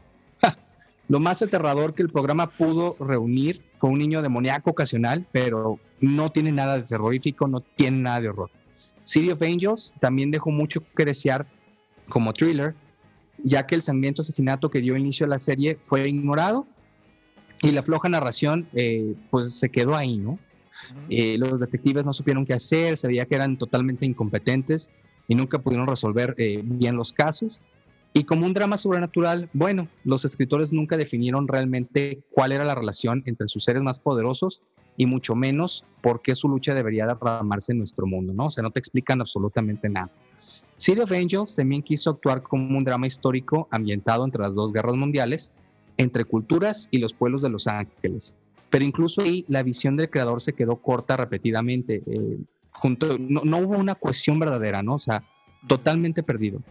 Lo 1.09 1.21
más 1.21 1.43
aterrador 1.43 1.93
que 1.95 2.03
el 2.03 2.09
programa 2.09 2.49
pudo 2.49 2.97
reunir 2.99 3.61
fue 3.77 3.91
un 3.91 3.99
niño 3.99 4.23
demoníaco 4.23 4.71
ocasional, 4.71 5.27
pero 5.31 5.79
no 6.01 6.31
tiene 6.31 6.53
nada 6.53 6.79
de 6.79 6.85
terrorífico, 6.85 7.49
no 7.49 7.61
tiene 7.61 8.01
nada 8.01 8.21
de 8.23 8.29
horror. 8.31 8.51
City 9.03 9.31
of 9.31 9.43
Angels 9.43 9.95
también 10.01 10.31
dejó 10.31 10.51
mucho 10.51 10.83
que 10.97 11.05
desear 11.05 11.47
como 12.09 12.33
thriller, 12.33 12.75
ya 13.43 13.67
que 13.67 13.75
el 13.75 13.83
sangriento 13.83 14.23
asesinato 14.23 14.71
que 14.71 14.81
dio 14.81 14.97
inicio 14.97 15.27
a 15.27 15.29
la 15.29 15.39
serie 15.39 15.77
fue 15.81 16.09
ignorado 16.09 16.67
y 17.63 17.71
la 17.71 17.83
floja 17.83 18.09
narración 18.09 18.69
eh, 18.75 19.15
pues 19.31 19.59
se 19.59 19.71
quedó 19.71 19.97
ahí, 19.97 20.19
¿no? 20.19 20.39
Eh, 21.09 21.37
los 21.39 21.61
detectives 21.61 22.05
no 22.05 22.13
supieron 22.13 22.45
qué 22.45 22.55
hacer, 22.55 22.99
se 22.99 23.07
veía 23.07 23.27
que 23.27 23.37
eran 23.37 23.57
totalmente 23.57 24.05
incompetentes 24.05 24.91
y 25.29 25.35
nunca 25.35 25.61
pudieron 25.61 25.87
resolver 25.87 26.35
eh, 26.39 26.61
bien 26.65 26.97
los 26.97 27.13
casos. 27.13 27.61
Y 28.13 28.25
como 28.25 28.45
un 28.45 28.53
drama 28.53 28.77
sobrenatural, 28.77 29.49
bueno, 29.53 29.89
los 30.05 30.25
escritores 30.25 30.73
nunca 30.73 30.97
definieron 30.97 31.49
realmente 31.49 32.21
cuál 32.31 32.53
era 32.53 32.65
la 32.65 32.75
relación 32.75 33.23
entre 33.27 33.49
sus 33.49 33.65
seres 33.65 33.83
más 33.83 34.01
poderosos 34.01 34.61
y 34.97 35.07
mucho 35.07 35.35
menos 35.35 35.85
por 36.01 36.21
qué 36.21 36.35
su 36.35 36.49
lucha 36.49 36.75
debería 36.75 37.07
derramarse 37.07 37.73
en 37.73 37.79
nuestro 37.79 38.07
mundo, 38.07 38.33
¿no? 38.33 38.47
O 38.47 38.51
sea, 38.51 38.63
no 38.63 38.71
te 38.71 38.79
explican 38.79 39.21
absolutamente 39.21 39.89
nada. 39.89 40.11
City 40.77 41.01
of 41.01 41.13
Angels 41.13 41.55
también 41.55 41.83
quiso 41.83 42.11
actuar 42.11 42.43
como 42.43 42.77
un 42.77 42.85
drama 42.85 43.07
histórico 43.07 43.69
ambientado 43.71 44.25
entre 44.25 44.43
las 44.43 44.55
dos 44.55 44.73
guerras 44.73 44.97
mundiales, 44.97 45.53
entre 45.97 46.25
culturas 46.25 46.89
y 46.91 46.99
los 46.99 47.15
pueblos 47.15 47.43
de 47.43 47.51
Los 47.51 47.67
Ángeles. 47.67 48.37
Pero 48.71 48.85
incluso 48.85 49.23
ahí 49.23 49.45
la 49.49 49.63
visión 49.63 49.97
del 49.97 50.11
creador 50.11 50.41
se 50.41 50.55
quedó 50.55 50.77
corta 50.77 51.17
repetidamente. 51.17 52.03
Eh, 52.07 52.39
junto, 52.73 53.19
no, 53.19 53.43
no, 53.45 53.59
hubo 53.59 53.77
una 53.77 53.95
cohesión 53.95 54.39
verdadera, 54.39 54.83
¿no? 54.83 54.95
O 54.95 54.99
sea, 54.99 55.23
totalmente 55.67 56.23
perdido. 56.23 56.63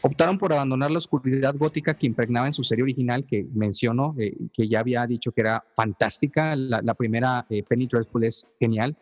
Optaron 0.00 0.38
por 0.38 0.52
abandonar 0.52 0.90
la 0.90 0.98
oscuridad 0.98 1.54
gótica 1.56 1.94
que 1.94 2.06
impregnaba 2.06 2.46
en 2.46 2.52
su 2.52 2.64
serie 2.64 2.82
original, 2.82 3.24
que 3.24 3.46
mencionó, 3.54 4.14
eh, 4.18 4.34
que 4.52 4.68
ya 4.68 4.80
había 4.80 5.06
dicho 5.06 5.32
que 5.32 5.42
era 5.42 5.64
fantástica. 5.74 6.56
La, 6.56 6.94
primera, 6.94 7.46
eh, 7.50 7.62
Penny 7.62 7.86
Dreadful, 7.86 8.24
es 8.24 8.46
genial. 8.58 8.96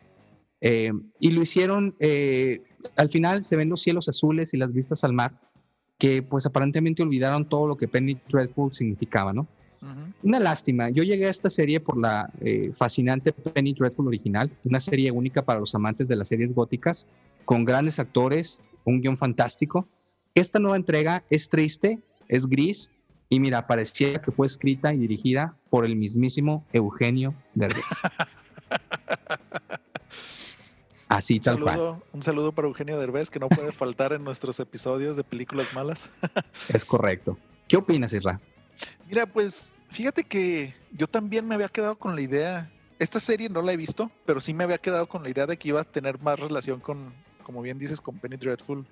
Eh, 0.61 0.91
y 1.19 1.31
lo 1.31 1.41
hicieron, 1.41 1.95
al 2.97 3.09
final 3.09 3.43
se 3.43 3.55
ven 3.55 3.69
los 3.69 3.81
cielos 3.81 4.09
azules 4.09 4.53
y 4.53 4.57
las 4.57 4.73
vistas 4.73 5.03
al 5.03 5.13
mar, 5.13 5.39
que 5.97 6.23
pues 6.23 6.45
aparentemente 6.45 7.03
olvidaron 7.03 7.47
todo 7.47 7.67
lo 7.67 7.77
que 7.77 7.87
Penny 7.87 8.17
Dreadful 8.27 8.73
significaba, 8.73 9.31
¿no? 9.31 9.47
Una 10.23 10.39
lástima. 10.39 10.89
Yo 10.89 11.03
llegué 11.03 11.27
a 11.27 11.29
esta 11.29 11.51
serie 11.51 11.79
por 11.79 11.97
la 11.97 12.31
fascinante 12.73 13.31
Penny 13.31 13.73
Dreadful 13.73 14.07
original, 14.07 14.49
una 14.63 14.79
serie 14.79 15.11
única 15.11 15.45
para 15.45 15.59
los 15.59 15.75
amantes 15.75 16.07
de 16.07 16.15
las 16.15 16.27
series 16.27 16.53
góticas, 16.55 17.05
con 17.45 17.63
grandes 17.63 17.99
actores, 17.99 18.61
un 18.85 19.01
guion 19.01 19.17
fantástico. 19.17 19.87
Esta 20.33 20.59
nueva 20.59 20.77
entrega 20.77 21.23
es 21.29 21.49
triste, 21.49 21.99
es 22.27 22.47
gris 22.47 22.91
y 23.29 23.39
mira, 23.39 23.67
parecía 23.67 24.21
que 24.21 24.31
fue 24.31 24.47
escrita 24.47 24.93
y 24.93 24.97
dirigida 24.97 25.57
por 25.69 25.85
el 25.85 25.95
mismísimo 25.95 26.65
Eugenio 26.71 27.33
Derbez. 27.53 27.83
Así 31.07 31.39
tal 31.39 31.61
cual. 31.61 32.01
Un 32.13 32.23
saludo 32.23 32.51
para 32.51 32.67
Eugenio 32.67 32.99
Derbez, 32.99 33.29
que 33.29 33.39
no 33.39 33.47
puede 33.47 33.71
faltar 33.71 34.11
en 34.13 34.23
nuestros 34.23 34.59
episodios 34.59 35.15
de 35.15 35.23
películas 35.23 35.73
malas. 35.73 36.09
es 36.73 36.83
correcto. 36.83 37.37
¿Qué 37.67 37.77
opinas, 37.77 38.13
Isra? 38.13 38.39
Mira, 39.07 39.25
pues 39.25 39.73
fíjate 39.89 40.23
que 40.23 40.73
yo 40.91 41.07
también 41.07 41.47
me 41.47 41.55
había 41.55 41.69
quedado 41.69 41.97
con 41.97 42.15
la 42.15 42.21
idea. 42.21 42.71
Esta 42.99 43.19
serie 43.19 43.49
no 43.49 43.61
la 43.61 43.73
he 43.73 43.77
visto, 43.77 44.11
pero 44.25 44.41
sí 44.41 44.53
me 44.53 44.63
había 44.63 44.77
quedado 44.77 45.07
con 45.07 45.23
la 45.23 45.29
idea 45.29 45.47
de 45.47 45.57
que 45.57 45.69
iba 45.69 45.81
a 45.81 45.83
tener 45.83 46.19
más 46.19 46.39
relación 46.39 46.79
con, 46.79 47.13
como 47.45 47.61
bien 47.61 47.79
dices, 47.79 48.01
con 48.01 48.19
Penny 48.19 48.35
Dreadful 48.35 48.85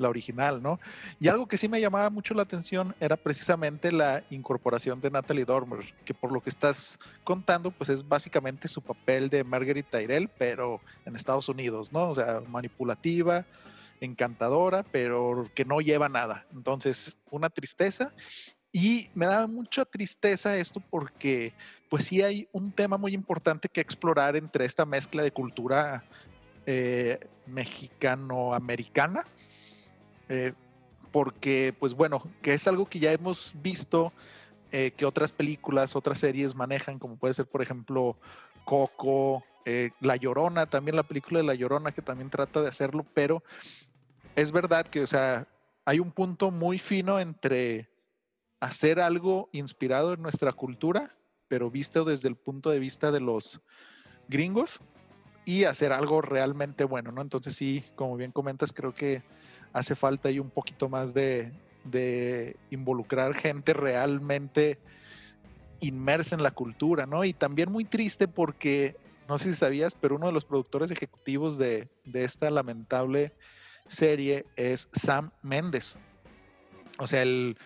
la 0.00 0.08
original, 0.08 0.62
¿no? 0.62 0.80
Y 1.20 1.28
algo 1.28 1.46
que 1.46 1.58
sí 1.58 1.68
me 1.68 1.80
llamaba 1.80 2.10
mucho 2.10 2.34
la 2.34 2.42
atención 2.42 2.94
era 3.00 3.16
precisamente 3.16 3.92
la 3.92 4.24
incorporación 4.30 5.00
de 5.00 5.10
Natalie 5.10 5.44
Dormer, 5.44 5.94
que 6.04 6.14
por 6.14 6.32
lo 6.32 6.40
que 6.40 6.50
estás 6.50 6.98
contando, 7.22 7.70
pues 7.70 7.90
es 7.90 8.06
básicamente 8.06 8.66
su 8.66 8.82
papel 8.82 9.28
de 9.28 9.44
Marguerite 9.44 9.88
Tyrell, 9.90 10.28
pero 10.38 10.80
en 11.04 11.16
Estados 11.16 11.48
Unidos, 11.48 11.92
¿no? 11.92 12.10
O 12.10 12.14
sea, 12.14 12.42
manipulativa, 12.48 13.44
encantadora, 14.00 14.82
pero 14.82 15.48
que 15.54 15.64
no 15.64 15.80
lleva 15.80 16.08
nada. 16.08 16.46
Entonces, 16.52 17.18
una 17.30 17.50
tristeza. 17.50 18.12
Y 18.72 19.10
me 19.14 19.26
da 19.26 19.48
mucha 19.48 19.84
tristeza 19.84 20.56
esto 20.56 20.80
porque, 20.90 21.52
pues 21.88 22.04
sí 22.04 22.22
hay 22.22 22.48
un 22.52 22.70
tema 22.70 22.96
muy 22.96 23.14
importante 23.14 23.68
que 23.68 23.80
explorar 23.80 24.36
entre 24.36 24.64
esta 24.64 24.86
mezcla 24.86 25.24
de 25.24 25.32
cultura 25.32 26.04
eh, 26.72 27.18
mexicano-americana. 27.46 29.26
Eh, 30.28 30.52
porque, 31.10 31.74
pues 31.76 31.94
bueno, 31.94 32.22
que 32.42 32.54
es 32.54 32.68
algo 32.68 32.86
que 32.86 33.00
ya 33.00 33.10
hemos 33.10 33.52
visto 33.60 34.12
eh, 34.70 34.92
que 34.92 35.04
otras 35.04 35.32
películas, 35.32 35.96
otras 35.96 36.20
series 36.20 36.54
manejan, 36.54 37.00
como 37.00 37.16
puede 37.16 37.34
ser, 37.34 37.46
por 37.46 37.60
ejemplo, 37.60 38.16
Coco, 38.64 39.42
La 39.98 40.14
Llorona, 40.14 40.66
también 40.66 40.94
la 40.94 41.02
película 41.02 41.40
de 41.40 41.46
La 41.46 41.56
Llorona, 41.56 41.90
que 41.90 42.02
también 42.02 42.30
trata 42.30 42.62
de 42.62 42.68
hacerlo, 42.68 43.04
pero 43.14 43.42
es 44.36 44.52
verdad 44.52 44.86
que, 44.86 45.02
o 45.02 45.08
sea, 45.08 45.48
hay 45.84 45.98
un 45.98 46.12
punto 46.12 46.52
muy 46.52 46.78
fino 46.78 47.18
entre 47.18 47.90
hacer 48.60 49.00
algo 49.00 49.48
inspirado 49.50 50.12
en 50.12 50.22
nuestra 50.22 50.52
cultura, 50.52 51.16
pero 51.48 51.68
visto 51.68 52.04
desde 52.04 52.28
el 52.28 52.36
punto 52.36 52.70
de 52.70 52.78
vista 52.78 53.10
de 53.10 53.18
los 53.18 53.60
gringos 54.28 54.80
y 55.50 55.64
hacer 55.64 55.92
algo 55.92 56.22
realmente 56.22 56.84
bueno, 56.84 57.10
¿no? 57.10 57.22
Entonces 57.22 57.56
sí, 57.56 57.82
como 57.96 58.16
bien 58.16 58.30
comentas, 58.30 58.72
creo 58.72 58.94
que 58.94 59.22
hace 59.72 59.96
falta 59.96 60.28
ahí 60.28 60.38
un 60.38 60.50
poquito 60.50 60.88
más 60.88 61.12
de, 61.12 61.50
de 61.82 62.56
involucrar 62.70 63.34
gente 63.34 63.72
realmente 63.72 64.78
inmersa 65.80 66.36
en 66.36 66.44
la 66.44 66.52
cultura, 66.52 67.04
¿no? 67.04 67.24
Y 67.24 67.32
también 67.32 67.72
muy 67.72 67.84
triste 67.84 68.28
porque, 68.28 68.96
no 69.28 69.38
sé 69.38 69.46
si 69.46 69.58
sabías, 69.58 69.96
pero 70.00 70.14
uno 70.14 70.28
de 70.28 70.32
los 70.32 70.44
productores 70.44 70.92
ejecutivos 70.92 71.58
de, 71.58 71.88
de 72.04 72.22
esta 72.22 72.48
lamentable 72.48 73.32
serie 73.88 74.46
es 74.54 74.88
Sam 74.92 75.32
Mendes. 75.42 75.98
O 77.00 77.08
sea, 77.08 77.22
el, 77.22 77.56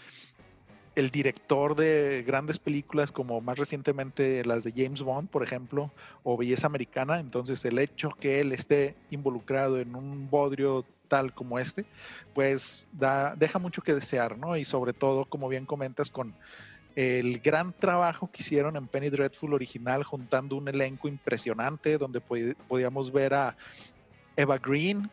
el 0.95 1.11
director 1.11 1.75
de 1.75 2.23
grandes 2.27 2.59
películas 2.59 3.11
como 3.11 3.41
más 3.41 3.59
recientemente 3.59 4.45
las 4.45 4.65
de 4.65 4.73
James 4.73 5.03
Bond, 5.03 5.29
por 5.29 5.43
ejemplo, 5.43 5.91
o 6.23 6.37
Belleza 6.37 6.67
Americana. 6.67 7.19
Entonces 7.19 7.65
el 7.65 7.79
hecho 7.79 8.11
que 8.11 8.41
él 8.41 8.53
esté 8.53 8.95
involucrado 9.11 9.81
en 9.81 9.97
un 9.97 10.31
bodrio 10.31 10.85
tal 11.09 11.35
como 11.35 11.59
este, 11.59 11.85
pues 12.33 12.89
da, 12.93 13.35
deja 13.37 13.59
mucho 13.59 13.83
que 13.83 13.95
desear, 13.95 14.39
¿no? 14.39 14.57
Y 14.57 14.65
sobre 14.65 14.93
todo, 14.93 15.27
como 15.27 15.49
bien 15.49 15.67
comentas, 15.67 16.11
con 16.11 16.35
el 16.97 17.41
gran 17.41 17.73
trabajo 17.73 18.31
que 18.33 18.43
hicieron 18.43 18.77
en 18.77 18.87
Penny 18.87 19.11
Dreadful 19.11 19.53
original, 19.53 20.05
juntando 20.05 20.57
un 20.57 20.69
elenco 20.69 21.09
impresionante, 21.09 21.99
donde 21.99 22.21
podíamos 22.21 23.13
ver 23.13 23.35
a 23.35 23.57
Eva 24.37 24.59
Green, 24.59 25.11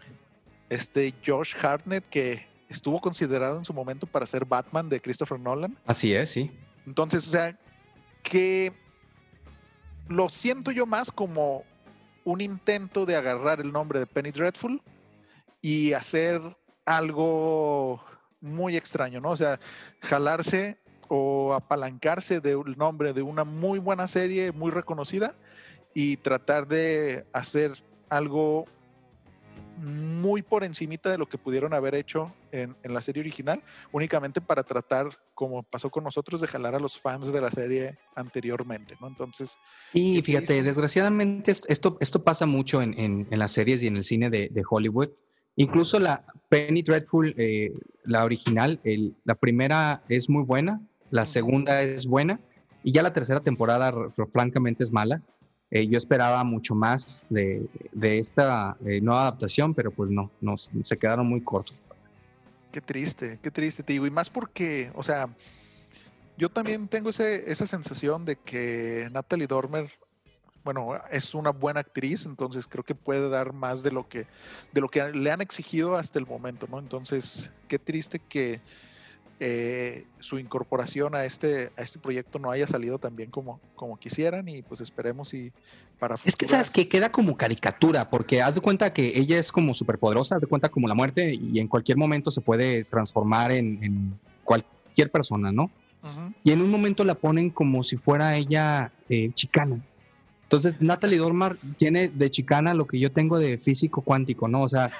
este 0.70 1.14
Josh 1.26 1.56
Hartnett, 1.62 2.08
que 2.08 2.46
estuvo 2.72 3.00
considerado 3.02 3.58
en 3.58 3.66
su 3.66 3.74
momento 3.74 4.08
para 4.08 4.26
ser 4.26 4.46
Batman 4.46 4.90
de 4.90 5.02
Christopher 5.02 5.40
Nolan. 5.40 5.78
Así 5.86 6.14
es, 6.14 6.30
sí. 6.30 6.52
Entonces, 6.88 7.28
o 7.28 7.32
sea, 7.32 7.58
que 8.24 8.74
lo 10.08 10.30
siento 10.30 10.72
yo 10.72 10.86
más 10.86 11.12
como 11.12 11.64
un 12.24 12.42
intento 12.42 13.06
de 13.06 13.16
agarrar 13.16 13.60
el 13.60 13.72
nombre 13.72 14.00
de 14.00 14.06
Penny 14.08 14.32
Dreadful 14.32 14.82
y 15.62 15.94
hacer 15.94 16.42
algo 16.86 18.04
muy 18.40 18.76
extraño, 18.76 19.22
¿no? 19.22 19.32
O 19.32 19.38
sea, 19.38 19.60
jalarse 20.02 20.78
o 21.08 21.54
apalancarse 21.54 22.40
del 22.40 22.78
nombre 22.78 23.14
de 23.14 23.22
una 23.22 23.44
muy 23.44 23.80
buena 23.80 24.08
serie, 24.08 24.52
muy 24.52 24.72
reconocida, 24.72 25.36
y 25.94 26.18
tratar 26.18 26.68
de 26.68 27.26
hacer 27.34 27.74
algo 28.10 28.66
muy 29.78 30.42
por 30.42 30.64
encimita 30.64 31.10
de 31.10 31.18
lo 31.18 31.28
que 31.28 31.38
pudieron 31.38 31.74
haber 31.74 31.96
hecho 31.96 32.34
en, 32.52 32.76
la 32.84 33.02
serie 33.02 33.22
original, 33.22 33.62
únicamente 33.92 34.42
para 34.42 34.64
tratar, 34.64 35.10
como 35.34 35.64
pasó 35.64 35.90
con 35.90 36.04
nosotros, 36.04 36.42
de 36.42 36.48
jalar 36.48 36.76
a 36.76 36.80
los 36.80 37.00
fans 37.00 37.32
de 37.32 37.42
la 37.42 37.50
serie 37.50 37.98
anteriormente, 38.16 38.96
¿no? 39.02 39.08
Entonces... 39.08 39.58
Y 39.94 40.22
fíjate, 40.22 40.62
desgraciadamente 40.64 41.52
esto, 41.52 41.98
esto 42.00 42.24
pasa 42.24 42.46
mucho 42.46 42.82
en, 42.82 43.28
las 43.30 43.52
series 43.52 43.82
y 43.84 43.88
en 43.88 43.98
el 43.98 44.04
cine 44.04 44.30
de, 44.30 44.64
Hollywood. 44.70 45.10
Incluso 45.56 46.00
la 46.00 46.24
Penny 46.50 46.82
Dreadful, 46.82 47.34
eh, 47.38 47.74
la 48.06 48.24
original, 48.24 48.80
la 49.26 49.36
primera 49.36 50.04
es 50.08 50.30
muy 50.30 50.44
buena, 50.44 50.82
la 51.10 51.26
segunda 51.26 51.82
es 51.82 52.06
buena, 52.06 52.40
y 52.84 52.92
ya 52.92 53.04
la 53.04 53.14
tercera 53.14 53.42
temporada 53.42 53.94
francamente 54.32 54.84
es 54.84 54.92
mala. 54.92 55.22
Eh, 55.72 55.88
yo 55.88 55.98
esperaba 55.98 56.44
mucho 56.44 56.76
más 56.76 57.26
de, 57.30 57.66
esta 58.02 58.76
eh, 58.86 59.00
nueva 59.00 59.22
adaptación, 59.22 59.74
pero 59.74 59.90
pues 59.90 60.12
no, 60.12 60.30
no, 60.42 60.58
se 60.58 60.98
quedaron 60.98 61.28
muy 61.28 61.42
cortos. 61.42 61.76
Qué 62.74 62.82
triste, 62.82 63.40
qué 63.42 63.52
triste, 63.52 63.82
te 63.82 63.94
digo. 63.94 64.06
Y 64.06 64.12
más 64.12 64.30
porque, 64.30 64.92
o 64.96 65.02
sea, 65.02 65.30
yo 66.38 66.50
también 66.50 66.90
tengo 66.90 67.10
ese, 67.10 67.50
esa 67.50 67.66
sensación 67.66 68.26
de 68.26 68.36
que 68.36 69.08
Natalie 69.14 69.48
Dormer, 69.48 69.90
bueno, 70.66 70.94
es 71.10 71.34
una 71.34 71.52
buena 71.52 71.80
actriz, 71.80 72.26
entonces 72.26 72.68
creo 72.68 72.84
que 72.84 72.94
puede 72.94 73.30
dar 73.30 73.54
más 73.54 73.82
de 73.82 73.92
lo 73.92 74.10
que, 74.10 74.28
de 74.74 74.82
lo 74.82 74.90
que 74.90 75.10
le 75.14 75.32
han 75.32 75.40
exigido 75.40 75.96
hasta 75.96 76.20
el 76.20 76.28
momento, 76.28 76.68
¿no? 76.70 76.80
Entonces, 76.80 77.50
qué 77.70 77.80
triste 77.80 78.20
que 78.20 78.60
eh, 79.44 80.06
su 80.20 80.38
incorporación 80.38 81.16
a 81.16 81.26
este, 81.26 81.72
a 81.76 81.82
este 81.82 81.98
proyecto 81.98 82.38
no 82.38 82.52
haya 82.52 82.68
salido 82.68 83.00
tan 83.00 83.16
bien 83.16 83.32
como, 83.32 83.60
como 83.76 83.98
quisieran 83.98 84.48
y 84.48 84.62
pues 84.62 84.82
esperemos 84.82 85.34
y 85.34 85.52
para 85.98 86.14
Es 86.24 86.36
que 86.36 86.48
sabes 86.48 86.70
que 86.70 86.88
queda 86.88 87.12
como 87.12 87.36
caricatura, 87.36 88.08
porque 88.08 88.44
haz 88.44 88.54
de 88.54 88.62
cuenta 88.62 88.94
que 88.94 89.14
ella 89.16 89.40
es 89.40 89.52
como 89.52 89.74
superpoderosa, 89.74 90.36
haz 90.36 90.42
de 90.42 90.48
cuenta 90.48 90.70
como 90.70 90.88
la 90.88 90.94
muerte 90.94 91.34
y 91.34 91.58
en 91.58 91.68
cualquier 91.68 91.98
momento 91.98 92.30
se 92.30 92.40
puede 92.40 92.84
transformar 92.84 93.52
en, 93.52 94.14
cualquier 94.44 95.10
persona, 95.10 95.52
¿no? 95.52 95.72
Y 96.44 96.52
en 96.52 96.62
un 96.62 96.70
momento 96.70 97.04
la 97.04 97.16
ponen 97.16 97.50
como 97.50 97.84
si 97.84 97.98
fuera 97.98 98.36
ella 98.38 98.92
eh, 99.10 99.32
chicana. 99.34 99.82
Entonces, 100.52 100.82
Natalie 100.82 101.18
Dormar 101.18 101.56
tiene 101.78 102.10
de 102.10 102.30
chicana 102.30 102.74
lo 102.74 102.86
que 102.86 103.00
yo 103.00 103.10
tengo 103.10 103.40
de 103.40 103.58
físico 103.58 104.02
cuántico, 104.02 104.50
¿no? 104.50 104.64
O 104.64 104.68
sea, 104.68 104.92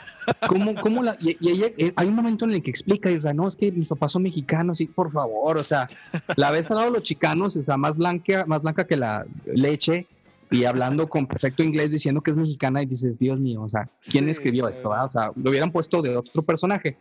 ¿cómo, 0.48 0.76
cómo 0.76 1.04
la. 1.04 1.18
Y, 1.20 1.36
eh, 1.42 1.92
hay 1.94 2.08
un 2.08 2.16
momento 2.16 2.46
en 2.46 2.52
el 2.52 2.64
que 2.64 2.70
explica, 2.70 3.12
Israel, 3.12 3.36
no, 3.36 3.50
es 3.50 3.58
que 3.58 3.70
mis 3.70 3.90
papás 3.90 4.14
son 4.14 4.24
mexicanos, 4.24 4.80
y 4.80 4.86
por 4.86 5.12
favor, 5.12 5.58
o 5.58 5.64
sea, 5.64 5.90
la 6.38 6.52
ves 6.52 6.72
al 6.72 6.78
lado 6.78 6.92
de 6.92 7.00
los 7.00 7.04
chicanos, 7.04 7.58
o 7.58 7.64
sea, 7.64 7.76
más 7.76 7.98
blanca, 7.98 8.46
más 8.48 8.62
blanca 8.62 8.88
que 8.88 8.96
la 8.96 9.26
leche, 9.46 10.08
y 10.50 10.64
hablando 10.64 11.10
con 11.10 11.28
perfecto 11.28 11.64
inglés 11.64 11.92
diciendo 11.92 12.22
que 12.22 12.32
es 12.32 12.38
mexicana, 12.38 12.82
y 12.82 12.86
dices, 12.86 13.20
Dios 13.20 13.38
mío, 13.38 13.64
o 13.64 13.68
sea, 13.68 13.90
¿quién 14.10 14.30
escribió 14.30 14.70
esto? 14.70 14.90
O 14.90 15.10
sea, 15.10 15.34
lo 15.36 15.50
hubieran 15.50 15.72
puesto 15.74 16.02
de 16.02 16.16
otro 16.16 16.44
personaje. 16.44 16.96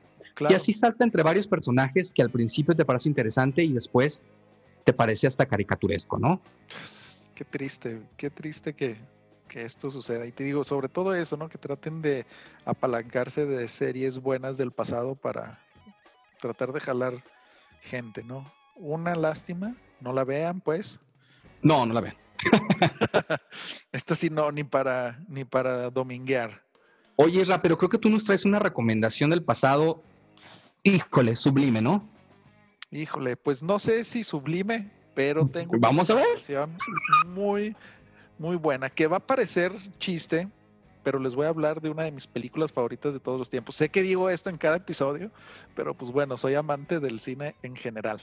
Y 0.49 0.55
así 0.55 0.73
salta 0.73 1.05
entre 1.05 1.23
varios 1.23 1.47
personajes 1.47 2.11
que 2.11 2.21
al 2.21 2.31
principio 2.31 2.75
te 2.75 2.85
parece 2.85 3.09
interesante 3.09 3.63
y 3.63 3.73
después 3.73 4.25
te 4.83 4.93
parece 4.93 5.29
hasta 5.29 5.47
caricaturesco, 5.47 6.19
¿no? 6.19 6.41
Qué 7.41 7.45
triste, 7.47 8.03
qué 8.19 8.29
triste 8.29 8.75
que, 8.75 8.99
esto 9.55 9.91
suceda. 9.91 10.27
Y 10.27 10.33
te 10.33 10.45
digo, 10.45 10.63
sobre 10.63 10.91
todo 10.91 11.15
eso, 11.15 11.39
¿no? 11.39 11.49
Que 11.49 11.57
traten 11.57 12.03
de 12.03 12.27
apalancarse 12.67 13.47
de 13.47 13.67
series 13.67 14.19
buenas 14.19 14.59
del 14.59 14.73
pasado 14.73 15.15
para 15.15 15.59
tratar 16.39 16.73
de 16.73 16.81
jalar 16.81 17.25
gente, 17.81 18.23
¿no? 18.23 18.53
Una 18.77 19.15
lástima, 19.15 19.75
no 20.01 20.13
la 20.13 20.25
vean, 20.25 20.61
pues. 20.61 21.01
No, 21.63 21.87
no 21.87 21.95
la 21.95 22.03
vean. 22.03 22.17
Esta 23.93 24.15
sí 24.15 24.29
no, 24.29 24.53
ni 24.53 24.63
para, 24.63 25.19
ni 25.27 25.45
para 25.47 25.89
dominguear. 25.89 26.63
Oye, 27.17 27.43
Ra, 27.47 27.63
pero 27.63 27.79
creo 27.79 27.89
que 27.89 27.99
tú 27.99 28.11
nos 28.11 28.25
traes 28.25 28.45
una 28.45 28.59
recomendación 28.59 29.31
del 29.31 29.43
pasado, 29.43 30.05
híjole, 30.83 31.35
sublime, 31.37 31.81
¿no? 31.81 32.07
Híjole, 32.91 33.37
pues 33.39 33.63
no 33.63 33.79
sé 33.79 34.05
si 34.05 34.25
sublime, 34.25 34.93
pero 35.15 35.47
tengo 35.47 35.77
Vamos 35.79 36.11
a 36.11 36.15
ver. 36.15 36.27
muy, 37.27 37.77
muy 38.39 38.57
buena, 38.57 38.91
que 38.91 39.07
va 39.07 39.19
a 39.19 39.27
parecer 39.27 39.73
chiste, 39.99 40.49
pero 41.03 41.19
les 41.19 41.35
voy 41.35 41.47
a 41.47 41.49
hablar 41.49 41.81
de 41.81 41.91
una 41.91 42.05
de 42.05 42.13
mis 42.13 42.27
películas 42.27 42.73
favoritas 42.73 43.13
de 43.13 43.21
todos 43.21 43.39
los 43.39 43.51
tiempos. 43.51 43.77
Sé 43.77 43.89
que 43.89 44.03
digo 44.03 44.31
esto 44.31 44.51
en 44.51 44.59
cada 44.59 44.77
episodio, 44.77 45.31
pero 45.75 45.95
pues 45.95 46.11
bueno, 46.11 46.37
soy 46.37 46.55
amante 46.55 47.01
del 47.01 47.21
cine 47.21 47.55
en 47.63 47.75
general. 47.77 48.21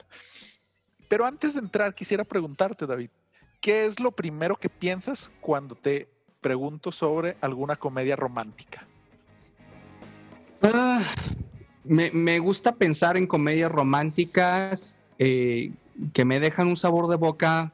Pero 1.09 1.25
antes 1.25 1.53
de 1.53 1.61
entrar, 1.61 1.95
quisiera 1.95 2.23
preguntarte, 2.23 2.85
David, 2.85 3.09
¿qué 3.61 3.85
es 3.85 3.99
lo 3.99 4.11
primero 4.11 4.55
que 4.55 4.69
piensas 4.69 5.31
cuando 5.41 5.75
te 5.75 6.07
pregunto 6.41 6.91
sobre 6.91 7.37
alguna 7.41 7.75
comedia 7.75 8.15
romántica? 8.15 8.85
Ah, 10.61 11.03
me, 11.83 12.11
me, 12.11 12.39
gusta 12.39 12.75
pensar 12.75 13.15
en 13.15 13.27
comedias 13.27 13.71
románticas 13.71 14.97
eh, 15.19 15.71
que 16.13 16.25
me 16.25 16.39
dejan 16.39 16.67
un 16.67 16.77
sabor 16.77 17.09
de 17.09 17.15
boca, 17.15 17.71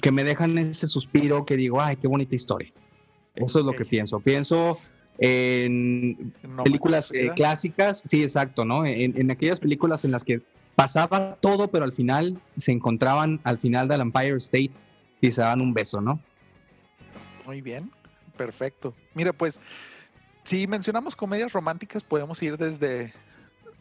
que 0.00 0.12
me 0.12 0.24
dejan 0.24 0.56
ese 0.58 0.86
suspiro 0.86 1.44
que 1.44 1.56
digo, 1.56 1.80
ay, 1.80 1.96
qué 1.96 2.06
bonita 2.06 2.34
historia. 2.34 2.72
Eso 3.34 3.60
es 3.60 3.64
lo 3.64 3.72
que 3.72 3.84
pienso. 3.84 4.20
Pienso 4.20 4.78
en 5.18 6.32
películas 6.64 7.12
eh, 7.12 7.30
clásicas, 7.34 8.02
sí, 8.06 8.22
exacto, 8.22 8.64
¿no? 8.64 8.86
En, 8.86 9.30
aquellas 9.30 9.60
películas 9.60 10.04
en 10.04 10.12
las 10.12 10.24
que 10.24 10.40
pasaba 10.74 11.36
todo, 11.40 11.68
pero 11.68 11.84
al 11.84 11.92
final 11.92 12.40
se 12.56 12.72
encontraban 12.72 13.40
al 13.44 13.58
final 13.58 13.88
del 13.88 14.00
Empire 14.00 14.36
State 14.36 14.72
y 15.20 15.30
se 15.30 15.40
daban 15.42 15.60
un 15.60 15.74
beso, 15.74 16.00
¿no? 16.00 16.20
Muy 17.44 17.60
bien, 17.60 17.90
perfecto. 18.36 18.94
Mira, 19.14 19.32
pues, 19.32 19.60
si 20.44 20.66
mencionamos 20.66 21.16
comedias 21.16 21.52
románticas, 21.52 22.02
podemos 22.02 22.42
ir 22.42 22.56
desde 22.56 23.12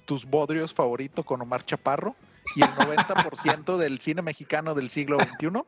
tus 0.06 0.26
bodrios 0.26 0.74
favorito 0.74 1.24
con 1.24 1.42
Omar 1.42 1.64
Chaparro 1.64 2.16
y 2.56 2.64
el 2.64 2.70
90% 2.70 3.78
del 3.78 4.00
cine 4.00 4.22
mexicano 4.22 4.76
del 4.76 4.90
siglo 4.90 5.18
XXI, 5.20 5.64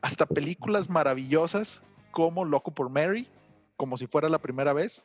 hasta 0.00 0.26
películas 0.26 0.90
maravillosas 0.90 1.82
como 2.10 2.44
Loco 2.44 2.72
por 2.72 2.90
Mary, 2.90 3.28
como 3.76 3.96
si 3.96 4.06
fuera 4.06 4.28
la 4.28 4.38
primera 4.38 4.72
vez, 4.72 5.04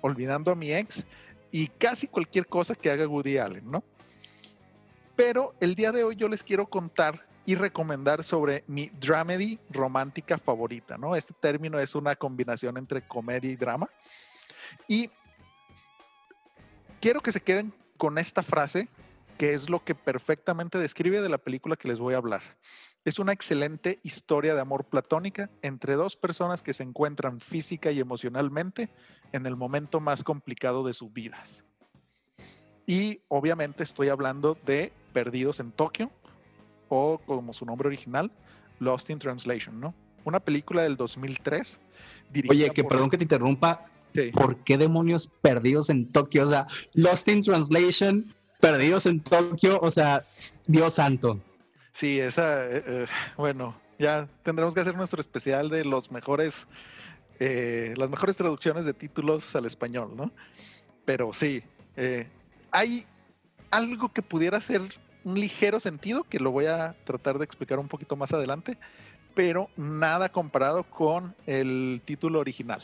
olvidando 0.00 0.52
a 0.52 0.54
mi 0.54 0.72
ex 0.72 1.06
y 1.50 1.68
casi 1.68 2.08
cualquier 2.08 2.46
cosa 2.46 2.74
que 2.74 2.90
haga 2.90 3.06
Woody 3.06 3.38
Allen, 3.38 3.70
¿no? 3.70 3.84
Pero 5.16 5.54
el 5.60 5.74
día 5.74 5.92
de 5.92 6.02
hoy 6.04 6.16
yo 6.16 6.28
les 6.28 6.42
quiero 6.42 6.66
contar 6.66 7.26
y 7.46 7.54
recomendar 7.54 8.24
sobre 8.24 8.64
mi 8.66 8.90
dramedy 9.00 9.58
romántica 9.70 10.38
favorita, 10.38 10.96
¿no? 10.98 11.14
Este 11.14 11.34
término 11.34 11.78
es 11.78 11.94
una 11.94 12.16
combinación 12.16 12.76
entre 12.76 13.06
comedia 13.06 13.50
y 13.50 13.56
drama. 13.56 13.88
Y 14.88 15.10
quiero 17.00 17.20
que 17.20 17.32
se 17.32 17.40
queden 17.40 17.72
con 17.98 18.18
esta 18.18 18.42
frase 18.42 18.88
que 19.38 19.54
es 19.54 19.68
lo 19.68 19.84
que 19.84 19.94
perfectamente 19.94 20.78
describe 20.78 21.20
de 21.20 21.28
la 21.28 21.38
película 21.38 21.76
que 21.76 21.88
les 21.88 21.98
voy 21.98 22.14
a 22.14 22.18
hablar. 22.18 22.42
Es 23.04 23.18
una 23.18 23.32
excelente 23.32 24.00
historia 24.02 24.54
de 24.54 24.60
amor 24.60 24.84
platónica 24.84 25.50
entre 25.62 25.94
dos 25.94 26.16
personas 26.16 26.62
que 26.62 26.72
se 26.72 26.84
encuentran 26.84 27.40
física 27.40 27.90
y 27.90 28.00
emocionalmente 28.00 28.88
en 29.32 29.46
el 29.46 29.56
momento 29.56 30.00
más 30.00 30.24
complicado 30.24 30.84
de 30.84 30.94
sus 30.94 31.12
vidas. 31.12 31.64
Y 32.86 33.20
obviamente 33.28 33.82
estoy 33.82 34.08
hablando 34.08 34.56
de 34.64 34.92
Perdidos 35.12 35.60
en 35.60 35.72
Tokio, 35.72 36.10
o 36.88 37.18
como 37.26 37.52
su 37.52 37.64
nombre 37.64 37.88
original, 37.88 38.30
Lost 38.78 39.10
in 39.10 39.18
Translation, 39.18 39.80
¿no? 39.80 39.94
Una 40.24 40.40
película 40.40 40.82
del 40.82 40.96
2003. 40.96 41.80
Oye, 42.48 42.70
que 42.70 42.84
perdón 42.84 43.10
que 43.10 43.18
te 43.18 43.24
interrumpa. 43.24 43.86
¿Por 44.32 44.58
qué 44.64 44.78
demonios 44.78 45.28
Perdidos 45.42 45.90
en 45.90 46.10
Tokio? 46.10 46.46
O 46.46 46.50
sea, 46.50 46.66
Lost 46.92 47.28
in 47.28 47.42
Translation, 47.42 48.34
Perdidos 48.64 49.04
en 49.04 49.20
Tokio, 49.20 49.78
o 49.82 49.90
sea, 49.90 50.24
Dios 50.66 50.94
santo. 50.94 51.38
Sí, 51.92 52.18
esa, 52.18 52.64
eh, 52.64 52.82
eh, 52.86 53.06
bueno, 53.36 53.78
ya 53.98 54.26
tendremos 54.42 54.72
que 54.72 54.80
hacer 54.80 54.96
nuestro 54.96 55.20
especial 55.20 55.68
de 55.68 55.84
los 55.84 56.10
mejores, 56.10 56.66
eh, 57.40 57.92
las 57.98 58.08
mejores 58.08 58.38
traducciones 58.38 58.86
de 58.86 58.94
títulos 58.94 59.54
al 59.54 59.66
español, 59.66 60.12
¿no? 60.16 60.32
Pero 61.04 61.34
sí, 61.34 61.62
hay 62.70 63.04
algo 63.70 64.10
que 64.14 64.22
pudiera 64.22 64.58
ser 64.62 64.80
un 65.24 65.38
ligero 65.38 65.78
sentido, 65.78 66.24
que 66.24 66.40
lo 66.40 66.50
voy 66.50 66.64
a 66.64 66.96
tratar 67.04 67.36
de 67.36 67.44
explicar 67.44 67.78
un 67.78 67.88
poquito 67.88 68.16
más 68.16 68.32
adelante, 68.32 68.78
pero 69.34 69.68
nada 69.76 70.30
comparado 70.30 70.84
con 70.84 71.36
el 71.44 72.00
título 72.06 72.38
original. 72.38 72.80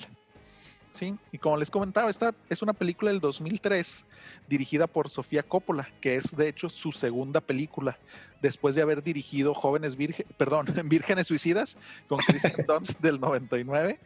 ¿Sí? 0.93 1.17
Y 1.33 1.39
como 1.39 1.57
les 1.57 1.71
comentaba, 1.71 2.11
esta 2.11 2.35
es 2.49 2.63
una 2.63 2.73
película 2.73 3.11
del 3.11 3.21
2003 3.21 4.07
dirigida 4.49 4.87
por 4.87 5.09
Sofía 5.09 5.43
Coppola, 5.43 5.89
que 6.01 6.15
es 6.17 6.37
de 6.37 6.49
hecho 6.49 6.69
su 6.69 6.93
segunda 6.93 7.41
película, 7.41 7.99
después 8.41 8.75
de 8.75 8.83
haber 8.83 9.03
dirigido 9.03 9.55
Jóvenes 9.55 9.97
Vírgenes, 9.97 10.33
perdón, 10.37 10.67
Vírgenes 10.85 11.27
Suicidas 11.27 11.77
con 12.09 12.19
Kristen 12.21 12.65
Dunst 12.67 13.01
del 13.01 13.21
99. 13.21 13.99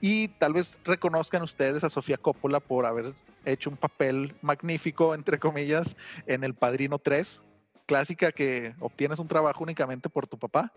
Y 0.00 0.28
tal 0.28 0.54
vez 0.54 0.80
reconozcan 0.84 1.42
ustedes 1.42 1.84
a 1.84 1.90
Sofía 1.90 2.16
Coppola 2.16 2.60
por 2.60 2.86
haber 2.86 3.14
hecho 3.44 3.70
un 3.70 3.76
papel 3.76 4.34
magnífico, 4.42 5.14
entre 5.14 5.38
comillas, 5.38 5.96
en 6.26 6.44
El 6.44 6.54
Padrino 6.54 6.98
3, 6.98 7.42
clásica 7.86 8.32
que 8.32 8.74
obtienes 8.80 9.18
un 9.18 9.28
trabajo 9.28 9.62
únicamente 9.62 10.08
por 10.08 10.26
tu 10.26 10.38
papá. 10.38 10.72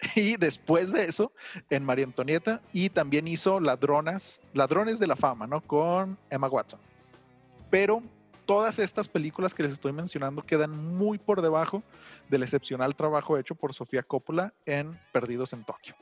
Y 0.14 0.36
después 0.36 0.92
de 0.92 1.04
eso, 1.06 1.32
en 1.70 1.84
María 1.84 2.04
Antonieta, 2.04 2.60
y 2.72 2.88
también 2.88 3.28
hizo 3.28 3.60
Ladronas, 3.60 4.42
Ladrones 4.54 4.98
de 4.98 5.06
la 5.06 5.16
Fama, 5.16 5.46
¿no? 5.46 5.60
Con 5.60 6.18
Emma 6.30 6.48
Watson. 6.48 6.80
Pero 7.70 8.02
todas 8.46 8.78
estas 8.78 9.08
películas 9.08 9.54
que 9.54 9.62
les 9.62 9.72
estoy 9.72 9.92
mencionando 9.92 10.42
quedan 10.42 10.70
muy 10.70 11.18
por 11.18 11.42
debajo 11.42 11.82
del 12.30 12.42
excepcional 12.42 12.96
trabajo 12.96 13.36
hecho 13.36 13.54
por 13.54 13.74
Sofía 13.74 14.02
Coppola 14.02 14.54
en 14.64 14.98
Perdidos 15.12 15.52
en 15.52 15.64
Tokio. 15.64 15.94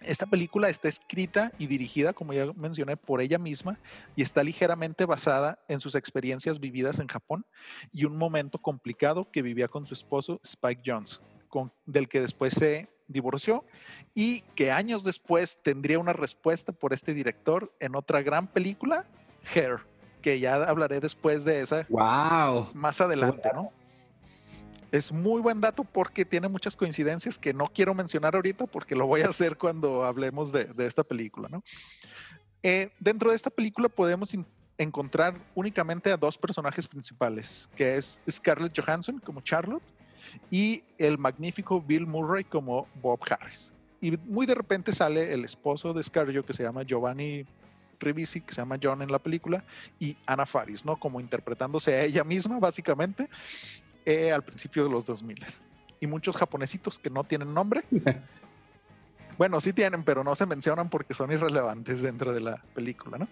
Esta 0.00 0.26
película 0.26 0.68
está 0.68 0.86
escrita 0.86 1.50
y 1.58 1.66
dirigida, 1.66 2.12
como 2.12 2.32
ya 2.32 2.46
mencioné, 2.54 2.96
por 2.96 3.20
ella 3.20 3.38
misma 3.38 3.80
y 4.14 4.22
está 4.22 4.44
ligeramente 4.44 5.06
basada 5.06 5.58
en 5.66 5.80
sus 5.80 5.96
experiencias 5.96 6.60
vividas 6.60 7.00
en 7.00 7.08
Japón 7.08 7.44
y 7.92 8.04
un 8.04 8.16
momento 8.16 8.58
complicado 8.58 9.28
que 9.28 9.42
vivía 9.42 9.66
con 9.66 9.86
su 9.86 9.94
esposo 9.94 10.38
Spike 10.44 10.82
Jones, 10.86 11.20
con, 11.48 11.72
del 11.86 12.08
que 12.08 12.20
después 12.20 12.54
se 12.54 12.88
divorció 13.08 13.64
y 14.14 14.42
que 14.54 14.70
años 14.70 15.02
después 15.02 15.58
tendría 15.62 15.98
una 15.98 16.12
respuesta 16.12 16.72
por 16.72 16.92
este 16.92 17.14
director 17.14 17.72
en 17.80 17.96
otra 17.96 18.22
gran 18.22 18.46
película, 18.46 19.06
Hair, 19.54 19.80
que 20.22 20.40
ya 20.40 20.54
hablaré 20.64 21.00
después 21.00 21.44
de 21.44 21.60
esa 21.60 21.86
wow. 21.88 22.68
más 22.74 23.00
adelante, 23.00 23.50
¿no? 23.54 23.72
es 24.92 25.12
muy 25.12 25.40
buen 25.40 25.60
dato 25.60 25.84
porque 25.84 26.24
tiene 26.24 26.48
muchas 26.48 26.76
coincidencias 26.76 27.38
que 27.38 27.52
no 27.52 27.70
quiero 27.72 27.94
mencionar 27.94 28.34
ahorita 28.34 28.66
porque 28.66 28.96
lo 28.96 29.06
voy 29.06 29.22
a 29.22 29.28
hacer 29.28 29.56
cuando 29.56 30.04
hablemos 30.04 30.52
de, 30.52 30.72
esta 30.78 31.04
película, 31.04 31.48
¿no? 31.50 31.62
Eh, 32.62 32.90
dentro 32.98 33.30
de 33.30 33.36
esta 33.36 33.50
película 33.50 33.88
podemos 33.88 34.34
encontrar 34.78 35.34
únicamente 35.54 36.10
a 36.10 36.16
dos 36.16 36.38
personajes 36.38 36.88
principales, 36.88 37.68
que 37.76 37.96
es 37.96 38.20
Scarlett 38.28 38.78
Johansson 38.78 39.18
como 39.20 39.40
Charlotte 39.40 39.82
y 40.50 40.82
el 40.98 41.18
magnífico 41.18 41.80
Bill 41.80 42.06
Murray 42.06 42.44
como 42.44 42.86
Bob 43.02 43.20
Harris. 43.30 43.72
Y 44.00 44.16
muy 44.26 44.46
de 44.46 44.54
repente 44.54 44.92
sale 44.92 45.32
el 45.32 45.44
esposo 45.44 45.92
de 45.92 46.02
Scarlett 46.02 46.46
que 46.46 46.52
se 46.52 46.62
llama 46.62 46.82
Giovanni 46.84 47.44
Ribisi, 47.98 48.40
que 48.40 48.54
se 48.54 48.60
llama 48.60 48.78
John 48.80 49.02
en 49.02 49.10
la 49.10 49.18
película, 49.18 49.64
y 49.98 50.16
Ana 50.26 50.46
Faris, 50.46 50.84
¿no? 50.84 50.96
Como 50.98 51.20
interpretándose 51.20 51.94
a 51.94 52.04
ella 52.04 52.24
misma, 52.24 52.58
básicamente, 52.58 53.28
eh, 54.04 54.32
al 54.32 54.42
principio 54.42 54.84
de 54.84 54.90
los 54.90 55.06
2000. 55.06 55.44
Y 56.00 56.06
muchos 56.06 56.36
japonesitos 56.36 56.98
que 56.98 57.10
no 57.10 57.24
tienen 57.24 57.52
nombre. 57.52 57.82
bueno, 59.38 59.60
sí 59.60 59.72
tienen, 59.72 60.04
pero 60.04 60.22
no 60.22 60.34
se 60.34 60.46
mencionan 60.46 60.88
porque 60.90 61.14
son 61.14 61.32
irrelevantes 61.32 62.02
dentro 62.02 62.32
de 62.32 62.40
la 62.40 62.62
película, 62.74 63.18
¿no? 63.18 63.28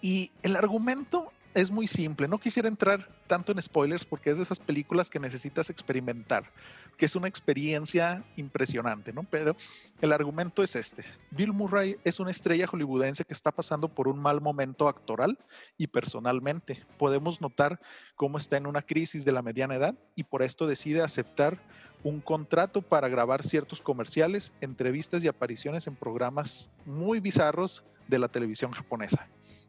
Y 0.00 0.30
el 0.42 0.54
argumento 0.54 1.32
es 1.54 1.70
muy 1.70 1.86
simple. 1.86 2.28
No 2.28 2.38
quisiera 2.38 2.68
entrar 2.68 3.08
tanto 3.26 3.52
en 3.52 3.62
spoilers 3.62 4.04
porque 4.04 4.30
es 4.30 4.36
de 4.36 4.42
esas 4.42 4.58
películas 4.58 5.08
que 5.08 5.20
necesitas 5.20 5.70
experimentar, 5.70 6.50
que 6.96 7.06
es 7.06 7.14
una 7.14 7.28
experiencia 7.28 8.24
impresionante, 8.36 9.12
¿no? 9.12 9.22
Pero 9.22 9.56
el 10.00 10.12
argumento 10.12 10.62
es 10.62 10.74
este. 10.74 11.04
Bill 11.30 11.52
Murray 11.52 11.96
es 12.04 12.20
una 12.20 12.32
estrella 12.32 12.66
hollywoodense 12.66 13.24
que 13.24 13.34
está 13.34 13.52
pasando 13.52 13.88
por 13.88 14.08
un 14.08 14.18
mal 14.18 14.40
momento 14.40 14.88
actoral 14.88 15.38
y 15.78 15.86
personalmente. 15.86 16.84
Podemos 16.98 17.40
notar 17.40 17.80
cómo 18.16 18.38
está 18.38 18.56
en 18.56 18.66
una 18.66 18.82
crisis 18.82 19.24
de 19.24 19.32
la 19.32 19.42
mediana 19.42 19.76
edad 19.76 19.94
y 20.16 20.24
por 20.24 20.42
esto 20.42 20.66
decide 20.66 21.02
aceptar 21.02 21.60
un 22.02 22.20
contrato 22.20 22.82
para 22.82 23.08
grabar 23.08 23.42
ciertos 23.42 23.80
comerciales, 23.80 24.52
entrevistas 24.60 25.24
y 25.24 25.28
apariciones 25.28 25.86
en 25.86 25.96
programas 25.96 26.70
muy 26.84 27.20
bizarros 27.20 27.82
de 28.08 28.18
la 28.18 28.28
televisión 28.28 28.72
japonesa. 28.72 29.26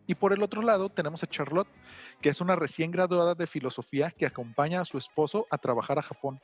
Y 0.08 0.16
por 0.16 0.34
el 0.34 0.44
otro 0.44 0.62
lado 0.62 0.90
tenemos 0.90 1.24
a 1.24 1.28
Charlotte, 1.28 1.68
que 2.22 2.30
es 2.30 2.42
una 2.42 2.56
recién 2.56 2.92
graduada 2.92 3.36
de 3.36 3.48
filosofía 3.48 4.12
que 4.12 4.26
acompaña 4.26 4.82
a 4.82 4.86
su 4.86 4.98
esposo 4.98 5.48
a 5.50 5.58
trabajar 5.58 6.00
a 6.00 6.04
Japón. 6.04 6.40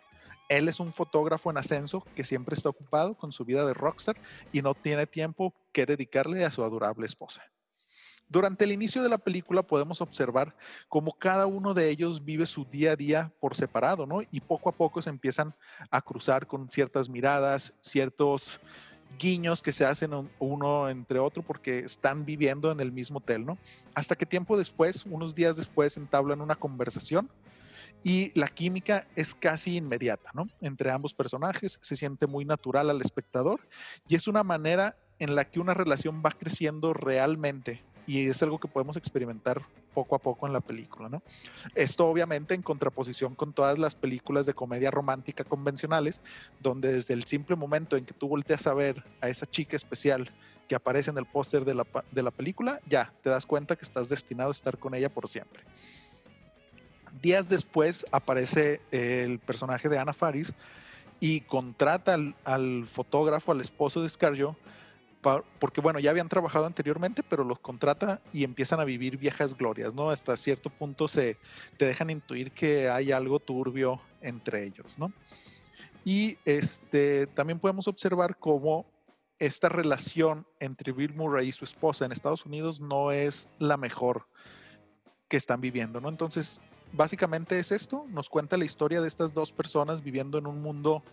Él 0.49 0.67
es 0.67 0.79
un 0.79 0.93
fotógrafo 0.93 1.49
en 1.49 1.57
ascenso 1.57 2.05
que 2.15 2.23
siempre 2.23 2.55
está 2.55 2.69
ocupado 2.69 3.15
con 3.15 3.31
su 3.31 3.45
vida 3.45 3.65
de 3.65 3.73
rockstar 3.73 4.17
y 4.51 4.61
no 4.61 4.73
tiene 4.73 5.07
tiempo 5.07 5.53
que 5.71 5.85
dedicarle 5.85 6.43
a 6.43 6.51
su 6.51 6.63
adorable 6.63 7.05
esposa. 7.05 7.43
Durante 8.31 8.63
el 8.63 8.71
inicio 8.71 9.03
de 9.03 9.09
la 9.09 9.17
película 9.17 9.61
podemos 9.61 9.99
observar 9.99 10.55
cómo 10.87 11.11
cada 11.11 11.47
uno 11.47 11.73
de 11.73 11.89
ellos 11.89 12.23
vive 12.23 12.45
su 12.45 12.63
día 12.63 12.93
a 12.93 12.95
día 12.95 13.33
por 13.41 13.57
separado, 13.57 14.05
¿no? 14.05 14.21
Y 14.31 14.39
poco 14.39 14.69
a 14.69 14.71
poco 14.71 15.01
se 15.01 15.09
empiezan 15.09 15.53
a 15.89 16.01
cruzar 16.01 16.47
con 16.47 16.71
ciertas 16.71 17.09
miradas, 17.09 17.73
ciertos 17.81 18.61
guiños 19.19 19.61
que 19.61 19.71
se 19.71 19.85
hacen 19.85 20.11
uno 20.39 20.89
entre 20.89 21.19
otro 21.19 21.43
porque 21.43 21.79
están 21.79 22.25
viviendo 22.25 22.71
en 22.71 22.79
el 22.79 22.91
mismo 22.91 23.19
hotel, 23.19 23.45
¿no? 23.45 23.57
Hasta 23.93 24.15
que 24.15 24.25
tiempo 24.25 24.57
después, 24.57 25.05
unos 25.05 25.35
días 25.35 25.57
después, 25.57 25.97
entablan 25.97 26.41
una 26.41 26.55
conversación 26.55 27.29
y 28.03 28.31
la 28.37 28.47
química 28.47 29.07
es 29.15 29.35
casi 29.35 29.77
inmediata, 29.77 30.31
¿no? 30.33 30.47
Entre 30.61 30.91
ambos 30.91 31.13
personajes 31.13 31.77
se 31.81 31.95
siente 31.95 32.27
muy 32.27 32.45
natural 32.45 32.89
al 32.89 33.01
espectador 33.01 33.59
y 34.07 34.15
es 34.15 34.27
una 34.27 34.43
manera 34.43 34.97
en 35.19 35.35
la 35.35 35.45
que 35.45 35.59
una 35.59 35.73
relación 35.73 36.23
va 36.25 36.31
creciendo 36.31 36.93
realmente 36.93 37.83
y 38.11 38.27
es 38.27 38.43
algo 38.43 38.59
que 38.59 38.67
podemos 38.67 38.97
experimentar 38.97 39.61
poco 39.93 40.15
a 40.15 40.19
poco 40.19 40.45
en 40.45 40.51
la 40.51 40.59
película, 40.59 41.07
¿no? 41.07 41.23
Esto 41.75 42.07
obviamente 42.07 42.53
en 42.53 42.61
contraposición 42.61 43.35
con 43.35 43.53
todas 43.53 43.79
las 43.79 43.95
películas 43.95 44.45
de 44.45 44.53
comedia 44.53 44.91
romántica 44.91 45.45
convencionales, 45.45 46.19
donde 46.59 46.91
desde 46.91 47.13
el 47.13 47.23
simple 47.23 47.55
momento 47.55 47.95
en 47.95 48.03
que 48.03 48.13
tú 48.13 48.27
volteas 48.27 48.67
a 48.67 48.73
ver 48.73 49.01
a 49.21 49.29
esa 49.29 49.45
chica 49.45 49.77
especial 49.77 50.29
que 50.67 50.75
aparece 50.75 51.09
en 51.09 51.17
el 51.19 51.25
póster 51.25 51.63
de 51.63 51.73
la, 51.73 51.87
de 52.11 52.21
la 52.21 52.31
película, 52.31 52.81
ya 52.85 53.13
te 53.23 53.29
das 53.29 53.45
cuenta 53.45 53.77
que 53.77 53.85
estás 53.85 54.09
destinado 54.09 54.49
a 54.49 54.51
estar 54.51 54.77
con 54.77 54.93
ella 54.93 55.07
por 55.07 55.29
siempre. 55.29 55.63
Días 57.21 57.47
después 57.47 58.05
aparece 58.11 58.81
el 58.91 59.39
personaje 59.39 59.87
de 59.87 59.99
Ana 59.99 60.11
Faris 60.11 60.53
y 61.21 61.41
contrata 61.41 62.17
al, 62.43 62.85
fotógrafo, 62.87 63.53
al 63.53 63.61
esposo 63.61 64.01
de 64.01 64.09
Scarjo, 64.09 64.57
porque 65.59 65.81
bueno, 65.81 65.99
ya 65.99 66.09
habían 66.09 66.29
trabajado 66.29 66.65
anteriormente, 66.65 67.23
pero 67.23 67.43
los 67.43 67.59
contrata 67.59 68.21
y 68.33 68.43
empiezan 68.43 68.79
a 68.79 68.85
vivir 68.85 69.17
viejas 69.17 69.57
glorias, 69.57 69.93
¿no? 69.93 70.09
Hasta 70.09 70.35
cierto 70.35 70.69
punto 70.69 71.07
se 71.07 71.37
te 71.77 71.85
dejan 71.85 72.09
intuir 72.09 72.51
que 72.51 72.89
hay 72.89 73.11
algo 73.11 73.39
turbio 73.39 74.01
entre 74.21 74.65
ellos, 74.65 74.97
¿no? 74.97 75.11
Y 76.03 76.37
este, 76.45 77.27
también 77.27 77.59
podemos 77.59 77.87
observar 77.87 78.37
cómo 78.37 78.85
esta 79.37 79.69
relación 79.69 80.45
entre 80.59 80.91
Bill 80.91 81.13
Murray 81.13 81.49
y 81.49 81.51
su 81.51 81.65
esposa 81.65 82.05
en 82.05 82.11
Estados 82.11 82.45
Unidos 82.45 82.79
no 82.79 83.11
es 83.11 83.49
la 83.59 83.77
mejor 83.77 84.27
que 85.27 85.37
están 85.37 85.61
viviendo, 85.61 86.01
¿no? 86.01 86.09
Entonces, 86.09 86.61
básicamente 86.93 87.59
es 87.59 87.71
esto, 87.71 88.05
nos 88.09 88.29
cuenta 88.29 88.57
la 88.57 88.65
historia 88.65 89.01
de 89.01 89.07
estas 89.07 89.33
dos 89.33 89.51
personas 89.51 90.03
viviendo 90.03 90.37
en 90.37 90.47
un 90.47 90.61
mundo 90.61 91.03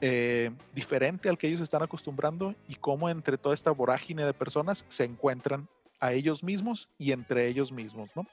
eh, 0.00 0.50
diferente 0.74 1.28
al 1.28 1.38
que 1.38 1.48
ellos 1.48 1.60
están 1.60 1.82
acostumbrando 1.82 2.54
y 2.68 2.74
cómo 2.76 3.08
entre 3.08 3.38
toda 3.38 3.54
esta 3.54 3.70
vorágine 3.70 4.24
de 4.24 4.34
personas 4.34 4.84
se 4.88 5.04
encuentran 5.04 5.68
a 6.00 6.12
ellos 6.12 6.42
mismos 6.42 6.88
y 6.98 7.12
entre 7.12 7.48
ellos 7.48 7.72
mismos, 7.72 8.10
¿no? 8.14 8.26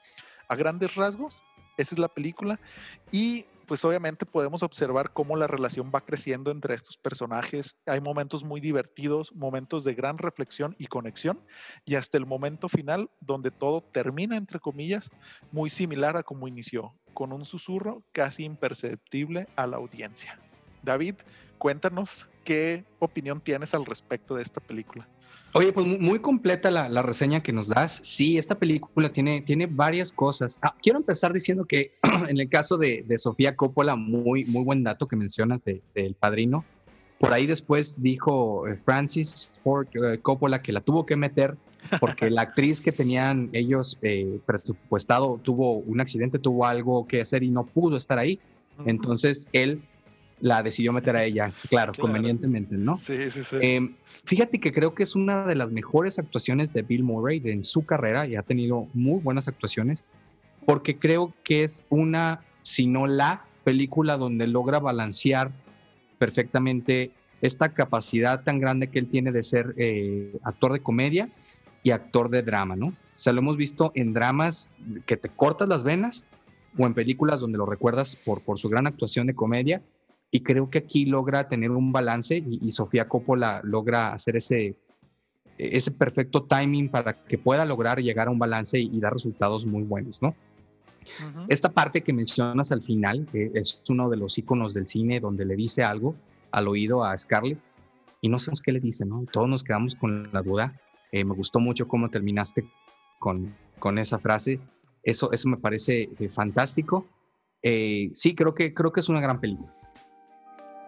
A 0.48 0.56
grandes 0.56 0.94
rasgos, 0.94 1.38
esa 1.76 1.94
es 1.94 1.98
la 1.98 2.08
película 2.08 2.60
y 3.10 3.46
pues 3.66 3.84
obviamente 3.84 4.26
podemos 4.26 4.62
observar 4.62 5.12
cómo 5.12 5.34
la 5.34 5.46
relación 5.46 5.90
va 5.94 6.02
creciendo 6.02 6.50
entre 6.50 6.74
estos 6.74 6.98
personajes. 6.98 7.78
Hay 7.86 8.00
momentos 8.00 8.44
muy 8.44 8.60
divertidos, 8.60 9.34
momentos 9.34 9.84
de 9.84 9.94
gran 9.94 10.18
reflexión 10.18 10.76
y 10.78 10.88
conexión, 10.88 11.40
y 11.86 11.94
hasta 11.94 12.18
el 12.18 12.26
momento 12.26 12.68
final 12.68 13.10
donde 13.20 13.50
todo 13.50 13.80
termina, 13.80 14.36
entre 14.36 14.60
comillas, 14.60 15.10
muy 15.52 15.70
similar 15.70 16.18
a 16.18 16.22
como 16.22 16.48
inició, 16.48 16.94
con 17.14 17.32
un 17.32 17.46
susurro 17.46 18.04
casi 18.12 18.44
imperceptible 18.44 19.46
a 19.56 19.66
la 19.66 19.78
audiencia. 19.78 20.38
David, 20.82 21.14
cuéntanos 21.58 22.28
qué 22.44 22.84
opinión 22.98 23.40
tienes 23.40 23.74
al 23.74 23.86
respecto 23.86 24.34
de 24.34 24.42
esta 24.42 24.60
película. 24.60 25.08
Oye, 25.54 25.72
pues 25.72 25.86
muy 25.86 26.18
completa 26.18 26.70
la, 26.70 27.02
reseña 27.02 27.42
que 27.42 27.52
nos 27.52 27.68
das. 27.68 28.00
Sí, 28.02 28.38
esta 28.38 28.54
película 28.54 29.10
tiene, 29.10 29.42
tiene 29.42 29.66
varias 29.66 30.10
cosas. 30.10 30.58
Ah, 30.62 30.74
quiero 30.82 30.98
empezar 30.98 31.32
diciendo 31.32 31.66
que 31.66 31.92
en 32.28 32.40
el 32.40 32.48
caso 32.48 32.78
de, 32.78 33.04
Sofía 33.18 33.54
Coppola, 33.54 33.94
muy, 33.94 34.46
muy 34.46 34.64
buen 34.64 34.82
dato 34.82 35.06
que 35.06 35.16
mencionas 35.16 35.62
del 35.64 35.82
de, 35.94 36.14
Padrino. 36.18 36.64
Por 37.18 37.32
ahí 37.32 37.46
después 37.46 38.02
dijo 38.02 38.66
eh, 38.66 38.76
Francis 38.76 39.52
Ford 39.62 39.86
eh, 39.94 40.18
Coppola 40.22 40.62
que 40.62 40.72
la 40.72 40.80
tuvo 40.80 41.06
que 41.06 41.16
meter 41.16 41.56
porque 42.00 42.30
la 42.30 42.42
actriz 42.42 42.80
que 42.80 42.92
tenían 42.92 43.50
ellos 43.52 43.98
eh, 44.02 44.40
presupuestado 44.46 45.38
tuvo 45.42 45.74
un 45.78 46.00
accidente, 46.00 46.38
tuvo 46.38 46.66
algo 46.66 47.06
que 47.06 47.20
hacer 47.20 47.42
y 47.42 47.50
no 47.50 47.66
pudo 47.66 47.96
estar 47.96 48.18
ahí. 48.18 48.40
Entonces 48.86 49.48
él 49.52 49.82
la 50.42 50.60
decidió 50.60 50.92
meter 50.92 51.14
a 51.14 51.24
ella, 51.24 51.48
claro, 51.70 51.92
convenientemente, 51.98 52.74
¿no? 52.76 52.96
Sí, 52.96 53.30
sí, 53.30 53.44
sí. 53.44 53.56
Em, 53.60 53.94
fíjate 54.24 54.58
que 54.58 54.72
creo 54.72 54.92
que 54.92 55.04
es 55.04 55.14
una 55.14 55.46
de 55.46 55.54
las 55.54 55.70
mejores 55.70 56.18
actuaciones 56.18 56.72
de 56.72 56.82
Bill 56.82 57.04
Murray 57.04 57.40
en 57.44 57.62
su 57.62 57.86
carrera 57.86 58.26
y 58.26 58.34
ha 58.34 58.42
tenido 58.42 58.88
muy 58.92 59.20
buenas 59.20 59.46
actuaciones, 59.46 60.04
porque 60.66 60.98
creo 60.98 61.32
que 61.44 61.62
es 61.62 61.86
una, 61.90 62.44
si 62.62 62.86
no 62.86 63.06
la 63.06 63.44
película 63.62 64.18
donde 64.18 64.48
logra 64.48 64.80
balancear 64.80 65.52
perfectamente 66.18 67.12
esta 67.40 67.68
capacidad 67.68 68.42
tan 68.42 68.58
grande 68.58 68.88
que 68.88 68.98
él 68.98 69.08
tiene 69.08 69.30
de 69.30 69.44
ser 69.44 69.74
eh, 69.76 70.36
actor 70.42 70.72
de 70.72 70.80
comedia 70.80 71.28
y 71.84 71.92
actor 71.92 72.30
de 72.30 72.42
drama, 72.42 72.74
¿no? 72.74 72.88
O 72.88 73.20
sea, 73.22 73.32
lo 73.32 73.38
hemos 73.38 73.56
visto 73.56 73.92
en 73.94 74.12
dramas 74.12 74.70
que 75.06 75.16
te 75.16 75.28
cortas 75.28 75.68
las 75.68 75.84
venas 75.84 76.24
o 76.76 76.84
en 76.84 76.94
películas 76.94 77.38
donde 77.38 77.58
lo 77.58 77.66
recuerdas 77.66 78.16
por, 78.16 78.40
por 78.40 78.58
su 78.58 78.68
gran 78.68 78.88
actuación 78.88 79.28
de 79.28 79.34
comedia 79.34 79.82
y 80.34 80.40
creo 80.40 80.70
que 80.70 80.78
aquí 80.78 81.04
logra 81.04 81.46
tener 81.46 81.70
un 81.70 81.92
balance 81.92 82.42
y, 82.44 82.72
Sofía 82.72 83.06
Coppola 83.06 83.60
logra 83.62 84.14
hacer 84.14 84.36
ese, 84.36 84.74
ese 85.58 85.90
perfecto 85.90 86.44
timing 86.44 86.88
para 86.88 87.12
que 87.12 87.36
pueda 87.36 87.66
lograr 87.66 88.00
llegar 88.00 88.28
a 88.28 88.30
un 88.30 88.38
balance 88.38 88.80
y, 88.80 88.98
dar 88.98 89.12
resultados 89.12 89.66
muy 89.66 89.82
buenos, 89.82 90.22
¿no? 90.22 90.34
Esta 91.48 91.68
parte 91.68 92.00
que 92.02 92.14
mencionas 92.14 92.72
al 92.72 92.80
final, 92.82 93.26
que 93.30 93.50
es 93.54 93.82
uno 93.90 94.08
de 94.08 94.16
los 94.16 94.38
iconos 94.38 94.72
del 94.72 94.86
cine 94.86 95.20
donde 95.20 95.44
le 95.44 95.54
dice 95.54 95.82
algo 95.82 96.14
al 96.50 96.66
oído 96.66 97.04
a 97.04 97.14
Scarlett 97.14 97.58
y 98.22 98.30
no 98.30 98.38
sabemos 98.38 98.62
qué 98.62 98.72
le 98.72 98.80
dice, 98.80 99.04
¿no? 99.04 99.26
Todos 99.30 99.48
nos 99.48 99.62
quedamos 99.62 99.96
con 99.96 100.30
la 100.32 100.40
duda. 100.40 100.80
Eh, 101.10 101.24
me 101.24 101.34
gustó 101.34 101.60
mucho 101.60 101.86
cómo 101.88 102.08
terminaste 102.08 102.64
con, 103.18 103.54
con 103.78 103.98
esa 103.98 104.18
frase. 104.18 104.60
Eso, 105.02 105.30
eso 105.32 105.48
me 105.48 105.58
parece 105.58 106.08
eh, 106.18 106.28
fantástico. 106.30 107.06
Eh, 107.62 108.08
sí, 108.14 108.34
creo 108.34 108.54
que, 108.54 108.72
creo 108.72 108.92
que 108.92 109.00
es 109.00 109.08
una 109.10 109.20
gran 109.20 109.38
película. 109.38 109.74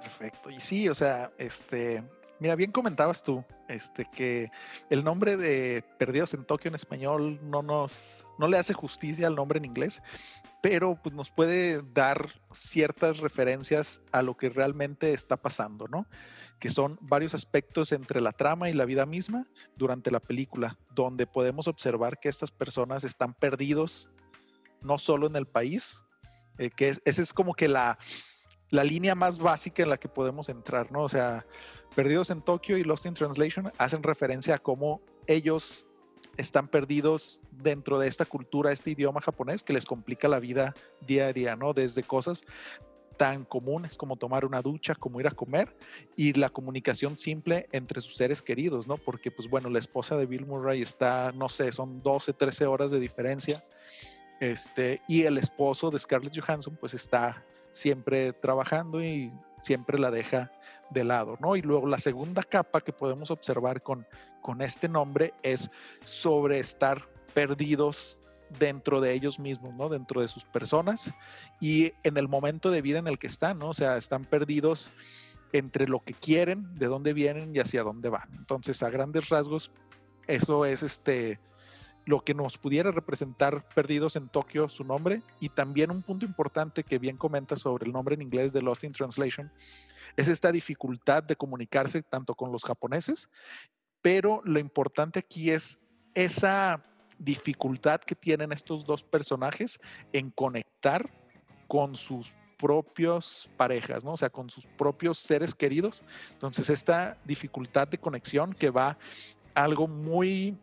Perfecto. 0.05 0.51
Y 0.51 0.61
sí, 0.61 0.87
o 0.91 0.95
sea, 0.95 1.33
este, 1.39 2.05
mira, 2.39 2.57
bien 2.57 2.73
comentabas 2.73 3.23
tú, 3.23 3.43
este, 3.69 4.05
que 4.05 4.51
el 4.91 5.03
nombre 5.03 5.39
de 5.39 5.83
Perdidos 5.99 6.35
en 6.35 6.45
Tokio 6.45 6.69
en 6.69 6.75
español 6.75 7.41
no 7.43 7.63
nos, 7.63 8.27
no 8.39 8.47
le 8.47 8.59
hace 8.59 8.75
justicia 8.75 9.27
al 9.27 9.35
nombre 9.35 9.57
en 9.57 9.65
inglés, 9.65 10.03
pero 10.63 11.01
pues 11.03 11.15
nos 11.15 11.31
puede 11.31 11.81
dar 11.95 12.29
ciertas 12.53 13.17
referencias 13.21 14.03
a 14.13 14.21
lo 14.21 14.37
que 14.37 14.51
realmente 14.51 15.15
está 15.15 15.39
pasando, 15.39 15.89
¿no? 15.89 16.07
Que 16.59 16.69
son 16.69 16.99
varios 17.01 17.33
aspectos 17.33 17.91
entre 17.91 18.21
la 18.21 18.33
trama 18.33 18.69
y 18.69 18.75
la 18.75 18.85
vida 18.85 19.07
misma 19.07 19.47
durante 19.75 20.11
la 20.11 20.21
película, 20.21 20.79
donde 20.95 21.27
podemos 21.27 21.67
observar 21.67 22.21
que 22.21 22.29
estas 22.29 22.51
personas 22.51 23.05
están 23.05 23.33
perdidos 23.33 24.11
no 24.83 24.99
solo 24.99 25.27
en 25.27 25.37
el 25.37 25.47
país, 25.47 26.05
eh, 26.59 26.69
que 26.69 26.91
es, 26.91 27.01
esa 27.07 27.23
es 27.23 27.33
como 27.33 27.55
que 27.55 27.69
la, 27.69 27.99
la 28.75 28.83
línea 28.83 29.15
más 29.15 29.39
básica 29.39 29.85
en 29.85 29.89
la 29.89 29.99
que 29.99 30.09
podemos 30.09 30.49
entrar, 30.49 30.91
¿no? 30.91 31.05
O 31.05 31.09
sea, 31.09 31.47
Perdidos 31.95 32.31
en 32.31 32.43
Tokio 32.43 32.77
y 32.77 32.83
Lost 32.83 33.07
in 33.07 33.15
Translation 33.15 33.71
hacen 33.79 34.03
referencia 34.03 34.57
a 34.57 34.59
cómo 34.59 35.01
ellos 35.29 35.87
están 36.37 36.67
perdidos 36.67 37.39
dentro 37.53 38.01
de 38.01 38.09
esta 38.09 38.25
cultura, 38.25 38.73
este 38.73 38.91
idioma 38.91 39.21
japonés 39.21 39.63
que 39.63 39.73
les 39.73 39.87
complica 39.87 40.27
la 40.27 40.41
vida 40.41 40.75
día 41.07 41.29
a 41.29 41.33
día, 41.33 41.55
¿no? 41.55 41.73
Desde 41.73 42.03
cosas 42.03 42.45
tan 43.17 43.45
comunes 43.45 43.97
como 43.97 44.17
tomar 44.17 44.45
una 44.45 44.61
ducha, 44.61 44.97
como 44.97 45.21
ir 45.21 45.29
a 45.29 45.31
comer 45.31 45.77
y 46.17 46.33
la 46.33 46.51
comunicación 46.51 47.17
simple 47.17 47.69
entre 47.71 48.01
sus 48.01 48.17
seres 48.17 48.43
queridos, 48.43 48.89
¿no? 48.89 48.97
Porque 48.97 49.31
pues 49.31 49.49
bueno, 49.49 49.71
la 49.71 49.79
esposa 49.79 50.17
de 50.17 50.27
Bill 50.27 50.47
Murray 50.47 50.83
está, 50.83 51.31
no 51.31 51.49
sé, 51.49 51.71
son 51.71 52.03
12, 52.03 52.33
13 52.33 52.67
horas 52.67 52.91
de 52.91 52.99
diferencia. 52.99 53.57
Este, 54.41 55.01
y 55.07 55.23
el 55.23 55.39
esposo 55.39 55.93
de 55.93 56.01
Scarlett 56.01 56.37
Johansson 56.37 56.77
pues 56.81 56.93
está 56.95 57.45
siempre 57.75 58.33
trabajando 58.33 59.03
y 59.03 59.33
siempre 59.61 59.99
la 59.99 60.11
deja 60.11 60.53
de 60.91 61.05
lado, 61.05 61.37
¿no? 61.41 61.57
Y 61.57 61.63
luego 61.63 61.89
la 61.89 61.99
segunda 61.99 62.43
capa 62.43 62.81
que 62.81 62.93
podemos 62.93 63.31
observar 63.31 63.83
con, 63.83 64.07
con 64.41 64.63
este 64.63 64.89
nombre 64.89 65.35
es 65.43 65.71
sobre 66.05 66.61
estar 66.61 67.03
perdidos 67.35 68.19
dentro 68.59 69.01
de 69.01 69.13
ellos 69.13 69.41
mismos, 69.41 69.75
¿no? 69.75 69.89
Dentro 69.89 70.21
de 70.21 70.29
sus 70.29 70.45
personas 70.45 71.13
y 71.61 71.93
en 72.05 72.17
el 72.17 72.29
momento 72.29 72.71
de 72.71 72.81
vida 72.81 73.01
en 73.01 73.09
el 73.09 73.19
que 73.19 73.27
están, 73.27 73.59
¿no? 73.59 73.71
O 73.71 73.75
sea, 73.75 73.97
están 73.97 74.25
perdidos 74.25 74.93
entre 75.53 75.89
lo 75.89 76.01
que 76.01 76.15
quieren, 76.15 76.75
de 76.77 76.87
dónde 76.87 77.13
vienen 77.13 77.55
y 77.57 77.59
hacia 77.59 77.83
dónde 77.83 78.09
van. 78.09 78.29
Entonces, 78.37 78.83
a 78.83 78.91
grandes 78.91 79.31
rasgos, 79.31 79.73
eso 80.29 80.65
es 80.65 80.83
este 80.83 81.41
lo 82.07 82.21
que 82.21 82.35
nos 82.35 82.59
pudiera 82.59 82.91
representar 82.91 83.67
Perdidos 83.75 84.17
en 84.17 84.29
Tokio, 84.29 84.69
su 84.69 84.85
nombre, 84.85 85.23
y 85.41 85.49
también 85.49 85.91
un 85.91 86.03
punto 86.03 86.27
importante 86.27 86.85
que 86.85 86.99
bien 86.99 87.17
comenta 87.17 87.57
sobre 87.57 87.87
el 87.87 87.93
nombre 87.93 88.15
en 88.15 88.23
inglés 88.23 88.53
de 88.53 88.63
Lost 88.63 88.85
in 88.85 88.93
Translation, 88.93 89.51
es 90.17 90.29
esta 90.29 90.53
dificultad 90.53 91.23
de 91.23 91.37
comunicarse 91.37 92.03
tanto 92.03 92.35
con 92.35 92.53
los 92.53 92.63
japoneses, 92.65 93.31
pero 94.03 94.43
lo 94.45 94.59
importante 94.59 95.21
aquí 95.21 95.51
es 95.51 95.79
esa 96.15 96.85
dificultad 97.19 98.01
que 98.01 98.15
tienen 98.15 98.53
estos 98.53 98.85
dos 98.85 99.03
personajes 99.03 99.81
en 100.13 100.31
conectar 100.31 101.11
con 101.69 101.97
sus 101.97 102.35
propios 102.59 103.49
parejas, 103.57 104.05
¿no? 104.05 104.13
O 104.13 104.17
sea, 104.17 104.31
con 104.31 104.51
sus 104.51 104.67
propios 104.67 105.19
seres 105.19 105.55
queridos. 105.55 106.03
Entonces, 106.33 106.71
esta 106.71 107.19
dificultad 107.25 107.89
de 107.89 107.99
conexión 107.99 108.53
que 108.53 108.71
va 108.71 108.99
algo 109.55 109.87
muy 109.87 110.57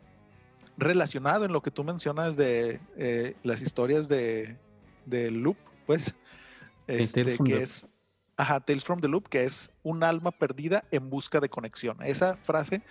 relacionado 0.82 1.44
en 1.44 1.52
lo 1.52 1.62
que 1.62 1.70
tú 1.70 1.84
mencionas 1.84 2.36
de 2.36 2.80
eh, 2.96 3.34
las 3.42 3.62
historias 3.62 4.08
de, 4.08 4.56
de 5.06 5.30
Loop, 5.30 5.56
pues, 5.86 6.14
este, 6.86 7.38
que 7.38 7.62
es, 7.62 7.86
ajá, 8.36 8.60
Tales 8.60 8.84
from 8.84 9.00
the 9.00 9.08
Loop, 9.08 9.28
que 9.28 9.44
es 9.44 9.70
un 9.82 10.02
alma 10.02 10.30
perdida 10.30 10.84
en 10.90 11.10
busca 11.10 11.40
de 11.40 11.48
conexión. 11.48 11.96
Esa 12.02 12.36
frase 12.36 12.82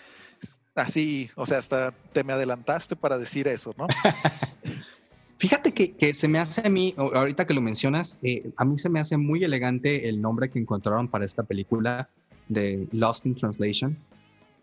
Así, 0.75 1.29
o 1.35 1.45
sea, 1.45 1.57
hasta 1.57 1.91
te 2.13 2.23
me 2.23 2.33
adelantaste 2.33 2.95
para 2.95 3.17
decir 3.17 3.47
eso, 3.47 3.73
¿no? 3.77 3.87
Fíjate 5.37 5.73
que, 5.73 6.13
se 6.13 6.27
me 6.27 6.37
hace 6.37 6.65
a 6.65 6.69
mí, 6.69 6.93
ahorita 6.97 7.47
que 7.47 7.53
lo 7.53 7.61
mencionas, 7.61 8.19
eh, 8.21 8.51
a 8.57 8.63
mí 8.63 8.77
se 8.77 8.89
me 8.89 8.99
hace 8.99 9.17
muy 9.17 9.43
elegante 9.43 10.07
el 10.07 10.21
nombre 10.21 10.49
que 10.49 10.59
encontraron 10.59 11.07
para 11.07 11.25
esta 11.25 11.41
película 11.41 12.07
de 12.47 12.87
Lost 12.91 13.25
in 13.25 13.33
Translation, 13.33 13.97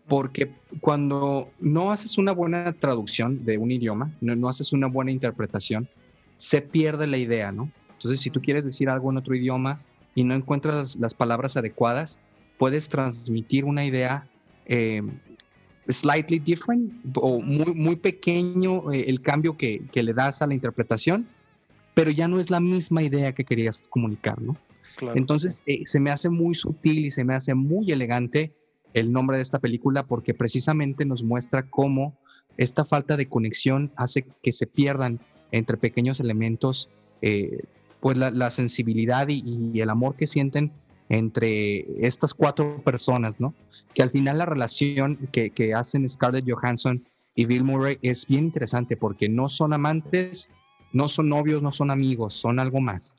porque 0.09 0.51
cuando 0.81 1.49
no 1.59 1.91
haces 1.91 2.17
una 2.17 2.33
buena 2.33 2.73
traducción 2.73 3.45
de 3.45 3.57
un 3.57 3.71
idioma, 3.71 4.11
no, 4.19 4.35
no 4.35 4.49
haces 4.49 4.73
una 4.73 4.87
buena 4.87 5.11
interpretación, 5.11 5.87
se 6.35 6.61
pierde 6.61 7.07
la 7.07 7.17
idea, 7.17 7.51
¿no? 7.51 7.71
Entonces, 7.91 8.19
si 8.19 8.29
tú 8.29 8.41
quieres 8.41 8.65
decir 8.65 8.89
algo 8.89 9.11
en 9.11 9.17
otro 9.17 9.35
idioma 9.35 9.81
y 10.15 10.23
no 10.23 10.33
encuentras 10.33 10.97
las 10.97 11.13
palabras 11.13 11.55
adecuadas, 11.55 12.17
puedes 12.57 12.89
transmitir 12.89 13.65
una 13.65 13.85
idea 13.85 14.27
eh, 14.65 15.01
slightly 15.87 16.39
different 16.39 16.91
o 17.15 17.39
muy, 17.39 17.73
muy 17.73 17.95
pequeño 17.95 18.91
eh, 18.91 19.05
el 19.07 19.21
cambio 19.21 19.57
que, 19.57 19.83
que, 19.91 20.03
le 20.03 20.13
das 20.13 20.41
a 20.41 20.47
la 20.47 20.53
interpretación, 20.53 21.27
pero 21.93 22.11
ya 22.11 22.27
no 22.27 22.39
es 22.39 22.49
la 22.49 22.59
misma 22.59 23.03
idea 23.03 23.33
que 23.33 23.43
querías 23.43 23.83
comunicar, 23.89 24.41
¿no? 24.41 24.57
Entonces, 25.15 25.63
eh, 25.65 25.83
se 25.85 25.99
me 25.99 26.11
hace 26.11 26.29
muy 26.29 26.55
sutil 26.55 27.05
y 27.05 27.11
se 27.11 27.23
me 27.23 27.33
hace 27.33 27.53
muy 27.53 27.91
elegante 27.91 28.51
el 28.93 29.11
nombre 29.11 29.37
de 29.37 29.43
esta 29.43 29.59
película 29.59 30.03
porque 30.03 30.33
precisamente 30.33 31.05
nos 31.05 31.23
muestra 31.23 31.69
cómo 31.69 32.17
esta 32.57 32.85
falta 32.85 33.17
de 33.17 33.27
conexión 33.27 33.91
hace 33.95 34.25
que 34.43 34.51
se 34.51 34.67
pierdan 34.67 35.19
entre 35.51 35.77
pequeños 35.77 36.19
elementos 36.19 36.89
eh, 37.21 37.63
pues 37.99 38.17
la, 38.17 38.49
sensibilidad 38.49 39.27
y, 39.27 39.79
el 39.79 39.89
amor 39.89 40.15
que 40.15 40.25
sienten 40.25 40.71
entre 41.09 42.05
estas 42.05 42.33
cuatro 42.33 42.81
personas, 42.83 43.39
¿no? 43.39 43.53
Que 43.93 44.03
al 44.03 44.09
final 44.09 44.37
la 44.37 44.45
relación 44.45 45.17
que, 45.31 45.73
hacen 45.73 46.07
Scarlett 46.07 46.49
Johansson 46.49 47.03
y 47.35 47.45
Bill 47.45 47.63
Murray 47.63 47.97
es 48.01 48.25
bien 48.25 48.45
interesante 48.45 48.95
porque 48.95 49.27
no 49.27 49.49
son 49.49 49.73
amantes, 49.73 50.49
no 50.93 51.09
son 51.09 51.29
novios, 51.29 51.61
no 51.61 51.71
son 51.71 51.91
amigos, 51.91 52.35
son 52.35 52.59
algo 52.59 52.79
más. 52.79 53.17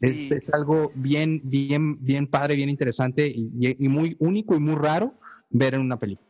Es, 0.00 0.50
algo 0.52 0.92
bien, 0.94 1.40
bien, 1.44 2.02
bien 2.04 2.26
padre, 2.26 2.56
bien 2.56 2.68
interesante 2.68 3.26
y 3.34 3.88
muy 3.88 4.16
único 4.18 4.54
y 4.54 4.60
muy 4.60 4.74
raro 4.74 5.14
ver 5.50 5.74
en 5.74 5.80
una 5.80 5.98
película. 5.98 6.26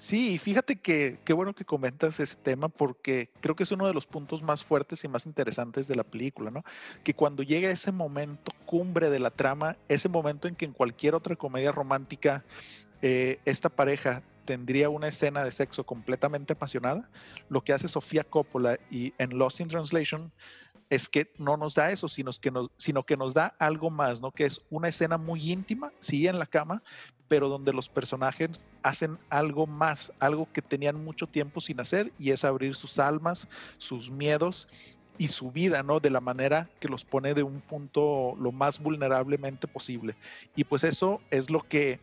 Sí, 0.00 0.38
fíjate 0.38 0.76
que 0.76 1.18
qué 1.26 1.34
bueno 1.34 1.54
que 1.54 1.66
comentas 1.66 2.20
ese 2.20 2.34
tema 2.36 2.70
porque 2.70 3.28
creo 3.40 3.54
que 3.54 3.64
es 3.64 3.70
uno 3.70 3.86
de 3.86 3.92
los 3.92 4.06
puntos 4.06 4.42
más 4.42 4.64
fuertes 4.64 5.04
y 5.04 5.08
más 5.08 5.26
interesantes 5.26 5.88
de 5.88 5.94
la 5.94 6.04
película, 6.04 6.50
¿no? 6.50 6.64
Que 7.04 7.12
cuando 7.12 7.42
llega 7.42 7.70
ese 7.70 7.92
momento 7.92 8.50
cumbre 8.64 9.10
de 9.10 9.18
la 9.18 9.30
trama, 9.30 9.76
ese 9.88 10.08
momento 10.08 10.48
en 10.48 10.56
que 10.56 10.64
en 10.64 10.72
cualquier 10.72 11.14
otra 11.14 11.36
comedia 11.36 11.70
romántica 11.70 12.46
eh, 13.02 13.40
esta 13.44 13.68
pareja 13.68 14.22
tendría 14.46 14.88
una 14.88 15.08
escena 15.08 15.44
de 15.44 15.50
sexo 15.50 15.84
completamente 15.84 16.54
apasionada, 16.54 17.10
lo 17.50 17.62
que 17.62 17.74
hace 17.74 17.86
Sofía 17.86 18.24
Coppola 18.24 18.78
y 18.90 19.12
en 19.18 19.36
Lost 19.36 19.60
in 19.60 19.68
Translation 19.68 20.32
es 20.90 21.08
que 21.08 21.32
no 21.38 21.56
nos 21.56 21.74
da 21.74 21.90
eso, 21.92 22.08
sino 22.08 22.32
que 22.32 22.50
nos, 22.50 22.68
sino 22.76 23.04
que 23.04 23.16
nos 23.16 23.32
da 23.32 23.54
algo 23.58 23.90
más, 23.90 24.20
¿no? 24.20 24.32
Que 24.32 24.44
es 24.44 24.60
una 24.70 24.88
escena 24.88 25.16
muy 25.16 25.50
íntima, 25.50 25.92
sí, 26.00 26.26
en 26.26 26.38
la 26.38 26.46
cama, 26.46 26.82
pero 27.28 27.48
donde 27.48 27.72
los 27.72 27.88
personajes 27.88 28.60
hacen 28.82 29.16
algo 29.30 29.68
más, 29.68 30.12
algo 30.18 30.48
que 30.52 30.62
tenían 30.62 31.02
mucho 31.02 31.28
tiempo 31.28 31.60
sin 31.60 31.80
hacer, 31.80 32.12
y 32.18 32.32
es 32.32 32.44
abrir 32.44 32.74
sus 32.74 32.98
almas, 32.98 33.46
sus 33.78 34.10
miedos 34.10 34.66
y 35.16 35.28
su 35.28 35.52
vida, 35.52 35.84
¿no? 35.84 36.00
De 36.00 36.10
la 36.10 36.20
manera 36.20 36.68
que 36.80 36.88
los 36.88 37.04
pone 37.04 37.34
de 37.34 37.44
un 37.44 37.60
punto 37.60 38.34
lo 38.36 38.50
más 38.50 38.80
vulnerablemente 38.80 39.68
posible. 39.68 40.16
Y 40.56 40.64
pues 40.64 40.82
eso 40.82 41.20
es 41.30 41.50
lo 41.50 41.60
que 41.60 42.00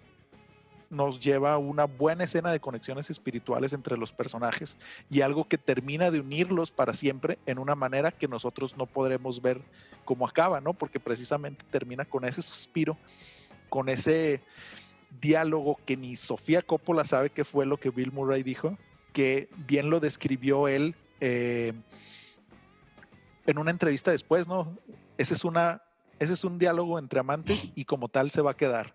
nos 0.89 1.19
lleva 1.19 1.53
a 1.53 1.57
una 1.57 1.85
buena 1.85 2.23
escena 2.23 2.51
de 2.51 2.59
conexiones 2.59 3.09
espirituales 3.09 3.73
entre 3.73 3.97
los 3.97 4.11
personajes 4.11 4.77
y 5.09 5.21
algo 5.21 5.47
que 5.47 5.57
termina 5.57 6.11
de 6.11 6.19
unirlos 6.19 6.71
para 6.71 6.93
siempre 6.93 7.37
en 7.45 7.59
una 7.59 7.75
manera 7.75 8.11
que 8.11 8.27
nosotros 8.27 8.77
no 8.77 8.85
podremos 8.85 9.41
ver 9.41 9.61
cómo 10.05 10.27
acaba, 10.27 10.61
¿no? 10.61 10.73
Porque 10.73 10.99
precisamente 10.99 11.65
termina 11.69 12.05
con 12.05 12.25
ese 12.25 12.41
suspiro, 12.41 12.97
con 13.69 13.89
ese 13.89 14.41
diálogo 15.21 15.79
que 15.85 15.97
ni 15.97 16.15
Sofía 16.15 16.61
Coppola 16.61 17.05
sabe 17.05 17.29
qué 17.29 17.43
fue 17.43 17.65
lo 17.65 17.77
que 17.77 17.89
Bill 17.89 18.11
Murray 18.11 18.43
dijo, 18.43 18.77
que 19.13 19.49
bien 19.67 19.89
lo 19.89 19.99
describió 19.99 20.67
él 20.67 20.95
eh, 21.19 21.73
en 23.45 23.57
una 23.57 23.71
entrevista 23.71 24.11
después, 24.11 24.47
¿no? 24.47 24.77
Ese 25.17 25.33
es 25.33 25.43
una, 25.43 25.81
ese 26.19 26.33
es 26.33 26.43
un 26.43 26.59
diálogo 26.59 26.99
entre 26.99 27.19
amantes 27.19 27.67
y 27.75 27.85
como 27.85 28.09
tal 28.09 28.29
se 28.29 28.41
va 28.41 28.51
a 28.51 28.57
quedar. 28.57 28.93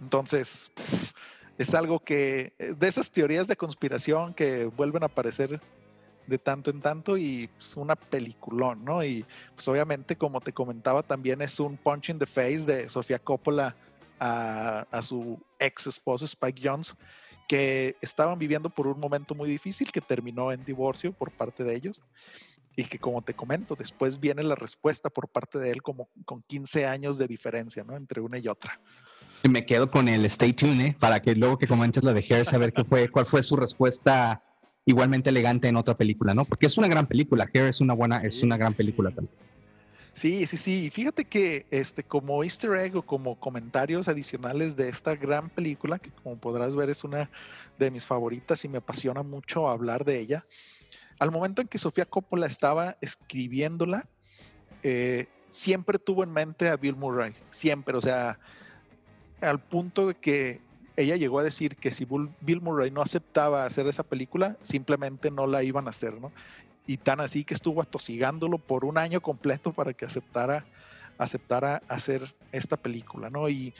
Entonces, 0.00 0.72
es 1.58 1.74
algo 1.74 2.00
que, 2.00 2.52
eh, 2.58 2.74
de 2.76 2.88
esas 2.88 3.10
teorías 3.10 3.46
de 3.46 3.56
conspiración 3.56 4.34
que 4.34 4.66
vuelven 4.66 5.02
a 5.02 5.06
aparecer 5.06 5.60
de 6.26 6.38
tanto 6.38 6.70
en 6.70 6.80
tanto 6.80 7.16
y 7.16 7.48
pues, 7.56 7.76
una 7.76 7.94
peliculón, 7.94 8.84
¿no? 8.84 9.04
Y 9.04 9.24
pues 9.54 9.66
obviamente, 9.68 10.16
como 10.16 10.40
te 10.40 10.52
comentaba, 10.52 11.02
también 11.02 11.40
es 11.40 11.60
un 11.60 11.76
punch 11.76 12.10
in 12.10 12.18
the 12.18 12.26
face 12.26 12.64
de 12.66 12.88
Sofía 12.88 13.18
Coppola 13.18 13.76
a, 14.18 14.86
a 14.90 15.02
su 15.02 15.38
ex 15.58 15.86
esposo 15.86 16.24
Spike 16.24 16.60
Jones, 16.62 16.96
que 17.46 17.96
estaban 18.00 18.38
viviendo 18.38 18.70
por 18.70 18.88
un 18.88 18.98
momento 18.98 19.34
muy 19.34 19.48
difícil 19.48 19.92
que 19.92 20.00
terminó 20.00 20.50
en 20.50 20.64
divorcio 20.64 21.12
por 21.12 21.30
parte 21.30 21.62
de 21.62 21.76
ellos 21.76 22.02
y 22.74 22.84
que 22.84 22.98
como 22.98 23.22
te 23.22 23.34
comento, 23.34 23.76
después 23.76 24.18
viene 24.18 24.42
la 24.42 24.56
respuesta 24.56 25.08
por 25.08 25.28
parte 25.28 25.58
de 25.58 25.70
él 25.70 25.80
como 25.80 26.08
con 26.24 26.42
15 26.42 26.86
años 26.86 27.18
de 27.18 27.28
diferencia, 27.28 27.84
¿no? 27.84 27.96
Entre 27.96 28.20
una 28.20 28.38
y 28.38 28.48
otra 28.48 28.80
me 29.48 29.66
quedo 29.66 29.90
con 29.90 30.08
el 30.08 30.24
stay 30.26 30.52
tuned, 30.52 30.80
¿eh? 30.80 30.96
para 30.98 31.20
que 31.20 31.34
luego 31.34 31.58
que 31.58 31.66
comentes 31.66 32.02
lo 32.02 32.12
de 32.12 32.24
Hair, 32.28 32.44
saber 32.44 32.72
qué 32.72 32.84
fue, 32.84 33.08
cuál 33.08 33.26
fue 33.26 33.42
su 33.42 33.56
respuesta 33.56 34.42
igualmente 34.84 35.30
elegante 35.30 35.68
en 35.68 35.76
otra 35.76 35.96
película, 35.96 36.32
¿no? 36.34 36.44
Porque 36.44 36.66
es 36.66 36.78
una 36.78 36.88
gran 36.88 37.06
película, 37.06 37.48
Hair 37.52 37.66
es 37.66 37.80
una 37.80 37.94
buena, 37.94 38.18
es 38.18 38.42
una 38.42 38.56
gran 38.56 38.72
película 38.72 39.10
también. 39.10 39.34
Sí, 40.16 40.46
sí, 40.46 40.56
sí. 40.56 40.88
Fíjate 40.90 41.26
que 41.26 41.66
este, 41.70 42.02
como 42.02 42.42
easter 42.42 42.74
egg 42.78 42.96
o 42.96 43.02
como 43.02 43.38
comentarios 43.38 44.08
adicionales 44.08 44.74
de 44.74 44.88
esta 44.88 45.14
gran 45.14 45.50
película, 45.50 45.98
que 45.98 46.10
como 46.10 46.38
podrás 46.38 46.74
ver 46.74 46.88
es 46.88 47.04
una 47.04 47.28
de 47.78 47.90
mis 47.90 48.06
favoritas 48.06 48.64
y 48.64 48.68
me 48.68 48.78
apasiona 48.78 49.22
mucho 49.22 49.68
hablar 49.68 50.06
de 50.06 50.18
ella, 50.18 50.46
al 51.18 51.30
momento 51.30 51.60
en 51.60 51.68
que 51.68 51.76
Sofía 51.76 52.06
Coppola 52.06 52.46
estaba 52.46 52.96
escribiéndola, 53.02 54.08
eh, 54.82 55.26
siempre 55.50 55.98
tuvo 55.98 56.22
en 56.22 56.32
mente 56.32 56.70
a 56.70 56.76
Bill 56.76 56.96
Murray, 56.96 57.34
siempre, 57.50 57.94
o 57.96 58.00
sea, 58.00 58.38
al 59.40 59.60
punto 59.60 60.06
de 60.06 60.14
que 60.14 60.60
ella 60.96 61.16
llegó 61.16 61.38
a 61.38 61.42
decir 61.42 61.76
que 61.76 61.92
si 61.92 62.06
Bill 62.40 62.60
Murray 62.60 62.90
no 62.90 63.02
aceptaba 63.02 63.64
hacer 63.64 63.86
esa 63.86 64.02
película, 64.02 64.56
simplemente 64.62 65.30
no 65.30 65.46
la 65.46 65.62
iban 65.62 65.86
a 65.86 65.90
hacer, 65.90 66.20
¿no? 66.20 66.32
Y 66.86 66.96
tan 66.96 67.20
así 67.20 67.44
que 67.44 67.54
estuvo 67.54 67.82
atosigándolo 67.82 68.58
por 68.58 68.84
un 68.84 68.96
año 68.96 69.20
completo 69.20 69.72
para 69.72 69.92
que 69.92 70.06
aceptara, 70.06 70.64
aceptara 71.18 71.82
hacer 71.88 72.34
esta 72.52 72.76
película, 72.76 73.28
¿no? 73.28 73.48
Y 73.48 73.74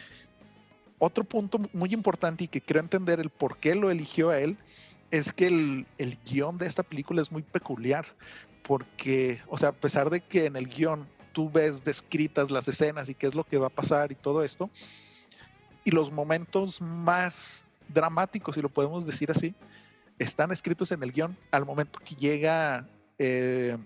otro 0.99 1.25
punto 1.25 1.61
muy 1.73 1.95
importante 1.95 2.45
y 2.45 2.49
que 2.49 2.61
creo 2.61 2.83
entender 2.83 3.21
el 3.21 3.31
por 3.31 3.59
qué 3.59 3.75
lo 3.75 3.91
eligió 3.91 4.31
a 4.31 4.39
él 4.39 4.59
es 5.11 5.33
que 5.33 5.47
el, 5.47 5.87
el 5.99 6.19
guion 6.25 6.59
de 6.59 6.67
esta 6.67 6.83
película 6.83 7.23
es 7.23 7.31
muy 7.31 7.43
peculiar, 7.43 8.07
porque, 8.63 9.41
o 9.47 9.57
sea, 9.57 9.71
a 9.71 9.73
pesar 9.73 10.11
de 10.11 10.21
que 10.21 10.47
en 10.47 10.57
el 10.57 10.67
guion 10.67 11.07
tú 11.33 11.51
ves 11.51 11.85
descritas 11.85 12.51
las 12.51 12.67
escenas 12.67 13.09
y 13.09 13.15
qué 13.15 13.27
es 13.27 13.35
lo 13.35 13.45
que 13.45 13.59
va 13.59 13.69
a 13.69 13.71
pasar 13.71 14.11
y 14.11 14.17
todo 14.17 14.43
esto, 14.43 14.69
y 15.87 15.93
los 15.93 16.11
momentos 16.11 16.81
más 16.81 17.65
dramáticos, 17.95 18.57
si 18.57 18.61
lo 18.61 18.69
podemos 18.69 19.07
decir 19.07 19.31
así, 19.31 19.55
están 20.19 20.51
escritos 20.51 20.91
en 20.91 21.01
el 21.05 21.13
guion 21.13 21.39
al 21.53 21.65
momento 21.65 22.01
que 22.05 22.17
llega 22.17 22.89
eh, 23.21 23.77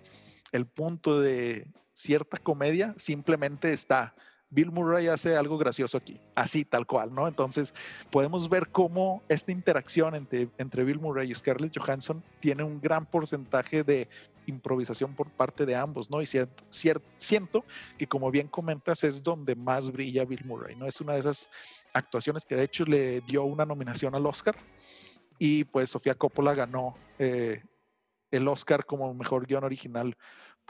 el 0.50 0.64
punto 0.64 1.20
de 1.20 1.66
cierta 1.92 2.38
comedia, 2.38 2.94
simplemente 2.96 3.74
está. 3.74 4.14
Bill 4.50 4.72
Murray 4.72 5.06
hace 5.06 5.36
algo 5.36 5.58
gracioso 5.58 5.96
aquí, 5.96 6.20
así 6.34 6.64
tal 6.64 6.86
cual, 6.86 7.14
¿no? 7.14 7.28
Entonces 7.28 7.72
podemos 8.10 8.48
ver 8.48 8.68
cómo 8.68 9.22
esta 9.28 9.52
interacción 9.52 10.16
entre, 10.16 10.48
entre 10.58 10.82
Bill 10.82 10.98
Murray 10.98 11.30
y 11.30 11.34
Scarlett 11.34 11.78
Johansson 11.78 12.22
tiene 12.40 12.64
un 12.64 12.80
gran 12.80 13.06
porcentaje 13.06 13.84
de 13.84 14.08
improvisación 14.46 15.14
por 15.14 15.30
parte 15.30 15.66
de 15.66 15.76
ambos, 15.76 16.10
¿no? 16.10 16.20
Y 16.20 16.26
siento 16.26 17.64
que 17.96 18.06
como 18.08 18.32
bien 18.32 18.48
comentas 18.48 19.04
es 19.04 19.22
donde 19.22 19.54
más 19.54 19.92
brilla 19.92 20.24
Bill 20.24 20.44
Murray, 20.44 20.74
¿no? 20.74 20.86
Es 20.86 21.00
una 21.00 21.14
de 21.14 21.20
esas 21.20 21.48
actuaciones 21.92 22.44
que 22.44 22.56
de 22.56 22.64
hecho 22.64 22.84
le 22.84 23.20
dio 23.20 23.44
una 23.44 23.64
nominación 23.64 24.16
al 24.16 24.26
Oscar 24.26 24.56
y 25.38 25.64
pues 25.64 25.90
Sofía 25.90 26.14
Coppola 26.14 26.54
ganó 26.54 26.96
eh, 27.18 27.62
el 28.30 28.48
Oscar 28.48 28.84
como 28.84 29.14
mejor 29.14 29.46
guion 29.46 29.64
original 29.64 30.16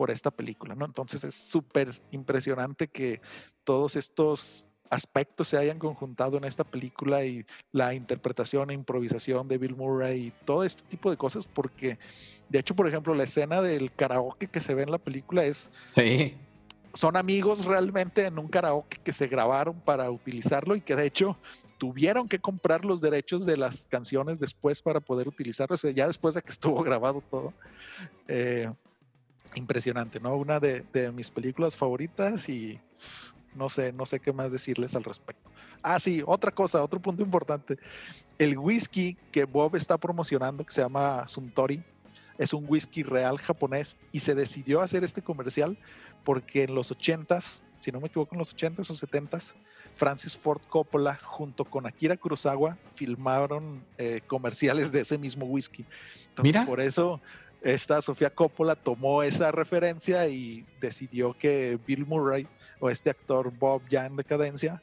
por 0.00 0.10
esta 0.10 0.30
película, 0.30 0.74
¿no? 0.74 0.86
Entonces 0.86 1.24
es 1.24 1.34
súper 1.34 2.00
impresionante 2.10 2.88
que 2.88 3.20
todos 3.64 3.96
estos 3.96 4.70
aspectos 4.88 5.48
se 5.48 5.58
hayan 5.58 5.78
conjuntado 5.78 6.38
en 6.38 6.44
esta 6.44 6.64
película 6.64 7.22
y 7.26 7.44
la 7.70 7.92
interpretación 7.92 8.70
e 8.70 8.72
improvisación 8.72 9.46
de 9.46 9.58
Bill 9.58 9.76
Murray 9.76 10.28
y 10.28 10.30
todo 10.46 10.64
este 10.64 10.84
tipo 10.84 11.10
de 11.10 11.18
cosas, 11.18 11.46
porque 11.46 11.98
de 12.48 12.58
hecho, 12.58 12.74
por 12.74 12.88
ejemplo, 12.88 13.14
la 13.14 13.24
escena 13.24 13.60
del 13.60 13.92
karaoke 13.92 14.46
que 14.46 14.60
se 14.60 14.72
ve 14.72 14.84
en 14.84 14.90
la 14.90 14.96
película 14.96 15.44
es 15.44 15.68
sí 15.94 16.34
son 16.94 17.18
amigos 17.18 17.66
realmente 17.66 18.24
en 18.24 18.38
un 18.38 18.48
karaoke 18.48 19.00
que 19.04 19.12
se 19.12 19.26
grabaron 19.26 19.78
para 19.80 20.10
utilizarlo 20.10 20.76
y 20.76 20.80
que 20.80 20.96
de 20.96 21.04
hecho 21.04 21.36
tuvieron 21.76 22.26
que 22.26 22.38
comprar 22.38 22.86
los 22.86 23.02
derechos 23.02 23.44
de 23.44 23.58
las 23.58 23.84
canciones 23.84 24.40
después 24.40 24.80
para 24.80 25.00
poder 25.00 25.28
utilizarlos, 25.28 25.82
ya 25.82 26.06
después 26.06 26.34
de 26.34 26.40
que 26.40 26.52
estuvo 26.52 26.82
grabado 26.82 27.22
todo. 27.30 27.52
Eh, 28.28 28.70
impresionante, 29.54 30.20
¿no? 30.20 30.36
Una 30.36 30.60
de, 30.60 30.84
de, 30.92 31.12
mis 31.12 31.30
películas 31.30 31.76
favoritas 31.76 32.48
y 32.48 32.80
no 33.54 33.68
sé, 33.68 33.92
no 33.92 34.06
sé 34.06 34.20
qué 34.20 34.32
más 34.32 34.52
decirles 34.52 34.94
al 34.94 35.04
respecto. 35.04 35.50
Ah, 35.82 35.98
sí, 35.98 36.22
otra 36.26 36.50
cosa, 36.50 36.82
otro 36.82 37.00
punto 37.00 37.22
importante. 37.22 37.78
El 38.38 38.58
whisky 38.58 39.16
que 39.32 39.44
Bob 39.44 39.76
está 39.76 39.98
promocionando, 39.98 40.64
que 40.64 40.72
se 40.72 40.82
llama 40.82 41.26
Suntory, 41.26 41.82
es 42.38 42.54
un 42.54 42.64
whisky 42.66 43.02
real 43.02 43.38
japonés 43.38 43.96
y 44.12 44.20
se 44.20 44.34
decidió 44.34 44.80
hacer 44.80 45.04
este 45.04 45.20
comercial 45.20 45.76
porque 46.24 46.62
en 46.62 46.74
los 46.74 46.90
80s, 46.90 47.60
si 47.78 47.92
no 47.92 48.00
me 48.00 48.08
equivoco, 48.08 48.34
en 48.34 48.38
los 48.38 48.56
80s 48.56 48.90
o 48.90 48.94
70s, 48.94 49.52
Francis 49.94 50.36
Ford 50.36 50.62
Coppola 50.68 51.18
junto 51.22 51.66
con 51.66 51.86
Akira 51.86 52.16
Kurosawa 52.16 52.78
filmaron 52.94 53.84
eh, 53.98 54.22
comerciales 54.26 54.90
de 54.90 55.00
ese 55.00 55.18
mismo 55.18 55.44
whisky. 55.44 55.84
Mira. 56.42 56.64
por 56.64 56.80
eso 56.80 57.20
esta 57.62 58.00
Sofía 58.00 58.30
Coppola 58.30 58.74
tomó 58.74 59.22
esa 59.22 59.52
referencia 59.52 60.26
y 60.28 60.64
decidió 60.80 61.34
que 61.36 61.78
Bill 61.86 62.06
Murray 62.06 62.46
o 62.80 62.88
este 62.88 63.10
actor 63.10 63.52
Bob 63.58 63.82
ya 63.88 64.06
en 64.06 64.16
decadencia 64.16 64.82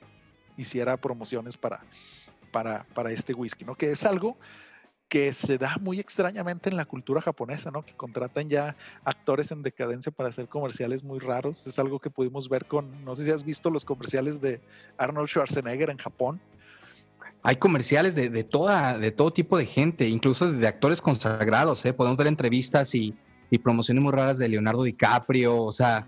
hiciera 0.57 0.97
promociones 0.97 1.57
para, 1.57 1.84
para, 2.51 2.86
para 2.93 3.11
este 3.11 3.34
whisky, 3.34 3.65
¿no? 3.65 3.75
Que 3.75 3.91
es 3.91 4.05
algo 4.05 4.38
que 5.07 5.32
se 5.32 5.57
da 5.57 5.78
muy 5.80 5.99
extrañamente 5.99 6.69
en 6.69 6.75
la 6.75 6.86
cultura 6.86 7.21
japonesa, 7.21 7.71
¿no? 7.71 7.84
Que 7.84 7.93
contratan 7.93 8.49
ya 8.49 8.75
actores 9.05 9.51
en 9.51 9.63
decadencia 9.63 10.11
para 10.11 10.30
hacer 10.30 10.49
comerciales 10.49 11.03
muy 11.03 11.19
raros. 11.19 11.65
Es 11.65 11.80
algo 11.80 11.99
que 11.99 12.09
pudimos 12.09 12.49
ver 12.49 12.65
con, 12.65 13.05
no 13.05 13.15
sé 13.15 13.23
si 13.23 13.32
has 13.32 13.43
visto 13.43 13.69
los 13.69 13.86
comerciales 13.86 14.41
de 14.41 14.59
Arnold 14.97 15.30
Schwarzenegger 15.30 15.89
en 15.89 15.97
Japón. 15.97 16.41
Hay 17.44 17.56
comerciales 17.58 18.16
de, 18.16 18.44
toda, 18.44 18.98
de 18.98 19.12
todo 19.12 19.32
tipo 19.32 19.58
de 19.58 19.66
gente, 19.66 20.08
incluso 20.08 20.52
de 20.52 20.68
actores 20.68 21.02
consagrados, 21.02 21.86
¿eh? 21.86 21.94
Podemos 21.94 22.18
ver 22.18 22.28
entrevistas 22.28 22.94
y, 22.96 23.16
promociones 23.64 24.04
muy 24.04 24.12
raras 24.12 24.38
de 24.38 24.50
Leonardo 24.50 24.84
DiCaprio, 24.84 25.64
o 25.64 25.72
sea, 25.72 26.06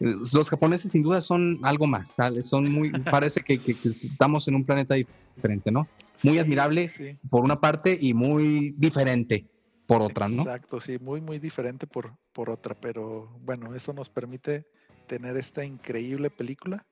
los 0.00 0.50
japoneses 0.50 0.90
sin 0.90 1.02
duda 1.02 1.20
son 1.20 1.60
algo 1.62 1.86
más, 1.86 2.16
son 2.40 2.70
muy, 2.72 2.90
parece 3.10 3.42
que, 3.42 3.60
estamos 3.84 4.48
en 4.48 4.56
un 4.56 4.64
planeta 4.64 4.96
diferente, 4.96 5.70
¿no? 5.70 5.86
Muy 6.24 6.38
admirable 6.38 6.90
por 7.30 7.44
una 7.44 7.60
parte 7.60 7.96
y 8.00 8.12
muy 8.12 8.74
diferente 8.76 9.46
por 9.86 10.02
otra, 10.02 10.28
¿no? 10.28 10.42
Exacto, 10.42 10.80
sí, 10.80 10.98
muy, 10.98 11.20
muy 11.20 11.38
diferente 11.38 11.86
por, 11.86 12.16
por 12.32 12.50
otra, 12.50 12.74
pero 12.74 13.30
bueno, 13.44 13.74
eso 13.74 13.92
nos 13.92 14.08
permite 14.08 14.66
tener 15.06 15.36
esta 15.36 15.64
increíble 15.64 16.30
película 16.30 16.84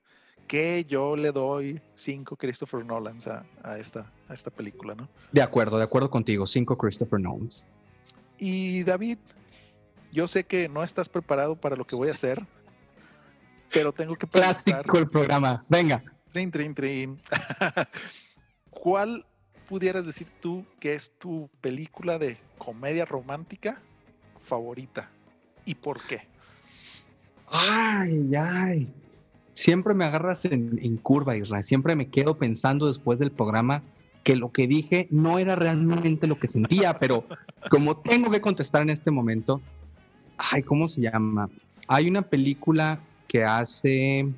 que 0.47 0.84
yo 0.84 1.16
le 1.16 1.32
doy 1.32 1.80
cinco 1.95 2.36
Christopher 2.36 2.84
Nolans 2.84 3.26
a, 3.26 3.45
a, 3.62 3.78
esta, 3.78 4.11
a 4.28 4.34
esta 4.34 4.51
película, 4.51 4.95
¿no? 4.95 5.09
De 5.32 5.43
acuerdo, 5.43 5.78
de 5.78 5.84
acuerdo 5.84 6.11
contigo, 6.11 6.47
cinco 6.47 6.76
Christopher 6.76 7.20
Nolans. 7.20 7.66
Y 8.38 8.82
David, 8.82 9.18
yo 10.12 10.28
sé 10.28 10.45
que 10.45 10.68
no 10.68 10.82
estás 10.82 11.09
preparado 11.09 11.57
para 11.57 11.76
lo 11.76 11.86
que 11.86 11.97
voy 11.97 12.09
a 12.09 12.12
hacer, 12.12 12.45
pero 13.72 13.93
tengo 13.93 14.16
que 14.16 14.26
Clásico 14.26 14.99
el 14.99 15.09
programa. 15.09 15.64
Venga. 15.68 16.03
Trin, 16.32 16.51
trin, 16.51 16.74
trin. 16.74 17.20
¿Cuál 18.70 19.24
pudieras 19.68 20.05
decir 20.05 20.28
tú 20.40 20.66
que 20.80 20.95
es 20.95 21.12
tu 21.18 21.49
película 21.61 22.18
de 22.18 22.36
comedia 22.59 23.05
romántica 23.05 23.80
favorita? 24.40 25.11
¿Y 25.64 25.74
por 25.74 26.07
qué? 26.07 26.26
Ay, 27.47 28.34
ay. 28.34 28.93
Siempre 29.55 29.94
me 29.94 30.05
agarras 30.05 30.44
en, 30.44 30.96
curva, 30.98 31.36
Israel. 31.36 31.62
Siempre 31.62 31.96
me 31.96 32.09
quedo 32.09 32.38
pensando 32.38 32.88
después 32.88 33.18
del 33.18 33.30
programa 33.30 33.82
que 34.24 34.36
lo 34.36 34.53
que 34.53 34.66
dije 34.66 35.09
no 35.11 35.38
era 35.38 35.57
realmente 35.57 36.26
lo 36.26 36.38
que 36.38 36.46
sentía, 36.46 36.98
pero 36.98 37.24
como 37.70 37.96
tengo 37.96 38.30
que 38.30 38.40
contestar 38.40 38.82
en 38.82 38.90
este 38.90 39.11
momento, 39.11 39.61
ay, 40.38 40.62
¿cómo 40.62 40.88
se 40.88 41.03
llama? 41.03 41.50
Hay 41.88 42.09
una 42.09 42.22
película 42.22 43.00
que 43.26 43.44
hace 43.44 44.28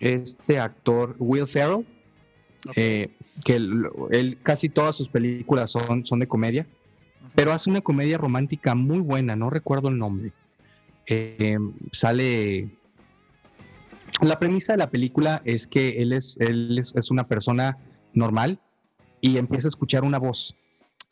este 0.00 0.58
actor 0.58 1.16
Will 1.18 1.48
Ferrell, 1.48 1.86
eh, 2.76 3.08
que 3.44 3.56
él, 3.56 4.38
casi 4.42 4.68
todas 4.68 4.96
sus 4.96 5.08
películas 5.08 5.70
son, 5.70 6.04
son 6.04 6.18
de 6.20 6.28
comedia, 6.28 6.66
pero 7.34 7.52
hace 7.52 7.70
una 7.70 7.80
comedia 7.80 8.18
romántica 8.18 8.74
muy 8.74 8.98
buena, 8.98 9.34
no 9.34 9.50
recuerdo 9.50 9.88
el 9.88 9.98
nombre. 9.98 10.32
Eh, 11.06 11.58
sale... 11.92 12.68
La 14.22 14.38
premisa 14.38 14.72
de 14.72 14.78
la 14.78 14.90
película 14.90 15.42
es 15.44 15.66
que 15.66 16.02
él 16.02 16.12
es, 16.12 16.36
él 16.40 16.78
es, 16.78 17.10
una 17.10 17.26
persona 17.26 17.76
normal 18.12 18.60
y 19.20 19.38
empieza 19.38 19.68
a 19.68 19.70
escuchar 19.70 20.04
una 20.04 20.18
voz. 20.18 20.54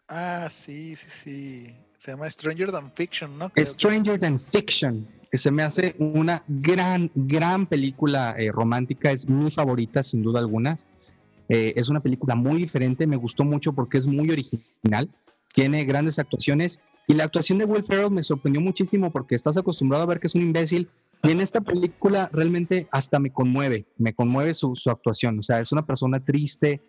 Ah, 0.09 0.49
sí, 0.51 0.95
sí, 0.97 1.09
sí. 1.11 1.77
Se 1.99 2.13
llama 2.13 2.29
Stranger 2.29 2.71
Than 2.71 2.93
Fiction, 2.93 3.39
¿no? 3.39 3.51
Stranger 3.57 4.19
Than 4.19 4.41
Fiction 4.41 5.07
que 5.33 5.39
se 5.39 5.51
me 5.51 5.63
hace 5.63 5.95
una 5.99 6.45
gran, 6.47 7.11
gran 7.15 7.65
película 7.65 8.35
eh, 8.37 8.53
romántica, 8.53 9.11
es 9.11 9.27
mi 9.27 9.51
favorita 9.51 10.03
sin 10.03 10.23
duda 10.23 10.41
alguna. 10.41 10.77
Eh, 11.49 11.73
es 11.75 11.89
una 11.89 12.01
película 12.01 12.35
muy 12.35 12.59
diferente, 12.59 13.07
me 13.07 13.17
gustó 13.17 13.43
mucho 13.43 13.73
porque 13.73 13.97
es 13.97 14.07
muy 14.07 14.31
original, 14.31 15.09
tiene 15.55 15.85
grandes 15.85 16.19
actuaciones 16.19 16.81
y 17.09 17.15
la 17.15 17.25
actuación 17.25 17.59
de 17.59 17.65
Will 17.65 17.83
Ferrell 17.83 18.11
me 18.11 18.23
sorprendió 18.23 18.61
muchísimo 18.61 19.11
porque 19.11 19.35
estás 19.35 19.57
acostumbrado 19.57 20.05
a 20.05 20.07
ver 20.07 20.21
que 20.21 20.27
es 20.27 20.35
un 20.35 20.43
imbécil 20.43 20.91
y 21.23 21.31
en 21.31 21.41
esta 21.41 21.61
película 21.61 22.29
realmente 22.33 22.89
hasta 22.91 23.19
me 23.19 23.33
conmueve, 23.33 23.87
me 23.97 24.13
conmueve 24.13 24.55
su, 24.55 24.75
su 24.75 24.91
actuación, 24.91 25.39
o 25.39 25.43
sea, 25.43 25.61
es 25.61 25.73
una 25.73 25.87
persona 25.87 26.25
triste, 26.25 26.81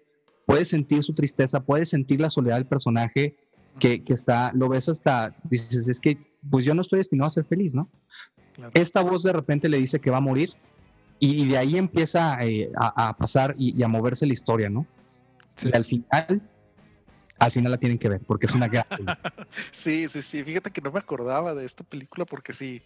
puedes 0.45 0.69
sentir 0.69 1.03
su 1.03 1.13
tristeza, 1.13 1.63
puedes 1.63 1.89
sentir 1.89 2.19
la 2.19 2.29
soledad 2.29 2.55
del 2.55 2.65
personaje 2.65 3.37
que, 3.79 4.03
que, 4.03 4.13
está, 4.13 4.51
lo 4.53 4.69
ves 4.69 4.89
hasta, 4.89 5.35
dices, 5.43 5.87
es 5.87 5.99
que 5.99 6.17
pues 6.49 6.65
yo 6.65 6.73
no 6.73 6.81
estoy 6.81 6.97
destinado 6.97 7.27
a 7.27 7.31
ser 7.31 7.45
feliz, 7.45 7.73
¿no? 7.73 7.89
Esta 8.73 9.01
voz 9.01 9.23
de 9.23 9.33
repente 9.33 9.69
le 9.69 9.77
dice 9.77 9.99
que 9.99 10.11
va 10.11 10.17
a 10.17 10.21
morir 10.21 10.51
y, 11.19 11.47
de 11.47 11.57
ahí 11.57 11.77
empieza 11.77 12.37
eh, 12.41 12.71
a, 12.75 13.15
pasar 13.17 13.55
y, 13.57 13.81
a 13.81 13.87
moverse 13.87 14.25
la 14.25 14.33
historia, 14.33 14.69
¿no? 14.69 14.85
Y 15.63 15.75
al 15.75 15.85
final, 15.85 16.41
al 17.39 17.51
final 17.51 17.71
la 17.71 17.77
tienen 17.77 17.97
que 17.97 18.09
ver 18.09 18.21
porque 18.21 18.45
es 18.45 18.55
una 18.55 18.67
gran 18.67 18.85
Sí, 19.71 20.07
sí, 20.07 20.21
sí. 20.21 20.43
Fíjate 20.43 20.71
que 20.71 20.81
no 20.81 20.91
me 20.91 20.99
acordaba 20.99 21.53
de 21.53 21.65
esta 21.65 21.83
película 21.83 22.25
porque 22.25 22.53
sí, 22.53 22.81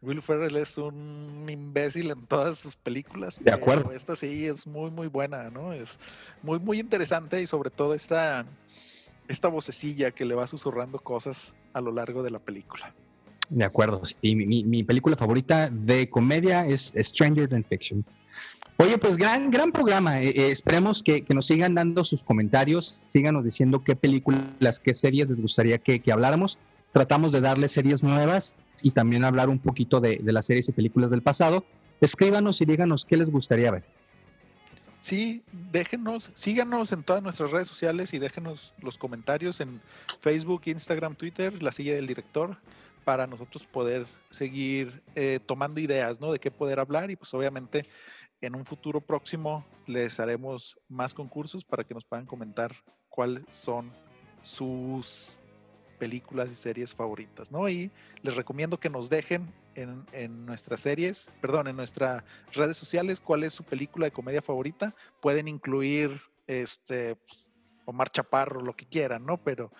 Will 0.00 0.22
Ferrell 0.22 0.56
es 0.56 0.78
un 0.78 1.46
imbécil 1.48 2.10
en 2.10 2.26
todas 2.26 2.58
sus 2.58 2.76
películas. 2.76 3.40
De 3.42 3.52
acuerdo. 3.52 3.92
esta 3.92 4.16
sí 4.16 4.46
es 4.46 4.66
muy, 4.66 4.90
muy 4.90 5.08
buena, 5.08 5.50
¿no? 5.50 5.72
Es 5.72 5.98
muy, 6.42 6.58
muy 6.58 6.80
interesante 6.80 7.40
y 7.40 7.46
sobre 7.46 7.70
todo 7.70 7.94
esta, 7.94 8.44
esta 9.28 9.48
vocecilla 9.48 10.10
que 10.10 10.24
le 10.24 10.34
va 10.34 10.46
susurrando 10.46 10.98
cosas 10.98 11.54
a 11.72 11.80
lo 11.80 11.92
largo 11.92 12.22
de 12.22 12.30
la 12.30 12.38
película. 12.38 12.94
De 13.48 13.64
acuerdo, 13.64 14.04
sí. 14.04 14.16
Mi, 14.22 14.64
mi, 14.64 14.82
película 14.82 15.16
favorita 15.16 15.68
de 15.68 16.08
comedia 16.08 16.64
es 16.64 16.92
Stranger 16.96 17.48
Than 17.48 17.64
Fiction. 17.64 18.04
Oye, 18.78 18.98
pues 18.98 19.16
gran, 19.16 19.50
gran 19.50 19.70
programa. 19.70 20.20
Eh, 20.20 20.30
eh, 20.30 20.50
esperemos 20.50 21.02
que, 21.02 21.24
que, 21.24 21.34
nos 21.34 21.46
sigan 21.46 21.74
dando 21.74 22.04
sus 22.04 22.24
comentarios, 22.24 23.04
síganos 23.06 23.44
diciendo 23.44 23.84
qué 23.84 23.94
películas, 23.94 24.80
qué 24.80 24.94
series 24.94 25.28
les 25.28 25.40
gustaría 25.40 25.78
que, 25.78 26.00
que 26.00 26.12
habláramos. 26.12 26.58
Tratamos 26.92 27.32
de 27.32 27.40
darles 27.40 27.72
series 27.72 28.02
nuevas 28.02 28.56
y 28.82 28.90
también 28.90 29.24
hablar 29.24 29.48
un 29.48 29.58
poquito 29.58 30.00
de, 30.00 30.16
de, 30.16 30.32
las 30.32 30.46
series 30.46 30.68
y 30.68 30.72
películas 30.72 31.10
del 31.10 31.22
pasado. 31.22 31.64
Escríbanos 32.00 32.60
y 32.60 32.64
díganos 32.64 33.04
qué 33.04 33.16
les 33.16 33.30
gustaría 33.30 33.70
ver. 33.70 33.84
Sí, 35.00 35.42
déjenos, 35.72 36.30
síganos 36.34 36.92
en 36.92 37.02
todas 37.02 37.22
nuestras 37.22 37.50
redes 37.50 37.66
sociales 37.66 38.14
y 38.14 38.18
déjenos 38.18 38.72
los 38.80 38.98
comentarios 38.98 39.60
en 39.60 39.80
Facebook, 40.20 40.62
Instagram, 40.66 41.16
Twitter, 41.16 41.60
la 41.62 41.72
silla 41.72 41.94
del 41.94 42.06
director 42.06 42.56
para 43.04 43.26
nosotros 43.26 43.64
poder 43.64 44.06
seguir 44.30 45.02
eh, 45.14 45.40
tomando 45.44 45.80
ideas, 45.80 46.20
¿no? 46.20 46.32
De 46.32 46.38
qué 46.38 46.50
poder 46.50 46.78
hablar 46.78 47.10
y 47.10 47.16
pues 47.16 47.34
obviamente 47.34 47.84
en 48.42 48.54
un 48.54 48.66
futuro 48.66 49.00
próximo 49.00 49.64
les 49.86 50.20
haremos 50.20 50.76
más 50.88 51.14
concursos 51.14 51.64
para 51.64 51.84
que 51.84 51.94
nos 51.94 52.04
puedan 52.04 52.26
comentar 52.26 52.74
cuáles 53.08 53.44
son 53.50 53.90
sus 54.42 55.38
películas 55.98 56.50
y 56.50 56.56
series 56.56 56.94
favoritas, 56.94 57.52
¿no? 57.52 57.68
Y 57.68 57.90
les 58.22 58.34
recomiendo 58.34 58.78
que 58.78 58.90
nos 58.90 59.08
dejen 59.08 59.52
en, 59.76 60.04
en, 60.12 60.44
nuestras 60.44 60.80
series, 60.80 61.30
perdón, 61.40 61.68
en 61.68 61.76
nuestras 61.76 62.24
redes 62.52 62.76
sociales 62.76 63.20
cuál 63.20 63.44
es 63.44 63.52
su 63.52 63.62
película 63.62 64.06
de 64.06 64.10
comedia 64.10 64.42
favorita. 64.42 64.94
Pueden 65.20 65.46
incluir 65.46 66.20
este 66.48 67.14
pues, 67.14 67.48
Omar 67.84 68.10
Chaparro, 68.10 68.60
lo 68.60 68.74
que 68.74 68.86
quieran, 68.86 69.24
¿no? 69.24 69.36
Pero 69.38 69.70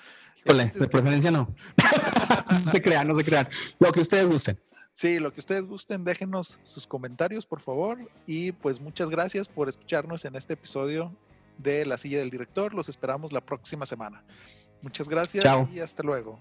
de 0.45 0.89
preferencia 0.89 1.31
no. 1.31 1.49
no 2.65 2.71
se 2.71 2.83
crean, 2.83 3.09
no 3.09 3.17
se 3.17 3.25
crean. 3.25 3.49
Lo 3.79 3.93
que 3.93 4.01
ustedes 4.01 4.27
gusten. 4.27 4.59
Sí, 4.93 5.19
lo 5.19 5.33
que 5.33 5.41
ustedes 5.41 5.65
gusten, 5.67 6.05
déjenos 6.05 6.59
sus 6.63 6.87
comentarios, 6.87 7.47
por 7.47 7.61
favor. 7.61 7.99
Y 8.27 8.53
pues 8.53 8.81
muchas 8.81 9.09
gracias 9.09 9.49
por 9.49 9.69
escucharnos 9.69 10.25
en 10.25 10.37
este 10.37 10.55
episodio 10.55 11.13
de 11.59 11.87
La 11.87 11.97
Silla 11.97 12.19
del 12.19 12.31
Director. 12.31 12.75
Los 12.75 12.89
esperamos 12.89 13.33
la 13.33 13.41
próxima 13.41 13.87
semana. 13.87 14.23
Muchas 14.83 15.09
gracias 15.09 15.45
y 15.73 15.81
hasta 15.81 16.03
luego. 16.03 16.39